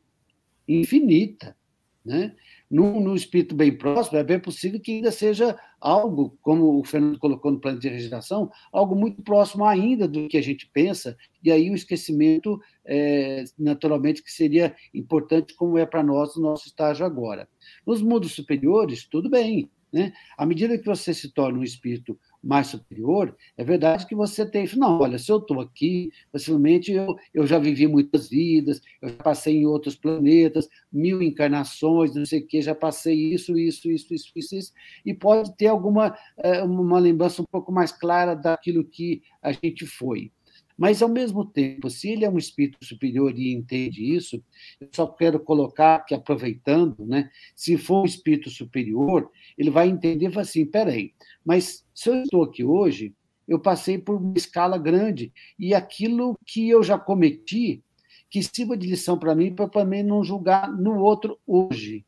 infinita, 0.68 1.56
né? 2.04 2.36
no, 2.70 3.00
no 3.00 3.16
espírito 3.16 3.56
bem 3.56 3.76
próximo, 3.76 4.18
é 4.18 4.24
bem 4.24 4.40
possível 4.40 4.80
que 4.80 4.92
ainda 4.92 5.12
seja 5.12 5.58
algo, 5.80 6.38
como 6.42 6.80
o 6.80 6.84
Fernando 6.84 7.18
colocou 7.18 7.52
no 7.52 7.60
plano 7.60 7.80
de 7.80 7.88
regeneração, 7.88 8.52
algo 8.72 8.96
muito 8.96 9.22
próximo 9.24 9.66
ainda 9.66 10.08
do 10.08 10.28
que 10.28 10.38
a 10.38 10.42
gente 10.42 10.70
pensa, 10.74 11.18
e 11.42 11.52
aí 11.52 11.70
o 11.70 11.76
esquecimento, 11.76 12.60
é, 12.86 13.46
naturalmente, 13.58 14.22
que 14.22 14.32
seria 14.32 14.76
importante, 14.94 15.56
como 15.56 15.78
é 15.78 15.86
para 15.86 16.04
nós 16.04 16.36
no 16.36 16.44
nosso 16.44 16.68
estágio 16.68 17.06
agora. 17.06 17.48
Nos 17.86 18.02
mundos 18.02 18.34
superiores, 18.34 19.08
tudo 19.08 19.30
bem. 19.30 19.70
Né? 19.92 20.12
À 20.38 20.46
medida 20.46 20.78
que 20.78 20.86
você 20.86 21.14
se 21.14 21.32
torna 21.32 21.60
um 21.60 21.64
espírito 21.64 22.20
mais 22.48 22.68
superior, 22.68 23.36
é 23.58 23.64
verdade 23.64 24.08
que 24.08 24.16
você 24.16 24.50
tem. 24.50 24.66
Não, 24.78 25.00
olha, 25.02 25.20
se 25.20 25.30
eu 25.30 25.38
estou 25.38 25.60
aqui, 25.60 26.10
possivelmente 26.32 26.94
eu, 26.94 27.14
eu 27.34 27.46
já 27.46 27.60
vivi 27.60 27.86
muitas 27.88 28.30
vidas, 28.30 28.82
eu 29.02 29.10
já 29.10 29.16
passei 29.16 29.58
em 29.58 29.66
outros 29.66 29.98
planetas, 29.98 30.70
mil 30.90 31.22
encarnações, 31.22 32.16
não 32.16 32.26
sei 32.26 32.40
o 32.40 32.48
quê, 32.48 32.62
já 32.62 32.74
passei 32.74 33.34
isso, 33.34 33.58
isso, 33.58 33.92
isso, 33.92 34.14
isso, 34.14 34.32
isso, 34.34 34.56
isso, 34.56 34.74
e 35.06 35.14
pode 35.14 35.58
ter 35.58 35.68
alguma 35.68 36.18
eh, 36.38 36.64
uma 36.64 37.00
lembrança 37.00 37.42
um 37.42 37.46
pouco 37.46 37.70
mais 37.70 37.92
clara 37.92 38.34
daquilo 38.34 38.86
que 38.86 39.22
a 39.42 39.52
gente 39.52 39.86
foi. 39.86 40.32
Mas, 40.78 41.02
ao 41.02 41.10
mesmo 41.10 41.44
tempo, 41.44 41.90
se 41.90 42.10
ele 42.12 42.24
é 42.24 42.30
um 42.30 42.38
espírito 42.38 42.78
superior 42.86 43.34
e 43.36 43.52
entende 43.52 44.16
isso, 44.16 44.42
eu 44.80 44.88
só 44.94 45.08
quero 45.08 45.40
colocar 45.40 46.06
que, 46.06 46.14
aproveitando, 46.14 47.04
né, 47.04 47.32
se 47.56 47.78
for 47.78 48.04
um 48.04 48.06
espírito 48.06 48.50
superior, 48.52 49.30
ele 49.58 49.72
vai 49.72 49.90
entender 49.90 50.30
e 50.32 50.40
assim: 50.40 50.66
peraí, 50.66 51.14
mas 51.44 51.84
se 51.98 52.10
eu 52.10 52.22
estou 52.22 52.44
aqui 52.44 52.64
hoje, 52.64 53.12
eu 53.48 53.60
passei 53.60 53.98
por 53.98 54.18
uma 54.18 54.38
escala 54.38 54.78
grande, 54.78 55.34
e 55.58 55.74
aquilo 55.74 56.38
que 56.46 56.70
eu 56.70 56.84
já 56.84 56.96
cometi, 56.96 57.84
que 58.30 58.44
sirva 58.44 58.78
de 58.78 58.86
lição 58.86 59.18
para 59.18 59.34
mim, 59.34 59.56
para 59.56 59.68
também 59.68 60.04
não 60.04 60.24
julgar 60.24 60.72
no 60.72 61.00
outro 61.00 61.40
hoje. 61.48 62.06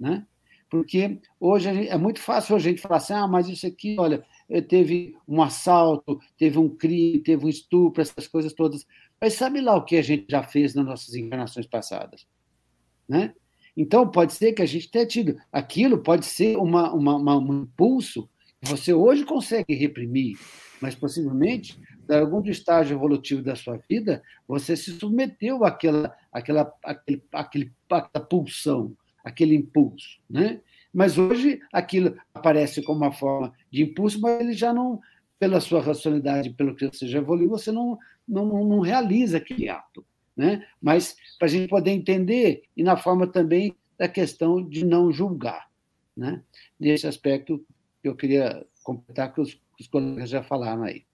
Né? 0.00 0.26
Porque 0.70 1.20
hoje 1.38 1.68
é 1.86 1.98
muito 1.98 2.18
fácil 2.18 2.56
a 2.56 2.58
gente 2.58 2.80
falar 2.80 2.96
assim: 2.96 3.12
ah, 3.12 3.28
mas 3.28 3.46
isso 3.46 3.66
aqui, 3.66 3.94
olha, 3.98 4.24
eh, 4.48 4.62
teve 4.62 5.14
um 5.28 5.42
assalto, 5.42 6.18
teve 6.38 6.58
um 6.58 6.74
crime, 6.74 7.18
teve 7.18 7.44
um 7.44 7.50
estupro, 7.50 8.00
essas 8.00 8.26
coisas 8.26 8.54
todas. 8.54 8.86
Mas 9.20 9.34
sabe 9.34 9.60
lá 9.60 9.76
o 9.76 9.84
que 9.84 9.98
a 9.98 10.02
gente 10.02 10.24
já 10.30 10.42
fez 10.42 10.74
nas 10.74 10.86
nossas 10.86 11.14
encarnações 11.14 11.66
passadas? 11.66 12.26
Né? 13.06 13.34
Então, 13.76 14.10
pode 14.10 14.32
ser 14.32 14.54
que 14.54 14.62
a 14.62 14.66
gente 14.66 14.90
tenha 14.90 15.06
tido. 15.06 15.36
Aquilo 15.52 15.98
pode 15.98 16.24
ser 16.24 16.56
uma, 16.56 16.90
uma, 16.94 17.16
uma, 17.16 17.36
um 17.36 17.62
impulso 17.64 18.30
você 18.66 18.92
hoje 18.92 19.24
consegue 19.24 19.74
reprimir, 19.74 20.38
mas 20.80 20.94
possivelmente, 20.94 21.78
em 22.08 22.14
algum 22.14 22.42
estágio 22.48 22.96
evolutivo 22.96 23.42
da 23.42 23.56
sua 23.56 23.78
vida, 23.88 24.22
você 24.46 24.76
se 24.76 24.92
submeteu 24.92 25.64
àquela, 25.64 26.14
àquela, 26.32 26.72
àquele, 26.82 27.22
àquele, 27.32 27.72
àquela 27.90 28.24
pulsão, 28.24 28.96
aquele 29.24 29.54
impulso. 29.54 30.20
Né? 30.28 30.60
Mas 30.92 31.18
hoje 31.18 31.60
aquilo 31.72 32.16
aparece 32.32 32.82
como 32.82 32.98
uma 32.98 33.12
forma 33.12 33.52
de 33.70 33.82
impulso, 33.82 34.20
mas 34.20 34.40
ele 34.40 34.52
já 34.52 34.72
não, 34.72 35.00
pela 35.38 35.60
sua 35.60 35.80
racionalidade, 35.80 36.50
pelo 36.50 36.74
que 36.74 36.86
você 36.86 37.08
já 37.08 37.18
evoluiu, 37.18 37.48
você 37.48 37.72
não, 37.72 37.98
não, 38.26 38.46
não 38.64 38.80
realiza 38.80 39.38
aquele 39.38 39.68
ato. 39.68 40.04
Né? 40.36 40.66
Mas 40.80 41.16
para 41.38 41.46
a 41.46 41.50
gente 41.50 41.68
poder 41.68 41.90
entender, 41.90 42.64
e 42.76 42.82
na 42.82 42.96
forma 42.96 43.26
também 43.26 43.74
da 43.98 44.08
questão 44.08 44.62
de 44.62 44.84
não 44.84 45.12
julgar. 45.12 45.68
Né? 46.16 46.42
Nesse 46.78 47.06
aspecto, 47.06 47.64
eu 48.08 48.16
queria 48.16 48.64
completar 48.82 49.32
que 49.32 49.40
os, 49.40 49.60
os 49.80 49.86
colegas 49.86 50.28
já 50.28 50.42
falaram 50.42 50.82
aí. 50.84 51.04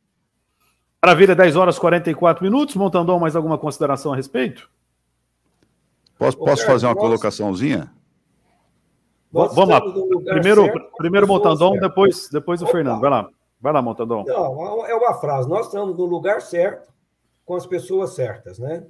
Maravilha, 1.02 1.34
10 1.34 1.56
horas 1.56 1.76
e 1.76 1.80
44 1.80 2.44
minutos. 2.44 2.76
Montandão, 2.76 3.18
mais 3.18 3.34
alguma 3.34 3.56
consideração 3.56 4.12
a 4.12 4.16
respeito? 4.16 4.70
Posso, 6.18 6.36
posso 6.36 6.66
fazer 6.66 6.86
uma 6.86 6.94
colocaçãozinha? 6.94 7.90
Nós 9.32 9.54
Vamos 9.54 9.70
lá. 9.70 9.80
Primeiro, 9.80 10.64
certo, 10.64 10.90
primeiro 10.98 11.26
Montandão, 11.26 11.72
depois, 11.78 12.28
depois 12.30 12.60
o 12.60 12.64
Opa. 12.64 12.72
Fernando. 12.72 13.00
Vai 13.00 13.10
lá. 13.10 13.30
Vai 13.60 13.72
lá, 13.72 13.80
Montandão. 13.80 14.24
Não, 14.24 14.86
é 14.86 14.94
uma 14.94 15.14
frase. 15.14 15.48
Nós 15.48 15.66
estamos 15.66 15.96
no 15.96 16.04
lugar 16.04 16.42
certo, 16.42 16.92
com 17.44 17.54
as 17.54 17.66
pessoas 17.66 18.14
certas, 18.14 18.58
né? 18.58 18.86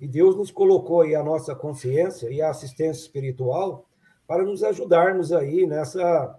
E 0.00 0.06
Deus 0.06 0.36
nos 0.36 0.50
colocou 0.50 1.02
aí 1.02 1.14
a 1.14 1.22
nossa 1.22 1.54
consciência 1.54 2.30
e 2.30 2.40
a 2.40 2.50
assistência 2.50 3.02
espiritual 3.02 3.86
para 4.26 4.42
nos 4.42 4.62
ajudarmos 4.62 5.32
aí 5.32 5.66
nessa 5.66 6.38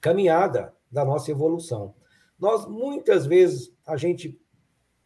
caminhada 0.00 0.74
da 0.90 1.04
nossa 1.04 1.30
evolução. 1.30 1.94
Nós, 2.38 2.66
muitas 2.66 3.26
vezes, 3.26 3.72
a 3.86 3.96
gente 3.96 4.40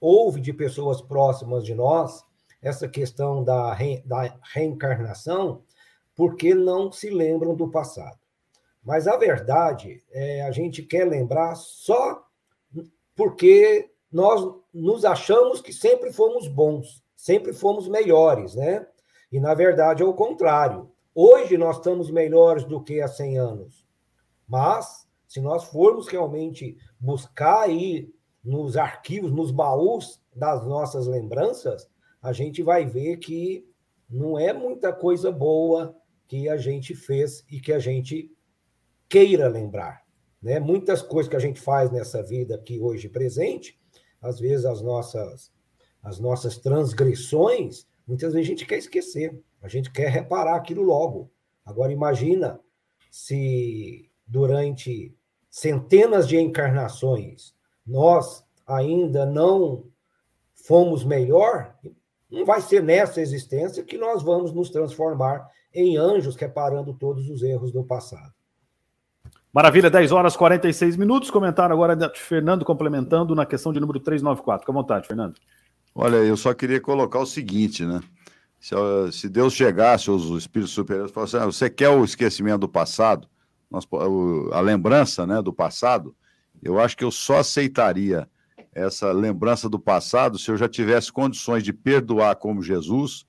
ouve 0.01 0.41
de 0.41 0.53
pessoas 0.53 1.01
próximas 1.01 1.65
de 1.65 1.75
nós 1.75 2.25
essa 2.63 2.89
questão 2.89 3.45
da, 3.45 3.75
re, 3.75 4.03
da 4.07 4.39
reencarnação, 4.53 5.63
porque 6.15 6.55
não 6.55 6.91
se 6.91 7.11
lembram 7.11 7.55
do 7.55 7.71
passado. 7.71 8.19
Mas 8.83 9.09
a 9.09 9.17
verdade 9.17 10.03
é 10.11 10.43
a 10.43 10.51
gente 10.51 10.83
quer 10.83 11.05
lembrar 11.07 11.55
só 11.57 12.25
porque 13.17 13.91
nós 14.13 14.47
nos 14.73 15.05
achamos 15.05 15.61
que 15.61 15.73
sempre 15.73 16.13
fomos 16.13 16.47
bons, 16.47 17.03
sempre 17.17 17.53
fomos 17.53 17.89
melhores, 17.89 18.55
né? 18.55 18.87
E 19.33 19.41
na 19.41 19.55
verdade 19.55 20.03
é 20.03 20.07
o 20.07 20.15
contrário. 20.15 20.91
Hoje 21.15 21.57
nós 21.57 21.77
estamos 21.77 22.11
melhores 22.11 22.65
do 22.65 22.83
que 22.83 23.01
há 23.01 23.09
100 23.09 23.39
anos. 23.39 23.84
Mas 24.47 25.09
se 25.27 25.41
nós 25.41 25.65
formos 25.65 26.09
realmente 26.09 26.77
buscar 27.01 27.63
aí 27.63 28.13
nos 28.43 28.77
arquivos, 28.77 29.33
nos 29.33 29.51
baús 29.51 30.23
das 30.35 30.67
nossas 30.67 31.07
lembranças, 31.07 31.89
a 32.23 32.33
gente 32.33 32.63
vai 32.63 32.85
ver 32.85 33.17
que 33.19 33.67
não 34.09 34.39
é 34.39 34.53
muita 34.53 34.93
coisa 34.93 35.33
boa 35.33 35.97
que 36.27 36.49
a 36.49 36.57
gente 36.57 36.95
fez 36.95 37.45
e 37.51 37.61
que 37.61 37.73
a 37.73 37.79
gente 37.79 38.31
queira 39.09 39.49
lembrar. 39.49 40.05
Né? 40.43 40.61
Muitas 40.61 41.03
coisas 41.03 41.29
que 41.29 41.37
a 41.37 41.41
gente 41.41 41.61
faz 41.61 41.91
nessa 41.91 42.23
vida 42.23 42.55
aqui 42.55 42.79
hoje 42.81 43.09
presente, 43.09 43.81
às 44.21 44.39
vezes 44.39 44.65
as 44.65 44.83
nossas, 44.83 45.53
as 46.03 46.19
nossas 46.19 46.59
transgressões, 46.59 47.87
muitas 48.07 48.33
vezes 48.33 48.47
a 48.47 48.51
gente 48.51 48.67
quer 48.67 48.79
esquecer, 48.79 49.43
a 49.63 49.69
gente 49.69 49.91
quer 49.91 50.11
reparar 50.11 50.57
aquilo 50.57 50.83
logo. 50.83 51.31
Agora 51.65 51.93
imagina 51.93 52.61
se 53.11 54.11
durante 54.27 55.15
centenas 55.51 56.27
de 56.27 56.37
encarnações 56.39 57.55
nós 57.87 58.45
ainda 58.67 59.27
não 59.27 59.85
fomos 60.55 61.05
melhor, 61.05 61.75
não 62.31 62.45
vai 62.45 62.61
ser 62.61 62.83
nessa 62.83 63.21
existência 63.21 63.85
que 63.85 63.99
nós 63.99 64.23
vamos 64.23 64.53
nos 64.53 64.71
transformar 64.71 65.47
em 65.73 65.97
anjos, 65.97 66.37
reparando 66.37 66.95
todos 66.95 67.29
os 67.29 67.43
erros 67.43 67.71
do 67.71 67.85
passado. 67.85 68.33
Maravilha, 69.53 69.91
10 69.91 70.11
horas 70.11 70.37
46 70.37 70.97
minutos. 70.97 71.31
Comentário 71.31 71.73
agora 71.73 71.95
de 71.95 72.19
Fernando 72.19 72.65
complementando 72.65 73.35
na 73.35 73.47
questão 73.47 73.73
de 73.73 73.79
número 73.79 74.01
394. 74.01 74.63
Fica 74.63 74.73
à 74.73 74.75
vontade, 74.75 75.07
Fernando. 75.07 75.35
Olha, 75.95 76.17
eu 76.17 76.37
só 76.37 76.53
queria 76.53 76.81
colocar 76.81 77.21
o 77.21 77.27
seguinte, 77.27 77.85
né? 77.85 78.01
Se, 78.59 78.75
se 79.13 79.29
Deus 79.29 79.53
chegasse, 79.53 80.11
os 80.11 80.25
espíritos 80.39 80.75
superiores, 80.75 81.13
falassem, 81.13 81.39
ah, 81.39 81.47
você 81.47 81.71
quer 81.71 81.91
o 81.91 82.05
esquecimento 82.05 82.59
do 82.61 82.69
passado, 82.69 83.29
a 84.53 84.61
lembrança 84.61 85.27
né, 85.27 85.41
do 85.43 85.53
passado, 85.53 86.15
eu 86.63 86.81
acho 86.81 86.97
que 86.97 87.05
eu 87.05 87.11
só 87.11 87.39
aceitaria 87.39 88.29
essa 88.73 89.13
lembrança 89.13 89.69
do 89.69 89.79
passado 89.79 90.39
se 90.39 90.51
eu 90.51 90.57
já 90.57 90.69
tivesse 90.69 91.13
condições 91.13 91.63
de 91.63 91.73
perdoar 91.73 92.37
como 92.37 92.63
Jesus 92.63 93.27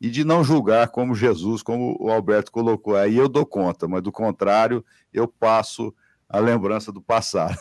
e 0.00 0.08
de 0.10 0.24
não 0.24 0.44
julgar 0.44 0.88
como 0.88 1.14
Jesus, 1.14 1.62
como 1.62 1.96
o 2.00 2.10
Alberto 2.10 2.52
colocou. 2.52 2.96
Aí 2.96 3.16
eu 3.16 3.28
dou 3.28 3.46
conta, 3.46 3.88
mas 3.88 4.02
do 4.02 4.12
contrário, 4.12 4.84
eu 5.12 5.26
passo 5.26 5.94
a 6.28 6.38
lembrança 6.38 6.92
do 6.92 7.00
passado. 7.00 7.56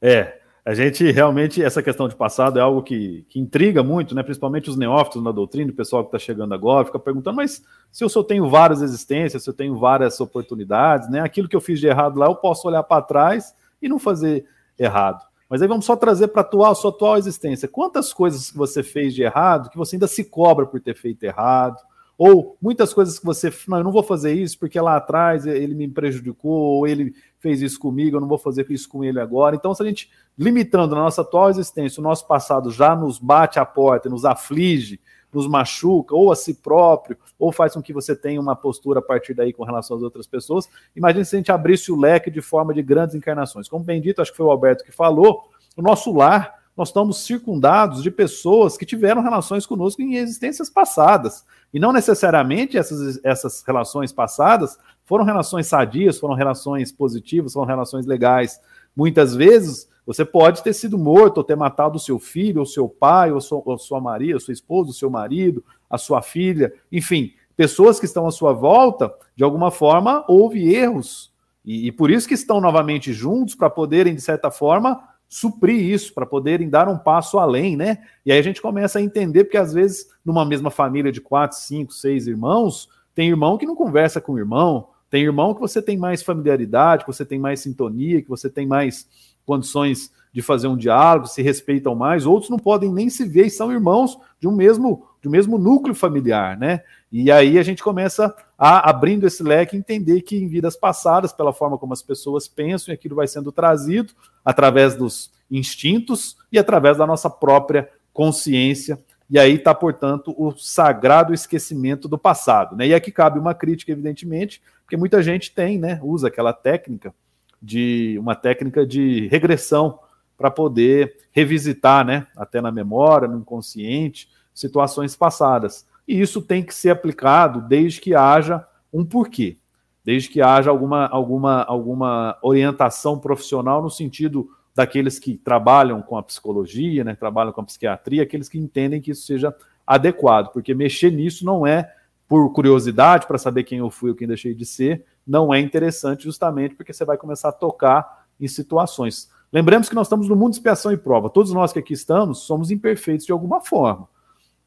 É. 0.00 0.43
A 0.64 0.72
gente 0.72 1.10
realmente, 1.10 1.62
essa 1.62 1.82
questão 1.82 2.08
de 2.08 2.16
passado 2.16 2.58
é 2.58 2.62
algo 2.62 2.82
que, 2.82 3.26
que 3.28 3.38
intriga 3.38 3.82
muito, 3.82 4.14
né? 4.14 4.22
principalmente 4.22 4.70
os 4.70 4.78
neófitos 4.78 5.22
na 5.22 5.30
doutrina, 5.30 5.70
o 5.70 5.74
pessoal 5.74 6.02
que 6.02 6.08
está 6.08 6.18
chegando 6.18 6.54
agora, 6.54 6.86
fica 6.86 6.98
perguntando, 6.98 7.36
mas 7.36 7.62
se 7.92 8.02
eu 8.02 8.08
só 8.08 8.22
tenho 8.22 8.48
várias 8.48 8.80
existências, 8.80 9.42
se 9.42 9.50
eu 9.50 9.52
tenho 9.52 9.76
várias 9.76 10.18
oportunidades, 10.20 11.10
né? 11.10 11.20
aquilo 11.20 11.48
que 11.48 11.54
eu 11.54 11.60
fiz 11.60 11.78
de 11.78 11.86
errado 11.86 12.18
lá, 12.18 12.26
eu 12.26 12.34
posso 12.34 12.66
olhar 12.66 12.82
para 12.82 13.02
trás 13.02 13.54
e 13.82 13.90
não 13.90 13.98
fazer 13.98 14.46
errado. 14.78 15.22
Mas 15.50 15.60
aí 15.60 15.68
vamos 15.68 15.84
só 15.84 15.94
trazer 15.94 16.28
para 16.28 16.48
a 16.70 16.74
sua 16.74 16.90
atual 16.90 17.18
existência. 17.18 17.68
Quantas 17.68 18.14
coisas 18.14 18.50
que 18.50 18.56
você 18.56 18.82
fez 18.82 19.14
de 19.14 19.22
errado 19.22 19.68
que 19.68 19.76
você 19.76 19.96
ainda 19.96 20.06
se 20.06 20.24
cobra 20.24 20.64
por 20.64 20.80
ter 20.80 20.94
feito 20.94 21.22
errado? 21.24 21.76
Ou 22.16 22.56
muitas 22.62 22.94
coisas 22.94 23.18
que 23.18 23.24
você, 23.24 23.52
não, 23.66 23.78
eu 23.78 23.84
não 23.84 23.92
vou 23.92 24.02
fazer 24.02 24.32
isso 24.32 24.58
porque 24.58 24.80
lá 24.80 24.96
atrás 24.96 25.46
ele 25.46 25.74
me 25.74 25.88
prejudicou, 25.88 26.52
ou 26.52 26.86
ele 26.86 27.12
fez 27.40 27.60
isso 27.60 27.78
comigo, 27.78 28.16
eu 28.16 28.20
não 28.20 28.28
vou 28.28 28.38
fazer 28.38 28.66
isso 28.70 28.88
com 28.88 29.04
ele 29.04 29.20
agora. 29.20 29.56
Então, 29.56 29.74
se 29.74 29.82
a 29.82 29.86
gente, 29.86 30.10
limitando 30.38 30.94
na 30.94 31.02
nossa 31.02 31.22
atual 31.22 31.50
existência, 31.50 32.00
o 32.00 32.04
nosso 32.04 32.26
passado 32.26 32.70
já 32.70 32.94
nos 32.94 33.18
bate 33.18 33.58
à 33.58 33.66
porta, 33.66 34.08
nos 34.08 34.24
aflige, 34.24 35.00
nos 35.32 35.48
machuca, 35.48 36.14
ou 36.14 36.30
a 36.30 36.36
si 36.36 36.54
próprio, 36.54 37.18
ou 37.38 37.50
faz 37.50 37.74
com 37.74 37.82
que 37.82 37.92
você 37.92 38.14
tenha 38.14 38.40
uma 38.40 38.54
postura 38.54 39.00
a 39.00 39.02
partir 39.02 39.34
daí 39.34 39.52
com 39.52 39.64
relação 39.64 39.96
às 39.96 40.02
outras 40.02 40.26
pessoas. 40.26 40.68
Imagine 40.94 41.24
se 41.24 41.34
a 41.34 41.38
gente 41.38 41.50
abrisse 41.52 41.90
o 41.90 41.98
leque 41.98 42.30
de 42.30 42.40
forma 42.40 42.72
de 42.72 42.82
grandes 42.82 43.16
encarnações. 43.16 43.68
Como 43.68 43.84
bem 43.84 44.00
dito, 44.00 44.22
acho 44.22 44.30
que 44.30 44.36
foi 44.36 44.46
o 44.46 44.50
Alberto 44.50 44.84
que 44.84 44.92
falou, 44.92 45.50
o 45.76 45.82
nosso 45.82 46.12
lar 46.12 46.63
nós 46.76 46.88
estamos 46.88 47.24
circundados 47.24 48.02
de 48.02 48.10
pessoas 48.10 48.76
que 48.76 48.84
tiveram 48.84 49.22
relações 49.22 49.64
conosco 49.64 50.02
em 50.02 50.16
existências 50.16 50.68
passadas. 50.68 51.44
E 51.72 51.78
não 51.78 51.92
necessariamente 51.92 52.76
essas, 52.76 53.20
essas 53.22 53.62
relações 53.62 54.12
passadas 54.12 54.76
foram 55.04 55.24
relações 55.24 55.66
sadias, 55.66 56.18
foram 56.18 56.34
relações 56.34 56.90
positivas, 56.90 57.52
foram 57.52 57.66
relações 57.66 58.06
legais. 58.06 58.60
Muitas 58.96 59.34
vezes 59.34 59.88
você 60.06 60.24
pode 60.24 60.62
ter 60.62 60.72
sido 60.72 60.98
morto 60.98 61.38
ou 61.38 61.44
ter 61.44 61.56
matado 61.56 61.96
o 61.96 62.00
seu 62.00 62.18
filho, 62.18 62.60
ou 62.60 62.66
seu 62.66 62.88
pai, 62.88 63.30
ou 63.30 63.40
sua, 63.40 63.62
ou 63.64 63.78
sua 63.78 64.00
Maria, 64.00 64.38
sua 64.40 64.52
esposa, 64.52 64.90
o 64.90 64.94
seu 64.94 65.08
marido, 65.08 65.64
a 65.88 65.96
sua 65.96 66.20
filha, 66.20 66.72
enfim, 66.90 67.32
pessoas 67.56 68.00
que 68.00 68.06
estão 68.06 68.26
à 68.26 68.32
sua 68.32 68.52
volta, 68.52 69.14
de 69.36 69.44
alguma 69.44 69.70
forma 69.70 70.24
houve 70.28 70.74
erros. 70.74 71.32
E, 71.64 71.86
e 71.86 71.92
por 71.92 72.10
isso 72.10 72.28
que 72.28 72.34
estão 72.34 72.60
novamente 72.60 73.12
juntos 73.12 73.54
para 73.54 73.70
poderem, 73.70 74.14
de 74.14 74.20
certa 74.20 74.50
forma, 74.50 75.00
suprir 75.34 75.80
isso, 75.80 76.14
para 76.14 76.24
poderem 76.24 76.70
dar 76.70 76.88
um 76.88 76.96
passo 76.96 77.40
além, 77.40 77.76
né? 77.76 77.98
E 78.24 78.30
aí 78.30 78.38
a 78.38 78.42
gente 78.42 78.62
começa 78.62 79.00
a 79.00 79.02
entender, 79.02 79.42
porque 79.42 79.56
às 79.56 79.72
vezes, 79.72 80.08
numa 80.24 80.44
mesma 80.44 80.70
família 80.70 81.10
de 81.10 81.20
quatro, 81.20 81.58
cinco, 81.58 81.92
seis 81.92 82.28
irmãos, 82.28 82.88
tem 83.16 83.30
irmão 83.30 83.58
que 83.58 83.66
não 83.66 83.74
conversa 83.74 84.20
com 84.20 84.34
o 84.34 84.38
irmão, 84.38 84.90
tem 85.10 85.24
irmão 85.24 85.52
que 85.52 85.60
você 85.60 85.82
tem 85.82 85.98
mais 85.98 86.22
familiaridade, 86.22 87.04
que 87.04 87.12
você 87.12 87.24
tem 87.24 87.40
mais 87.40 87.58
sintonia, 87.58 88.22
que 88.22 88.28
você 88.28 88.48
tem 88.48 88.64
mais 88.64 89.08
condições 89.44 90.12
de 90.32 90.40
fazer 90.40 90.68
um 90.68 90.76
diálogo, 90.76 91.26
se 91.26 91.42
respeitam 91.42 91.96
mais, 91.96 92.26
outros 92.26 92.48
não 92.48 92.58
podem 92.58 92.92
nem 92.92 93.10
se 93.10 93.24
ver 93.24 93.46
e 93.46 93.50
são 93.50 93.72
irmãos 93.72 94.16
de 94.38 94.46
um 94.46 94.54
mesmo, 94.54 95.04
de 95.20 95.26
um 95.26 95.32
mesmo 95.32 95.58
núcleo 95.58 95.96
familiar, 95.96 96.56
né? 96.56 96.84
E 97.16 97.30
aí 97.30 97.60
a 97.60 97.62
gente 97.62 97.80
começa 97.80 98.34
a, 98.58 98.90
abrindo 98.90 99.24
esse 99.24 99.40
leque, 99.40 99.76
entender 99.76 100.22
que 100.22 100.36
em 100.36 100.48
vidas 100.48 100.74
passadas, 100.74 101.32
pela 101.32 101.52
forma 101.52 101.78
como 101.78 101.92
as 101.92 102.02
pessoas 102.02 102.48
pensam, 102.48 102.92
aquilo 102.92 103.14
vai 103.14 103.28
sendo 103.28 103.52
trazido 103.52 104.12
através 104.44 104.96
dos 104.96 105.30
instintos 105.48 106.36
e 106.50 106.58
através 106.58 106.96
da 106.98 107.06
nossa 107.06 107.30
própria 107.30 107.88
consciência. 108.12 108.98
E 109.30 109.38
aí 109.38 109.54
está, 109.54 109.72
portanto, 109.72 110.34
o 110.36 110.56
sagrado 110.58 111.32
esquecimento 111.32 112.08
do 112.08 112.18
passado. 112.18 112.74
Né? 112.74 112.88
E 112.88 112.94
aqui 112.94 113.12
cabe 113.12 113.38
uma 113.38 113.54
crítica, 113.54 113.92
evidentemente, 113.92 114.60
porque 114.82 114.96
muita 114.96 115.22
gente 115.22 115.54
tem, 115.54 115.78
né, 115.78 116.00
usa 116.02 116.26
aquela 116.26 116.52
técnica 116.52 117.14
de 117.62 118.16
uma 118.18 118.34
técnica 118.34 118.84
de 118.84 119.28
regressão 119.28 120.00
para 120.36 120.50
poder 120.50 121.16
revisitar, 121.30 122.04
né, 122.04 122.26
até 122.36 122.60
na 122.60 122.72
memória, 122.72 123.28
no 123.28 123.38
inconsciente, 123.38 124.28
situações 124.52 125.14
passadas. 125.14 125.86
E 126.06 126.20
isso 126.20 126.42
tem 126.42 126.62
que 126.62 126.74
ser 126.74 126.90
aplicado 126.90 127.60
desde 127.60 128.00
que 128.00 128.14
haja 128.14 128.66
um 128.92 129.04
porquê, 129.04 129.58
desde 130.04 130.28
que 130.28 130.40
haja 130.40 130.70
alguma, 130.70 131.06
alguma, 131.06 131.62
alguma 131.62 132.38
orientação 132.42 133.18
profissional 133.18 133.82
no 133.82 133.90
sentido 133.90 134.48
daqueles 134.74 135.18
que 135.18 135.36
trabalham 135.36 136.02
com 136.02 136.16
a 136.16 136.22
psicologia, 136.22 137.04
né, 137.04 137.14
trabalham 137.14 137.52
com 137.52 137.60
a 137.60 137.64
psiquiatria, 137.64 138.22
aqueles 138.22 138.48
que 138.48 138.58
entendem 138.58 139.00
que 139.00 139.12
isso 139.12 139.26
seja 139.26 139.54
adequado, 139.86 140.52
porque 140.52 140.74
mexer 140.74 141.10
nisso 141.10 141.44
não 141.44 141.66
é 141.66 141.92
por 142.28 142.52
curiosidade, 142.52 143.26
para 143.26 143.38
saber 143.38 143.64
quem 143.64 143.78
eu 143.78 143.90
fui 143.90 144.10
ou 144.10 144.16
quem 144.16 144.26
deixei 144.26 144.54
de 144.54 144.66
ser, 144.66 145.04
não 145.26 145.52
é 145.54 145.60
interessante 145.60 146.24
justamente 146.24 146.74
porque 146.74 146.92
você 146.92 147.04
vai 147.04 147.16
começar 147.16 147.50
a 147.50 147.52
tocar 147.52 148.26
em 148.40 148.48
situações. 148.48 149.30
Lembremos 149.52 149.88
que 149.88 149.94
nós 149.94 150.06
estamos 150.06 150.28
no 150.28 150.34
mundo 150.34 150.50
de 150.50 150.56
expiação 150.56 150.90
e 150.90 150.96
prova. 150.96 151.30
Todos 151.30 151.52
nós 151.52 151.72
que 151.72 151.78
aqui 151.78 151.92
estamos 151.92 152.40
somos 152.40 152.70
imperfeitos 152.70 153.24
de 153.24 153.32
alguma 153.32 153.60
forma. 153.60 154.08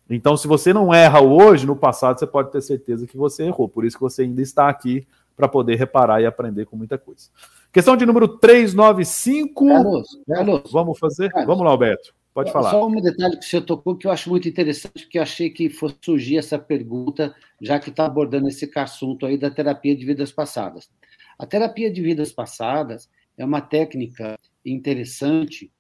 Então, 0.09 0.37
se 0.37 0.47
você 0.47 0.73
não 0.73 0.93
erra 0.93 1.21
hoje, 1.21 1.65
no 1.65 1.75
passado, 1.75 2.19
você 2.19 2.27
pode 2.27 2.51
ter 2.51 2.61
certeza 2.61 3.05
que 3.05 3.17
você 3.17 3.43
errou. 3.43 3.67
Por 3.67 3.85
isso 3.85 3.97
que 3.97 4.03
você 4.03 4.23
ainda 4.23 4.41
está 4.41 4.69
aqui 4.69 5.05
para 5.35 5.47
poder 5.47 5.75
reparar 5.75 6.21
e 6.21 6.25
aprender 6.25 6.65
com 6.65 6.75
muita 6.75 6.97
coisa. 6.97 7.29
Questão 7.71 7.97
de 7.97 8.05
número 8.05 8.27
395. 8.27 9.67
Carlos, 9.67 10.19
Carlos, 10.25 10.71
Vamos 10.71 10.97
fazer? 10.97 11.29
Carlos, 11.29 11.47
Vamos 11.47 11.65
lá, 11.65 11.71
Alberto. 11.71 12.15
Pode 12.33 12.51
falar. 12.51 12.69
Só 12.69 12.87
um 12.87 13.01
detalhe 13.01 13.37
que 13.37 13.45
você 13.45 13.59
tocou 13.59 13.95
que 13.95 14.05
eu 14.05 14.11
acho 14.11 14.29
muito 14.29 14.47
interessante, 14.47 15.03
porque 15.03 15.17
eu 15.17 15.23
achei 15.23 15.49
que 15.49 15.69
fosse 15.69 15.95
surgir 16.01 16.37
essa 16.37 16.57
pergunta, 16.57 17.35
já 17.59 17.79
que 17.79 17.89
está 17.89 18.05
abordando 18.05 18.47
esse 18.47 18.71
assunto 18.75 19.25
aí 19.25 19.37
da 19.37 19.49
terapia 19.49 19.95
de 19.95 20.05
vidas 20.05 20.31
passadas. 20.31 20.89
A 21.37 21.45
terapia 21.45 21.91
de 21.91 22.01
vidas 22.01 22.31
passadas 22.31 23.09
é 23.37 23.43
uma 23.43 23.59
técnica 23.59 24.37
interessante 24.63 25.71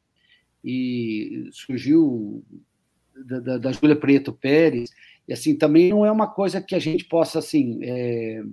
e 0.63 1.47
surgiu 1.51 2.43
da, 3.25 3.39
da, 3.39 3.57
da 3.57 3.71
Júlia 3.71 3.95
Preto 3.95 4.33
Pérez, 4.33 4.89
e 5.27 5.33
assim, 5.33 5.55
também 5.55 5.89
não 5.89 6.05
é 6.05 6.11
uma 6.11 6.27
coisa 6.27 6.61
que 6.61 6.73
a 6.73 6.79
gente 6.79 7.03
possa, 7.05 7.39
assim, 7.39 7.79
é, 7.83 8.43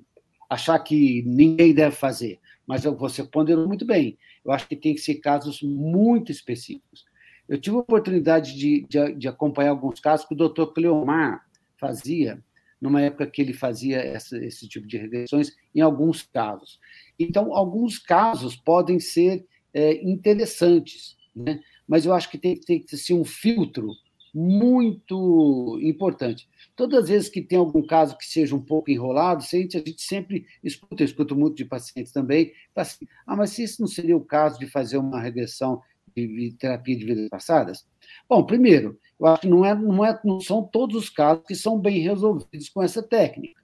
achar 0.51 0.79
que 0.81 1.23
ninguém 1.23 1.73
deve 1.73 1.95
fazer, 1.95 2.41
mas 2.67 2.85
você 2.85 3.23
ponderou 3.23 3.69
muito 3.69 3.85
bem. 3.85 4.19
Eu 4.45 4.53
acho 4.53 4.67
que 4.67 4.77
tem 4.77 4.95
que 4.95 5.01
ser 5.01 5.17
casos 5.17 5.63
muito 5.63 6.33
específicos. 6.33 7.05
Eu 7.49 7.61
tive 7.61 7.77
a 7.77 7.81
oportunidade 7.81 8.57
de, 8.57 8.87
de, 8.89 9.15
de 9.15 9.29
acompanhar 9.29 9.71
alguns 9.71 10.01
casos 10.01 10.27
que 10.27 10.35
o 10.35 10.37
doutor 10.37 10.73
Cleomar 10.73 11.45
fazia, 11.77 12.43
numa 12.81 13.01
época 13.01 13.27
que 13.27 13.41
ele 13.41 13.53
fazia 13.53 13.99
essa, 13.99 14.37
esse 14.45 14.69
tipo 14.69 14.87
de 14.87 14.97
regressões, 14.97 15.53
em 15.75 15.81
alguns 15.81 16.23
casos. 16.23 16.81
Então, 17.19 17.55
alguns 17.55 17.99
casos 17.99 18.57
podem 18.57 18.99
ser 18.99 19.47
é, 19.73 20.03
interessantes, 20.03 21.17
né? 21.35 21.61
mas 21.87 22.05
eu 22.05 22.13
acho 22.13 22.31
que 22.31 22.39
tem, 22.39 22.59
tem 22.59 22.81
que 22.81 22.97
ser 22.97 23.15
um 23.15 23.25
filtro 23.25 23.91
muito 24.35 25.79
importante. 25.81 26.49
Todas 26.75 27.05
as 27.05 27.09
vezes 27.09 27.29
que 27.29 27.41
tem 27.41 27.57
algum 27.57 27.87
caso 27.87 28.19
que 28.19 28.27
seja 28.27 28.57
um 28.57 28.61
pouco 28.61 28.91
enrolado, 28.91 29.45
a 29.45 29.47
gente, 29.47 29.77
a 29.77 29.81
gente 29.81 30.03
sempre 30.03 30.45
escuta, 30.63 31.03
eu 31.03 31.07
escuto 31.07 31.37
muito 31.37 31.57
de 31.57 31.65
pacientes 31.65 32.13
também, 32.13 32.53
assim, 32.75 33.07
ah, 33.25 33.37
mas 33.37 33.57
isso 33.59 33.81
não 33.81 33.87
seria 33.87 34.17
o 34.17 34.25
caso 34.25 34.59
de 34.59 34.67
fazer 34.67 34.99
uma 34.99 35.21
regressão 35.21 35.81
de 36.17 36.53
terapia 36.59 36.97
de 36.97 37.05
vidas 37.05 37.29
passadas? 37.29 37.87
Bom, 38.29 38.45
primeiro, 38.45 38.99
eu 39.21 39.27
acho 39.27 39.43
que 39.43 39.49
não, 39.49 39.65
é, 39.65 39.75
não, 39.75 40.05
é, 40.05 40.21
não 40.25 40.41
são 40.41 40.65
todos 40.65 40.97
os 40.97 41.09
casos 41.09 41.45
que 41.47 41.55
são 41.55 41.79
bem 41.79 42.01
resolvidos 42.01 42.69
com 42.69 42.83
essa 42.83 43.03
técnica. 43.03 43.63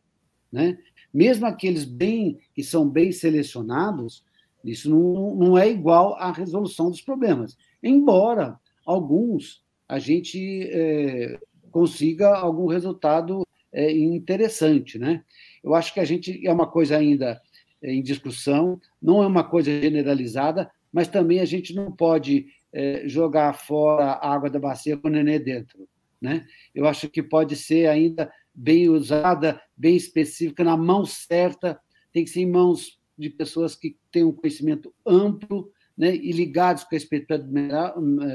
Né? 0.52 0.78
Mesmo 1.12 1.46
aqueles 1.46 1.84
bem 1.84 2.38
que 2.54 2.62
são 2.62 2.88
bem 2.88 3.10
selecionados, 3.10 4.24
isso 4.64 4.88
não, 4.88 5.34
não 5.34 5.58
é 5.58 5.68
igual 5.68 6.14
à 6.14 6.30
resolução 6.30 6.90
dos 6.90 7.00
problemas. 7.00 7.56
Embora 7.82 8.58
alguns 8.84 9.64
a 9.90 9.98
gente 9.98 10.70
é, 10.70 11.36
consiga 11.72 12.36
algum 12.36 12.68
resultado 12.68 13.44
é, 13.72 13.90
interessante. 13.90 15.00
Né? 15.00 15.24
Eu 15.64 15.74
acho 15.74 15.92
que 15.92 15.98
a 15.98 16.04
gente 16.04 16.46
é 16.46 16.52
uma 16.52 16.66
coisa 16.66 16.96
ainda 16.96 17.42
é, 17.82 17.92
em 17.92 18.00
discussão, 18.00 18.80
não 19.02 19.20
é 19.20 19.26
uma 19.26 19.42
coisa 19.42 19.68
generalizada, 19.80 20.70
mas 20.92 21.08
também 21.08 21.40
a 21.40 21.44
gente 21.44 21.74
não 21.74 21.90
pode 21.90 22.46
é, 22.72 23.02
jogar 23.06 23.52
fora 23.52 24.12
a 24.12 24.32
água 24.32 24.48
da 24.48 24.60
bacia 24.60 24.96
com 24.96 25.08
o 25.08 25.10
nenê 25.10 25.40
dentro. 25.40 25.88
Né? 26.22 26.46
Eu 26.72 26.86
acho 26.86 27.08
que 27.08 27.20
pode 27.20 27.56
ser 27.56 27.88
ainda 27.88 28.32
bem 28.54 28.88
usada, 28.88 29.60
bem 29.76 29.96
específica, 29.96 30.62
na 30.62 30.76
mão 30.76 31.04
certa, 31.04 31.80
tem 32.12 32.22
que 32.22 32.30
ser 32.30 32.42
em 32.42 32.50
mãos 32.50 32.96
de 33.18 33.28
pessoas 33.28 33.74
que 33.74 33.96
têm 34.12 34.22
um 34.22 34.32
conhecimento 34.32 34.94
amplo 35.04 35.68
né, 35.98 36.14
e 36.14 36.30
ligados 36.30 36.84
com 36.84 36.94
a 36.94 36.98
espiritualidade 36.98 37.60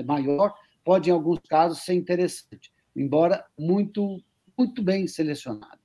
maior, 0.06 0.54
pode, 0.86 1.10
em 1.10 1.14
alguns 1.14 1.40
casos, 1.50 1.80
ser 1.80 1.96
interessante, 1.96 2.72
embora 2.96 3.44
muito, 3.60 4.22
muito 4.58 4.84
bem 4.84 5.08
selecionado. 5.08 5.80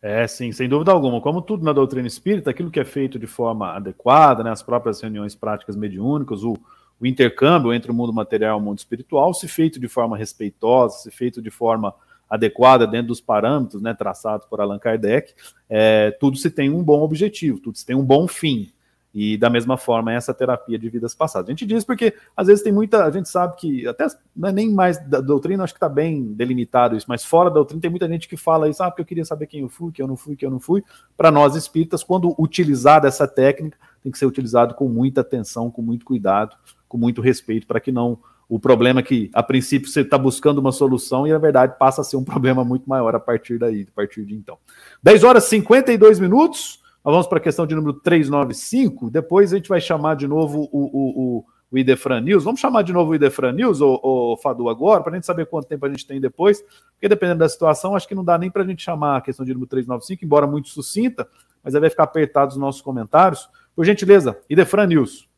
É, 0.00 0.26
sim, 0.26 0.52
sem 0.52 0.68
dúvida 0.68 0.92
alguma. 0.92 1.20
Como 1.20 1.42
tudo 1.42 1.64
na 1.64 1.72
doutrina 1.72 2.06
espírita, 2.06 2.50
aquilo 2.50 2.70
que 2.70 2.78
é 2.78 2.84
feito 2.84 3.18
de 3.18 3.26
forma 3.26 3.72
adequada, 3.72 4.44
né, 4.44 4.50
as 4.50 4.62
próprias 4.62 5.00
reuniões 5.00 5.34
práticas 5.34 5.76
mediúnicas, 5.76 6.44
o, 6.44 6.54
o 7.00 7.06
intercâmbio 7.06 7.72
entre 7.72 7.90
o 7.90 7.94
mundo 7.94 8.12
material 8.12 8.58
e 8.58 8.62
o 8.62 8.64
mundo 8.64 8.78
espiritual, 8.78 9.32
se 9.34 9.48
feito 9.48 9.80
de 9.80 9.88
forma 9.88 10.16
respeitosa, 10.16 10.98
se 10.98 11.10
feito 11.10 11.40
de 11.42 11.50
forma 11.50 11.94
adequada 12.28 12.86
dentro 12.86 13.08
dos 13.08 13.20
parâmetros 13.20 13.80
né, 13.80 13.94
traçados 13.94 14.46
por 14.46 14.60
Allan 14.60 14.78
Kardec, 14.78 15.34
é, 15.68 16.10
tudo 16.20 16.36
se 16.36 16.50
tem 16.50 16.68
um 16.68 16.82
bom 16.82 17.02
objetivo, 17.02 17.58
tudo 17.58 17.78
se 17.78 17.86
tem 17.86 17.96
um 17.96 18.04
bom 18.04 18.28
fim. 18.28 18.72
E 19.14 19.36
da 19.36 19.48
mesma 19.48 19.76
forma, 19.76 20.12
essa 20.12 20.34
terapia 20.34 20.76
de 20.76 20.88
vidas 20.88 21.14
passadas. 21.14 21.48
A 21.48 21.52
gente 21.52 21.64
diz 21.64 21.84
porque 21.84 22.14
às 22.36 22.48
vezes 22.48 22.64
tem 22.64 22.72
muita. 22.72 23.04
A 23.04 23.10
gente 23.12 23.28
sabe 23.28 23.54
que, 23.56 23.86
até 23.86 24.08
não 24.34 24.48
é 24.48 24.52
nem 24.52 24.68
mais 24.68 24.98
da 24.98 25.20
doutrina, 25.20 25.62
acho 25.62 25.72
que 25.72 25.76
está 25.76 25.88
bem 25.88 26.32
delimitado 26.32 26.96
isso, 26.96 27.06
mas 27.08 27.24
fora 27.24 27.48
da 27.48 27.54
doutrina 27.54 27.80
tem 27.80 27.90
muita 27.90 28.08
gente 28.08 28.28
que 28.28 28.36
fala 28.36 28.68
isso, 28.68 28.82
ah, 28.82 28.90
porque 28.90 29.02
eu 29.02 29.06
queria 29.06 29.24
saber 29.24 29.46
quem 29.46 29.60
eu 29.60 29.68
fui, 29.68 29.92
que 29.92 30.02
eu 30.02 30.08
não 30.08 30.16
fui, 30.16 30.34
que 30.34 30.44
eu 30.44 30.50
não 30.50 30.58
fui. 30.58 30.82
Para 31.16 31.30
nós 31.30 31.54
espíritas, 31.54 32.02
quando 32.02 32.34
utilizada 32.36 33.06
essa 33.06 33.28
técnica, 33.28 33.78
tem 34.02 34.10
que 34.10 34.18
ser 34.18 34.26
utilizado 34.26 34.74
com 34.74 34.88
muita 34.88 35.20
atenção, 35.20 35.70
com 35.70 35.80
muito 35.80 36.04
cuidado, 36.04 36.56
com 36.88 36.98
muito 36.98 37.22
respeito, 37.22 37.68
para 37.68 37.78
que 37.78 37.92
não. 37.92 38.18
O 38.48 38.58
problema 38.58 39.00
é 39.00 39.02
que, 39.02 39.30
a 39.32 39.42
princípio, 39.42 39.88
você 39.88 40.02
está 40.02 40.18
buscando 40.18 40.58
uma 40.58 40.72
solução 40.72 41.26
e, 41.26 41.32
na 41.32 41.38
verdade, 41.38 41.76
passa 41.78 42.02
a 42.02 42.04
ser 42.04 42.16
um 42.16 42.24
problema 42.24 42.64
muito 42.64 42.88
maior 42.88 43.14
a 43.14 43.20
partir 43.20 43.58
daí, 43.58 43.86
a 43.88 43.94
partir 43.94 44.24
de 44.24 44.34
então. 44.34 44.58
10 45.02 45.22
horas 45.22 45.46
e 45.46 45.50
52 45.50 46.18
minutos. 46.18 46.83
Nós 47.04 47.12
vamos 47.12 47.26
para 47.26 47.36
a 47.36 47.40
questão 47.40 47.66
de 47.66 47.74
número 47.74 47.92
395. 48.00 49.10
Depois 49.10 49.52
a 49.52 49.56
gente 49.56 49.68
vai 49.68 49.78
chamar 49.78 50.16
de 50.16 50.26
novo 50.26 50.70
o, 50.72 50.78
o, 50.78 51.38
o, 51.38 51.44
o 51.70 51.78
Idefran 51.78 52.22
News. 52.22 52.44
Vamos 52.44 52.60
chamar 52.60 52.80
de 52.80 52.94
novo 52.94 53.12
o 53.12 53.14
Idefran 53.14 53.52
News, 53.52 53.82
o, 53.82 54.00
o 54.02 54.36
Fadu, 54.38 54.70
agora, 54.70 55.02
para 55.02 55.12
a 55.12 55.14
gente 55.16 55.26
saber 55.26 55.44
quanto 55.44 55.68
tempo 55.68 55.84
a 55.84 55.90
gente 55.90 56.06
tem 56.06 56.18
depois. 56.18 56.62
Porque 56.94 57.06
dependendo 57.06 57.40
da 57.40 57.48
situação, 57.48 57.94
acho 57.94 58.08
que 58.08 58.14
não 58.14 58.24
dá 58.24 58.38
nem 58.38 58.50
para 58.50 58.62
a 58.62 58.66
gente 58.66 58.82
chamar 58.82 59.18
a 59.18 59.20
questão 59.20 59.44
de 59.44 59.52
número 59.52 59.68
395, 59.68 60.24
embora 60.24 60.46
muito 60.46 60.70
sucinta, 60.70 61.28
mas 61.62 61.74
aí 61.74 61.80
vai 61.82 61.90
ficar 61.90 62.04
apertado 62.04 62.52
os 62.52 62.56
nossos 62.56 62.80
comentários. 62.80 63.50
Por 63.76 63.84
gentileza, 63.84 64.40
Idefran 64.48 64.86
News. 64.86 65.28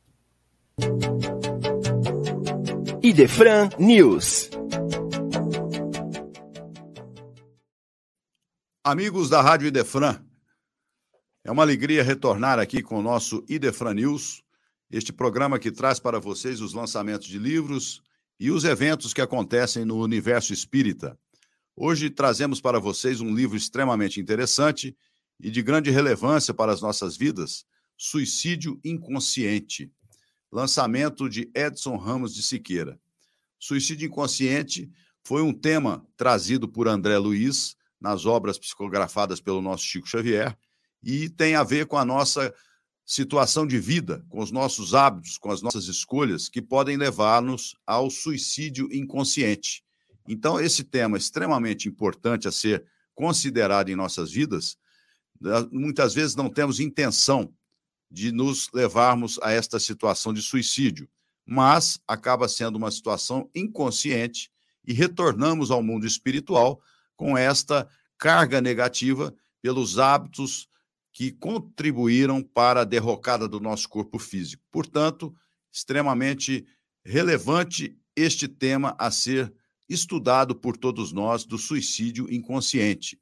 Idefran 3.03 3.71
News. 3.77 4.51
Amigos 8.85 9.29
da 9.29 9.43
Rádio 9.43 9.67
Idefran, 9.67 10.21
é 11.47 11.51
uma 11.53 11.63
alegria 11.63 12.03
retornar 12.03 12.59
aqui 12.59 12.83
com 12.83 12.99
o 12.99 13.03
nosso 13.03 13.45
Idefran 13.49 13.95
News, 13.95 14.43
este 14.91 15.13
programa 15.13 15.61
que 15.61 15.71
traz 15.71 16.01
para 16.01 16.19
vocês 16.19 16.61
os 16.61 16.75
lançamentos 16.75 17.29
de 17.29 17.39
livros 17.39 18.03
e 18.39 18.51
os 18.51 18.65
eventos 18.65 19.15
que 19.15 19.21
acontecem 19.21 19.85
no 19.85 20.03
universo 20.03 20.53
espírita. 20.53 21.17
Hoje 21.77 22.11
trazemos 22.11 22.61
para 22.61 22.81
vocês 22.81 23.21
um 23.21 23.33
livro 23.33 23.57
extremamente 23.57 24.21
interessante 24.21 24.97
e 25.39 25.49
de 25.49 25.63
grande 25.63 25.89
relevância 25.89 26.53
para 26.53 26.73
as 26.73 26.81
nossas 26.81 27.17
vidas, 27.17 27.65
Suicídio 27.97 28.81
Inconsciente, 28.85 29.93
lançamento 30.51 31.29
de 31.29 31.49
Edson 31.55 31.97
Ramos 31.97 32.35
de 32.35 32.43
Siqueira. 32.43 32.99
Suicídio 33.57 34.09
inconsciente 34.09 34.91
foi 35.23 35.43
um 35.43 35.53
tema 35.53 36.05
trazido 36.17 36.69
por 36.69 36.89
André 36.89 37.17
Luiz 37.19 37.77
nas 38.01 38.27
obras 38.27 38.59
psicografadas 38.59 39.41
pelo 39.41 39.63
nosso 39.63 39.85
Chico 39.85 40.09
Xavier 40.09 40.59
e 41.03 41.29
tem 41.29 41.55
a 41.55 41.63
ver 41.63 41.87
com 41.87 41.97
a 41.97 42.05
nossa 42.05 42.55
situação 43.05 43.67
de 43.67 43.79
vida, 43.79 44.25
com 44.29 44.41
os 44.41 44.51
nossos 44.51 44.95
hábitos, 44.95 45.39
com 45.39 45.51
as 45.51 45.63
nossas 45.63 45.87
escolhas 45.87 46.49
que 46.49 46.61
podem 46.61 46.97
levar-nos 46.97 47.77
ao 47.87 48.11
suicídio 48.11 48.89
inconsciente. 48.93 49.85
Então, 50.29 50.59
esse 50.59 50.83
tema 50.83 51.17
extremamente 51.17 51.89
importante 51.89 52.49
a 52.49 52.53
ser 52.53 52.85
considerado 53.15 53.89
em 53.89 53.97
nossas 53.97 54.31
vidas. 54.31 54.77
Muitas 55.71 56.15
vezes 56.15 56.37
não 56.37 56.51
temos 56.51 56.81
intenção 56.81 57.53
de 58.11 58.31
nos 58.31 58.69
levarmos 58.73 59.39
a 59.43 59.51
esta 59.51 59.81
situação 59.81 60.33
de 60.33 60.43
suicídio, 60.43 61.09
mas 61.45 62.01
acaba 62.07 62.49
sendo 62.49 62.77
uma 62.77 62.91
situação 62.91 63.49
inconsciente 63.55 64.51
e 64.87 64.93
retornamos 64.93 65.71
ao 65.71 65.83
mundo 65.83 66.07
espiritual 66.07 66.81
com 67.17 67.37
esta 67.37 67.89
carga 68.19 68.61
negativa 68.61 69.35
pelos 69.63 69.99
hábitos, 69.99 70.69
que 71.17 71.33
contribuíram 71.33 72.43
para 72.43 72.83
a 72.83 72.85
derrocada 72.85 73.49
do 73.49 73.59
nosso 73.59 73.89
corpo 73.89 74.19
físico. 74.19 74.63
Portanto, 74.71 75.35
extremamente 75.73 76.67
relevante 77.03 77.99
este 78.15 78.47
tema 78.47 78.95
a 78.99 79.11
ser 79.11 79.51
estudado 79.89 80.55
por 80.55 80.77
todos 80.77 81.13
nós 81.13 81.47
do 81.47 81.57
suicídio 81.57 82.31
inconsciente. 82.31 83.19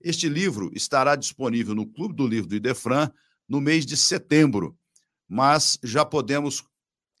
Este 0.00 0.28
livro 0.28 0.70
estará 0.72 1.16
disponível 1.16 1.74
no 1.74 1.84
Clube 1.84 2.14
do 2.14 2.28
Livro 2.28 2.48
do 2.48 2.54
Idefran 2.54 3.10
no 3.48 3.60
mês 3.60 3.84
de 3.84 3.96
setembro, 3.96 4.78
mas 5.28 5.80
já 5.82 6.04
podemos, 6.04 6.62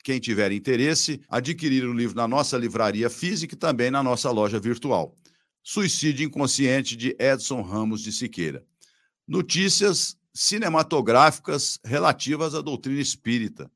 quem 0.04 0.20
tiver 0.20 0.52
interesse, 0.52 1.20
adquirir 1.28 1.84
o 1.84 1.92
livro 1.92 2.14
na 2.14 2.28
nossa 2.28 2.56
livraria 2.56 3.10
física 3.10 3.56
e 3.56 3.58
também 3.58 3.90
na 3.90 4.04
nossa 4.04 4.30
loja 4.30 4.60
virtual. 4.60 5.16
Suicídio 5.64 6.24
Inconsciente 6.24 6.94
de 6.94 7.16
Edson 7.18 7.60
Ramos 7.60 8.02
de 8.02 8.12
Siqueira 8.12 8.64
notícias 9.26 10.16
cinematográficas 10.34 11.78
relativas 11.84 12.54
à 12.54 12.60
doutrina 12.60 13.00
espírita. 13.00 13.70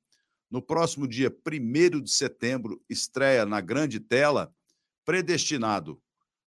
No 0.50 0.62
próximo 0.62 1.06
dia 1.06 1.30
1 1.30 2.00
de 2.00 2.10
setembro, 2.10 2.82
estreia 2.88 3.44
na 3.44 3.60
grande 3.60 4.00
tela 4.00 4.52
Predestinado, 5.04 6.00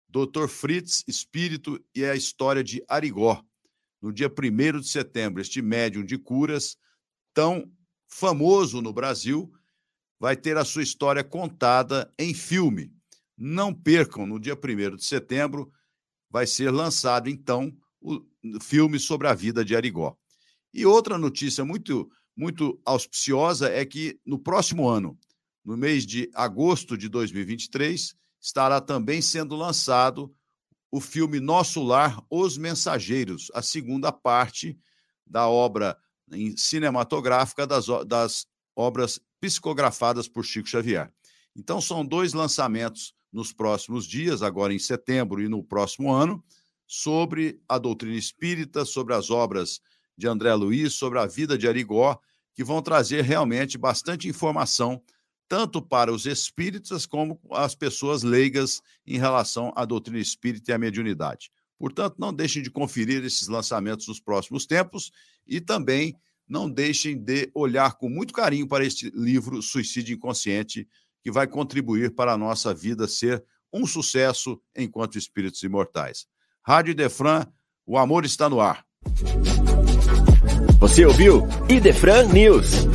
Dr. 0.09 0.47
Fritz, 0.47 1.03
Espírito 1.07 1.83
e 1.93 2.05
a 2.05 2.15
História 2.15 2.63
de 2.63 2.83
Arigó. 2.87 3.43
No 4.01 4.11
dia 4.11 4.29
1 4.29 4.79
de 4.79 4.87
setembro, 4.87 5.41
este 5.41 5.61
médium 5.61 6.03
de 6.03 6.17
curas, 6.17 6.77
tão 7.33 7.71
famoso 8.07 8.81
no 8.81 8.93
Brasil, 8.93 9.51
vai 10.19 10.35
ter 10.35 10.57
a 10.57 10.65
sua 10.65 10.83
história 10.83 11.23
contada 11.23 12.11
em 12.17 12.33
filme. 12.33 12.91
Não 13.37 13.73
percam, 13.73 14.25
no 14.25 14.39
dia 14.39 14.55
1 14.55 14.95
de 14.95 15.05
setembro, 15.05 15.71
vai 16.29 16.47
ser 16.47 16.71
lançado, 16.71 17.29
então, 17.29 17.75
o 18.01 18.21
filme 18.61 18.99
sobre 18.99 19.27
a 19.27 19.33
vida 19.33 19.63
de 19.63 19.75
Arigó. 19.75 20.15
E 20.73 20.85
outra 20.85 21.17
notícia 21.17 21.65
muito, 21.65 22.09
muito 22.35 22.79
auspiciosa 22.85 23.69
é 23.69 23.85
que 23.85 24.19
no 24.25 24.37
próximo 24.37 24.87
ano, 24.87 25.17
no 25.63 25.75
mês 25.75 26.05
de 26.05 26.29
agosto 26.33 26.97
de 26.97 27.09
2023, 27.09 28.15
estará 28.39 28.79
também 28.79 29.21
sendo 29.21 29.55
lançado 29.55 30.33
o 30.91 31.01
filme 31.01 31.39
Nosso 31.39 31.83
Lar, 31.83 32.23
Os 32.29 32.57
Mensageiros, 32.57 33.51
a 33.53 33.61
segunda 33.61 34.11
parte 34.11 34.79
da 35.25 35.47
obra 35.47 35.97
cinematográfica 36.55 37.67
das, 37.67 37.87
das 38.05 38.47
obras 38.75 39.19
psicografadas 39.39 40.27
por 40.27 40.45
Chico 40.45 40.69
Xavier. 40.69 41.11
Então, 41.55 41.81
são 41.81 42.05
dois 42.05 42.33
lançamentos 42.33 43.13
nos 43.31 43.51
próximos 43.51 44.05
dias, 44.05 44.41
agora 44.41 44.73
em 44.73 44.79
setembro 44.79 45.41
e 45.41 45.49
no 45.49 45.63
próximo 45.63 46.11
ano, 46.11 46.43
sobre 46.87 47.61
a 47.67 47.77
doutrina 47.77 48.15
espírita, 48.15 48.85
sobre 48.85 49.13
as 49.13 49.29
obras 49.29 49.81
de 50.17 50.27
André 50.27 50.53
Luiz, 50.55 50.93
sobre 50.93 51.19
a 51.19 51.25
vida 51.25 51.57
de 51.57 51.67
Arigó, 51.67 52.19
que 52.55 52.63
vão 52.63 52.81
trazer 52.81 53.21
realmente 53.23 53.77
bastante 53.77 54.27
informação, 54.27 55.03
tanto 55.47 55.81
para 55.81 56.11
os 56.11 56.25
espíritas 56.25 57.05
como 57.05 57.39
as 57.51 57.75
pessoas 57.75 58.23
leigas 58.23 58.81
em 59.05 59.17
relação 59.19 59.71
à 59.75 59.85
doutrina 59.85 60.19
espírita 60.19 60.71
e 60.71 60.73
à 60.73 60.77
mediunidade. 60.77 61.51
Portanto, 61.77 62.15
não 62.17 62.33
deixem 62.33 62.63
de 62.63 62.71
conferir 62.71 63.23
esses 63.23 63.47
lançamentos 63.47 64.07
nos 64.07 64.19
próximos 64.19 64.65
tempos 64.65 65.11
e 65.45 65.61
também 65.61 66.17
não 66.47 66.69
deixem 66.69 67.15
de 67.15 67.51
olhar 67.53 67.95
com 67.97 68.09
muito 68.09 68.33
carinho 68.33 68.67
para 68.67 68.85
este 68.85 69.11
livro 69.11 69.61
Suicídio 69.61 70.15
Inconsciente, 70.15 70.87
que 71.21 71.29
vai 71.29 71.45
contribuir 71.45 72.15
para 72.15 72.33
a 72.33 72.37
nossa 72.37 72.73
vida 72.73 73.07
ser 73.07 73.43
um 73.71 73.85
sucesso 73.85 74.59
enquanto 74.75 75.17
espíritos 75.17 75.61
imortais. 75.61 76.25
Rádio 76.67 76.91
Idefran, 76.91 77.45
o 77.85 77.97
amor 77.97 78.25
está 78.25 78.49
no 78.49 78.59
ar. 78.59 78.83
Você 80.81 81.05
ouviu 81.05 81.47
Idefran 81.69 82.25
News. 82.25 82.85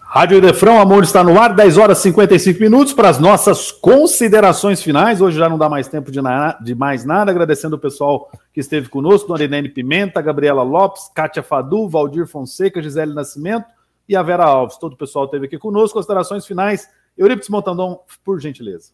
Rádio 0.00 0.38
Idefran, 0.38 0.74
o 0.74 0.78
amor 0.78 1.02
está 1.02 1.24
no 1.24 1.36
ar, 1.40 1.56
10 1.56 1.76
horas 1.76 1.98
e 1.98 2.02
55 2.02 2.60
minutos 2.60 2.92
para 2.92 3.08
as 3.08 3.18
nossas 3.18 3.72
considerações 3.72 4.80
finais. 4.80 5.20
Hoje 5.20 5.38
já 5.38 5.48
não 5.48 5.58
dá 5.58 5.68
mais 5.68 5.88
tempo 5.88 6.12
de, 6.12 6.22
na, 6.22 6.52
de 6.52 6.76
mais 6.76 7.04
nada, 7.04 7.32
agradecendo 7.32 7.74
o 7.74 7.80
pessoal 7.80 8.30
que 8.54 8.60
esteve 8.60 8.88
conosco, 8.88 9.26
Dona 9.26 9.42
Irene 9.42 9.68
Pimenta, 9.68 10.22
Gabriela 10.22 10.62
Lopes, 10.62 11.10
Kátia 11.12 11.42
Fadu, 11.42 11.88
Valdir 11.88 12.28
Fonseca, 12.28 12.80
Gisele 12.80 13.12
Nascimento 13.12 13.66
e 14.08 14.14
a 14.14 14.22
Vera 14.22 14.44
Alves. 14.44 14.78
Todo 14.78 14.92
o 14.92 14.96
pessoal 14.96 15.24
esteve 15.24 15.46
aqui 15.46 15.58
conosco. 15.58 15.98
Considerações 15.98 16.46
finais 16.46 16.88
Eurípides 17.18 17.48
Montandon, 17.48 18.00
por 18.24 18.40
gentileza. 18.40 18.92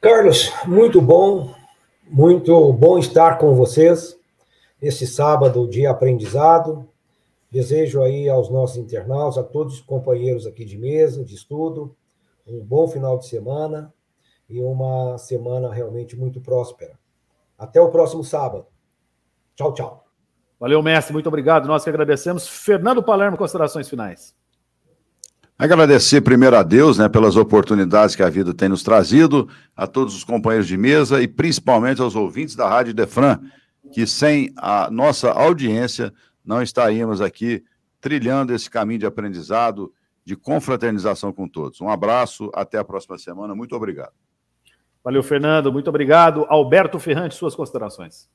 Carlos, 0.00 0.50
muito 0.64 1.02
bom, 1.02 1.54
muito 2.08 2.72
bom 2.72 2.98
estar 2.98 3.36
com 3.36 3.54
vocês 3.54 4.18
nesse 4.80 5.06
sábado 5.06 5.68
de 5.68 5.86
aprendizado. 5.86 6.88
Desejo 7.50 8.02
aí 8.02 8.28
aos 8.28 8.48
nossos 8.48 8.78
internautas, 8.78 9.38
a 9.38 9.42
todos 9.42 9.74
os 9.74 9.80
companheiros 9.80 10.46
aqui 10.46 10.64
de 10.64 10.78
mesa, 10.78 11.24
de 11.24 11.34
estudo, 11.34 11.94
um 12.46 12.60
bom 12.64 12.88
final 12.88 13.18
de 13.18 13.26
semana 13.26 13.92
e 14.48 14.62
uma 14.62 15.18
semana 15.18 15.72
realmente 15.72 16.16
muito 16.16 16.40
próspera. 16.40 16.98
Até 17.58 17.80
o 17.80 17.90
próximo 17.90 18.24
sábado. 18.24 18.66
Tchau, 19.54 19.74
tchau. 19.74 20.04
Valeu, 20.58 20.82
mestre. 20.82 21.12
Muito 21.12 21.26
obrigado. 21.26 21.66
Nós 21.66 21.84
que 21.84 21.90
agradecemos. 21.90 22.46
Fernando 22.46 23.02
Palermo, 23.02 23.36
considerações 23.36 23.88
finais. 23.88 24.37
Agradecer 25.58 26.20
primeiro 26.20 26.56
a 26.56 26.62
Deus, 26.62 26.98
né, 26.98 27.08
pelas 27.08 27.34
oportunidades 27.34 28.14
que 28.14 28.22
a 28.22 28.30
vida 28.30 28.54
tem 28.54 28.68
nos 28.68 28.84
trazido, 28.84 29.48
a 29.76 29.88
todos 29.88 30.14
os 30.14 30.22
companheiros 30.22 30.68
de 30.68 30.76
mesa 30.76 31.20
e 31.20 31.26
principalmente 31.26 32.00
aos 32.00 32.14
ouvintes 32.14 32.54
da 32.54 32.68
Rádio 32.68 32.94
Defran, 32.94 33.40
que 33.92 34.06
sem 34.06 34.52
a 34.56 34.88
nossa 34.88 35.32
audiência 35.32 36.14
não 36.44 36.62
estaríamos 36.62 37.20
aqui 37.20 37.64
trilhando 38.00 38.54
esse 38.54 38.70
caminho 38.70 39.00
de 39.00 39.06
aprendizado, 39.06 39.92
de 40.24 40.36
confraternização 40.36 41.32
com 41.32 41.48
todos. 41.48 41.80
Um 41.80 41.88
abraço, 41.88 42.52
até 42.54 42.78
a 42.78 42.84
próxima 42.84 43.18
semana. 43.18 43.52
Muito 43.52 43.74
obrigado. 43.74 44.12
Valeu, 45.02 45.24
Fernando. 45.24 45.72
Muito 45.72 45.88
obrigado. 45.88 46.46
Alberto 46.48 47.00
Ferrante, 47.00 47.34
suas 47.34 47.56
considerações. 47.56 48.28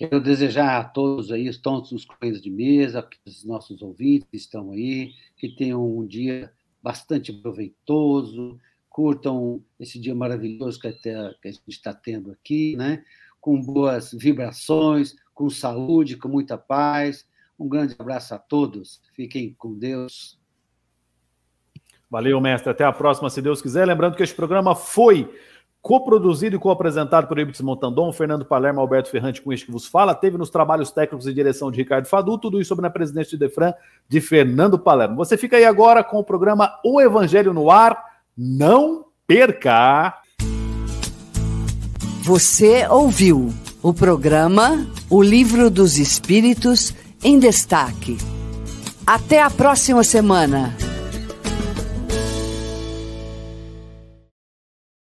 Quero 0.00 0.18
desejar 0.18 0.80
a 0.80 0.84
todos 0.84 1.30
aí, 1.30 1.54
todos 1.58 1.92
os 1.92 2.06
companheiros 2.06 2.40
de 2.40 2.50
mesa, 2.50 3.06
os 3.26 3.44
nossos 3.44 3.82
ouvintes 3.82 4.26
que 4.30 4.36
estão 4.38 4.72
aí, 4.72 5.12
que 5.36 5.46
tenham 5.46 5.86
um 5.86 6.06
dia 6.06 6.50
bastante 6.82 7.30
proveitoso, 7.30 8.58
curtam 8.88 9.62
esse 9.78 10.00
dia 10.00 10.14
maravilhoso 10.14 10.80
que, 10.80 10.88
até, 10.88 11.34
que 11.42 11.48
a 11.48 11.52
gente 11.52 11.68
está 11.68 11.92
tendo 11.92 12.32
aqui, 12.32 12.74
né? 12.76 13.04
com 13.42 13.60
boas 13.60 14.10
vibrações, 14.14 15.16
com 15.34 15.50
saúde, 15.50 16.16
com 16.16 16.28
muita 16.28 16.56
paz. 16.56 17.28
Um 17.58 17.68
grande 17.68 17.94
abraço 17.98 18.34
a 18.34 18.38
todos. 18.38 19.02
Fiquem 19.12 19.54
com 19.58 19.78
Deus. 19.78 20.40
Valeu, 22.10 22.40
mestre. 22.40 22.70
Até 22.70 22.84
a 22.84 22.92
próxima, 22.92 23.28
se 23.28 23.42
Deus 23.42 23.60
quiser. 23.60 23.84
Lembrando 23.84 24.16
que 24.16 24.22
este 24.22 24.34
programa 24.34 24.74
foi 24.74 25.30
coproduzido 25.82 26.56
e 26.56 26.58
co-apresentado 26.58 27.26
por 27.26 27.38
Ibis 27.38 27.60
Montandon, 27.60 28.12
Fernando 28.12 28.44
Palermo, 28.44 28.80
Alberto 28.80 29.10
Ferrante, 29.10 29.40
com 29.40 29.52
este 29.52 29.66
que 29.66 29.72
vos 29.72 29.86
fala. 29.86 30.14
Teve 30.14 30.36
nos 30.36 30.50
trabalhos 30.50 30.90
técnicos 30.90 31.26
e 31.26 31.32
direção 31.32 31.70
de 31.70 31.78
Ricardo 31.78 32.06
Fadu, 32.06 32.36
tudo 32.38 32.60
isso 32.60 32.68
sobre 32.68 32.86
a 32.86 32.90
presidência 32.90 33.30
de 33.30 33.38
Defran, 33.38 33.72
de 34.08 34.20
Fernando 34.20 34.78
Palermo. 34.78 35.16
Você 35.16 35.36
fica 35.36 35.56
aí 35.56 35.64
agora 35.64 36.04
com 36.04 36.18
o 36.18 36.24
programa 36.24 36.78
O 36.84 37.00
Evangelho 37.00 37.52
no 37.52 37.70
Ar. 37.70 37.96
Não 38.36 39.06
perca! 39.26 40.14
Você 42.22 42.86
ouviu 42.88 43.52
o 43.82 43.94
programa 43.94 44.86
O 45.08 45.22
Livro 45.22 45.70
dos 45.70 45.98
Espíritos 45.98 46.94
em 47.24 47.38
Destaque. 47.38 48.18
Até 49.06 49.42
a 49.42 49.50
próxima 49.50 50.04
semana. 50.04 50.89